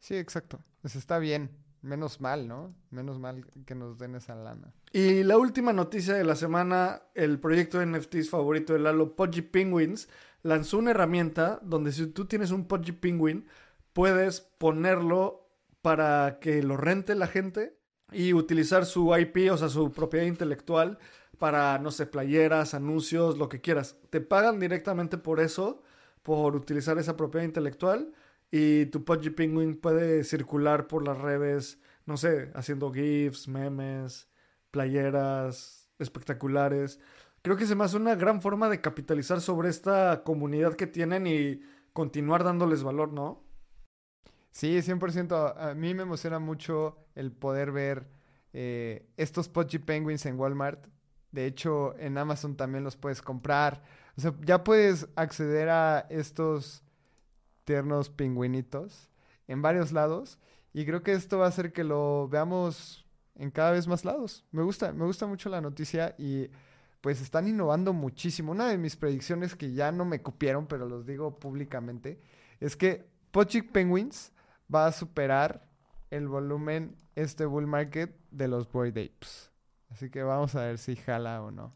Sí, 0.00 0.16
exacto. 0.16 0.60
Pues 0.82 0.96
está 0.96 1.18
bien. 1.18 1.50
Menos 1.82 2.20
mal, 2.20 2.48
¿no? 2.48 2.74
Menos 2.90 3.20
mal 3.20 3.46
que 3.64 3.74
nos 3.76 3.98
den 3.98 4.16
esa 4.16 4.34
lana. 4.34 4.72
Y 4.92 5.22
la 5.22 5.38
última 5.38 5.72
noticia 5.72 6.14
de 6.14 6.24
la 6.24 6.34
semana, 6.34 7.02
el 7.14 7.38
proyecto 7.38 7.78
de 7.78 7.86
NFTs 7.86 8.30
favorito 8.30 8.72
de 8.72 8.80
Lalo, 8.80 9.14
Pudgy 9.14 9.42
Penguins, 9.42 10.08
lanzó 10.42 10.78
una 10.78 10.90
herramienta 10.90 11.60
donde 11.62 11.92
si 11.92 12.08
tú 12.08 12.24
tienes 12.24 12.50
un 12.50 12.66
Pudgy 12.66 12.92
Penguin, 12.92 13.46
puedes 13.92 14.40
ponerlo 14.40 15.48
para 15.82 16.38
que 16.40 16.62
lo 16.62 16.76
rente 16.76 17.14
la 17.14 17.28
gente 17.28 17.75
y 18.12 18.32
utilizar 18.32 18.86
su 18.86 19.16
IP, 19.16 19.50
o 19.52 19.56
sea, 19.56 19.68
su 19.68 19.92
propiedad 19.92 20.26
intelectual 20.26 20.98
para, 21.38 21.78
no 21.78 21.90
sé, 21.90 22.06
playeras, 22.06 22.74
anuncios, 22.74 23.38
lo 23.38 23.48
que 23.48 23.60
quieras. 23.60 23.96
Te 24.10 24.20
pagan 24.20 24.60
directamente 24.60 25.18
por 25.18 25.40
eso 25.40 25.82
por 26.22 26.56
utilizar 26.56 26.98
esa 26.98 27.16
propiedad 27.16 27.44
intelectual 27.44 28.12
y 28.50 28.86
tu 28.86 29.04
Pudgy 29.04 29.30
Penguin 29.30 29.76
puede 29.76 30.24
circular 30.24 30.86
por 30.86 31.04
las 31.04 31.18
redes, 31.18 31.80
no 32.06 32.16
sé, 32.16 32.50
haciendo 32.54 32.92
GIFs, 32.92 33.48
memes, 33.48 34.28
playeras 34.70 35.90
espectaculares. 35.98 37.00
Creo 37.42 37.56
que 37.56 37.66
se 37.66 37.74
me 37.74 37.84
hace 37.84 37.96
una 37.96 38.14
gran 38.14 38.42
forma 38.42 38.68
de 38.68 38.80
capitalizar 38.80 39.40
sobre 39.40 39.68
esta 39.68 40.22
comunidad 40.24 40.74
que 40.74 40.86
tienen 40.86 41.26
y 41.26 41.60
continuar 41.92 42.44
dándoles 42.44 42.82
valor, 42.82 43.12
¿no? 43.12 43.45
Sí, 44.56 44.78
100%. 44.78 45.54
A 45.54 45.74
mí 45.74 45.92
me 45.92 46.04
emociona 46.04 46.38
mucho 46.38 46.96
el 47.14 47.30
poder 47.30 47.72
ver 47.72 48.08
eh, 48.54 49.06
estos 49.18 49.50
Pochi 49.50 49.78
Penguins 49.78 50.24
en 50.24 50.40
Walmart. 50.40 50.86
De 51.30 51.44
hecho, 51.44 51.94
en 51.98 52.16
Amazon 52.16 52.56
también 52.56 52.82
los 52.82 52.96
puedes 52.96 53.20
comprar. 53.20 53.82
O 54.16 54.20
sea, 54.22 54.32
ya 54.46 54.64
puedes 54.64 55.08
acceder 55.14 55.68
a 55.68 56.06
estos 56.08 56.82
tiernos 57.64 58.08
pingüinitos 58.08 59.10
en 59.46 59.60
varios 59.60 59.92
lados. 59.92 60.38
Y 60.72 60.86
creo 60.86 61.02
que 61.02 61.12
esto 61.12 61.36
va 61.36 61.44
a 61.44 61.48
hacer 61.50 61.74
que 61.74 61.84
lo 61.84 62.26
veamos 62.26 63.04
en 63.34 63.50
cada 63.50 63.72
vez 63.72 63.86
más 63.86 64.06
lados. 64.06 64.46
Me 64.52 64.62
gusta, 64.62 64.90
me 64.90 65.04
gusta 65.04 65.26
mucho 65.26 65.50
la 65.50 65.60
noticia 65.60 66.14
y 66.16 66.48
pues 67.02 67.20
están 67.20 67.46
innovando 67.46 67.92
muchísimo. 67.92 68.52
Una 68.52 68.68
de 68.68 68.78
mis 68.78 68.96
predicciones 68.96 69.54
que 69.54 69.74
ya 69.74 69.92
no 69.92 70.06
me 70.06 70.22
cupieron, 70.22 70.66
pero 70.66 70.88
los 70.88 71.04
digo 71.04 71.38
públicamente, 71.38 72.22
es 72.58 72.74
que 72.74 73.06
Pochi 73.32 73.60
Penguins 73.60 74.32
va 74.72 74.86
a 74.86 74.92
superar 74.92 75.68
el 76.10 76.28
volumen 76.28 76.96
este 77.14 77.46
bull 77.46 77.66
market 77.66 78.16
de 78.30 78.48
los 78.48 78.70
Boyd 78.70 78.96
Apes. 78.98 79.50
Así 79.90 80.10
que 80.10 80.22
vamos 80.22 80.54
a 80.54 80.62
ver 80.62 80.78
si 80.78 80.96
jala 80.96 81.42
o 81.42 81.50
no. 81.50 81.74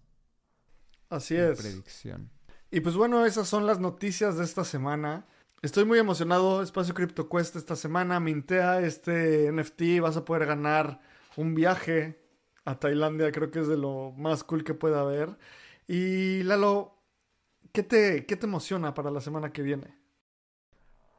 Así 1.09 1.34
Mi 1.34 1.41
es. 1.41 1.59
Predicción. 1.59 2.30
Y 2.70 2.80
pues 2.80 2.97
bueno, 2.97 3.24
esas 3.24 3.49
son 3.49 3.66
las 3.66 3.80
noticias 3.80 4.36
de 4.36 4.45
esta 4.45 4.64
semana. 4.64 5.26
Estoy 5.62 5.84
muy 5.84 5.99
emocionado. 5.99 6.62
Espacio 6.62 6.95
Cripto 6.95 7.28
Cuesta 7.28 7.59
esta 7.59 7.76
semana. 7.76 8.20
Mintea 8.20 8.80
este 8.80 9.51
NFT. 9.53 10.01
Vas 10.01 10.16
a 10.16 10.24
poder 10.24 10.47
ganar 10.47 11.01
un 11.36 11.55
viaje 11.55 12.22
a 12.64 12.78
Tailandia. 12.78 13.32
Creo 13.32 13.51
que 13.51 13.61
es 13.61 13.68
de 13.68 13.76
lo 13.76 14.12
más 14.16 14.45
cool 14.45 14.64
que 14.64 14.74
pueda 14.74 15.01
haber. 15.01 15.36
Y 15.88 16.43
Lalo, 16.45 16.95
¿qué 17.72 17.82
te, 17.82 18.26
qué 18.26 18.36
te 18.36 18.47
emociona 18.47 18.95
para 18.95 19.11
la 19.11 19.20
semana 19.20 19.53
que 19.53 19.62
viene? 19.62 19.99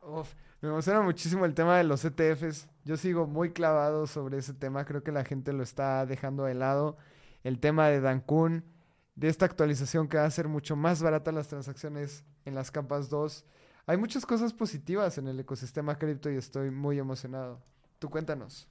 Uf, 0.03 0.33
me 0.61 0.69
emociona 0.69 1.01
muchísimo 1.01 1.45
el 1.45 1.55
tema 1.55 1.77
de 1.77 1.83
los 1.83 2.05
ETFs. 2.05 2.67
Yo 2.85 2.95
sigo 2.95 3.25
muy 3.25 3.51
clavado 3.51 4.05
sobre 4.05 4.37
ese 4.37 4.53
tema. 4.53 4.85
Creo 4.85 5.03
que 5.03 5.11
la 5.11 5.25
gente 5.25 5.53
lo 5.53 5.63
está 5.63 6.05
dejando 6.05 6.43
de 6.45 6.53
lado. 6.53 6.97
El 7.43 7.59
tema 7.59 7.87
de 7.87 7.99
Dankun, 7.99 8.63
de 9.15 9.27
esta 9.27 9.45
actualización 9.45 10.07
que 10.07 10.17
va 10.17 10.23
a 10.23 10.27
hacer 10.27 10.47
mucho 10.47 10.75
más 10.75 11.01
baratas 11.01 11.33
las 11.33 11.47
transacciones 11.47 12.23
en 12.45 12.53
las 12.53 12.69
capas 12.69 13.09
2. 13.09 13.43
Hay 13.87 13.97
muchas 13.97 14.25
cosas 14.25 14.53
positivas 14.53 15.17
en 15.17 15.27
el 15.27 15.39
ecosistema 15.39 15.97
cripto 15.97 16.29
y 16.29 16.35
estoy 16.35 16.69
muy 16.69 16.99
emocionado. 16.99 17.59
Tú 17.97 18.11
cuéntanos. 18.11 18.67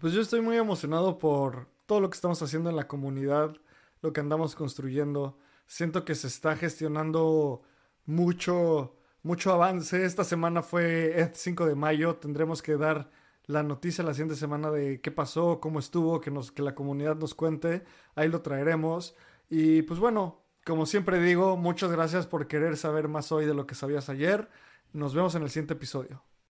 Pues 0.00 0.14
yo 0.14 0.22
estoy 0.22 0.40
muy 0.40 0.56
emocionado 0.56 1.18
por 1.18 1.68
todo 1.84 2.00
lo 2.00 2.08
que 2.08 2.16
estamos 2.16 2.40
haciendo 2.42 2.70
en 2.70 2.76
la 2.76 2.88
comunidad, 2.88 3.54
lo 4.00 4.12
que 4.14 4.20
andamos 4.20 4.54
construyendo. 4.54 5.38
Siento 5.66 6.04
que 6.06 6.14
se 6.14 6.28
está 6.28 6.56
gestionando 6.56 7.62
mucho, 8.06 8.95
mucho 9.26 9.52
avance. 9.52 10.04
Esta 10.04 10.24
semana 10.24 10.62
fue 10.62 11.20
el 11.20 11.34
5 11.34 11.66
de 11.66 11.74
mayo. 11.74 12.16
Tendremos 12.16 12.62
que 12.62 12.76
dar 12.76 13.10
la 13.46 13.62
noticia 13.62 14.04
la 14.04 14.14
siguiente 14.14 14.36
semana 14.36 14.70
de 14.70 15.00
qué 15.00 15.10
pasó, 15.10 15.60
cómo 15.60 15.78
estuvo, 15.80 16.20
que, 16.20 16.30
nos, 16.30 16.52
que 16.52 16.62
la 16.62 16.74
comunidad 16.74 17.16
nos 17.16 17.34
cuente. 17.34 17.84
Ahí 18.14 18.28
lo 18.28 18.40
traeremos. 18.40 19.16
Y 19.50 19.82
pues 19.82 20.00
bueno, 20.00 20.42
como 20.64 20.86
siempre 20.86 21.20
digo, 21.20 21.56
muchas 21.56 21.90
gracias 21.90 22.26
por 22.26 22.46
querer 22.46 22.76
saber 22.76 23.08
más 23.08 23.32
hoy 23.32 23.46
de 23.46 23.54
lo 23.54 23.66
que 23.66 23.74
sabías 23.74 24.08
ayer. 24.08 24.48
Nos 24.92 25.14
vemos 25.14 25.34
en 25.34 25.42
el 25.42 25.50
siguiente 25.50 25.74
episodio. 25.74 26.22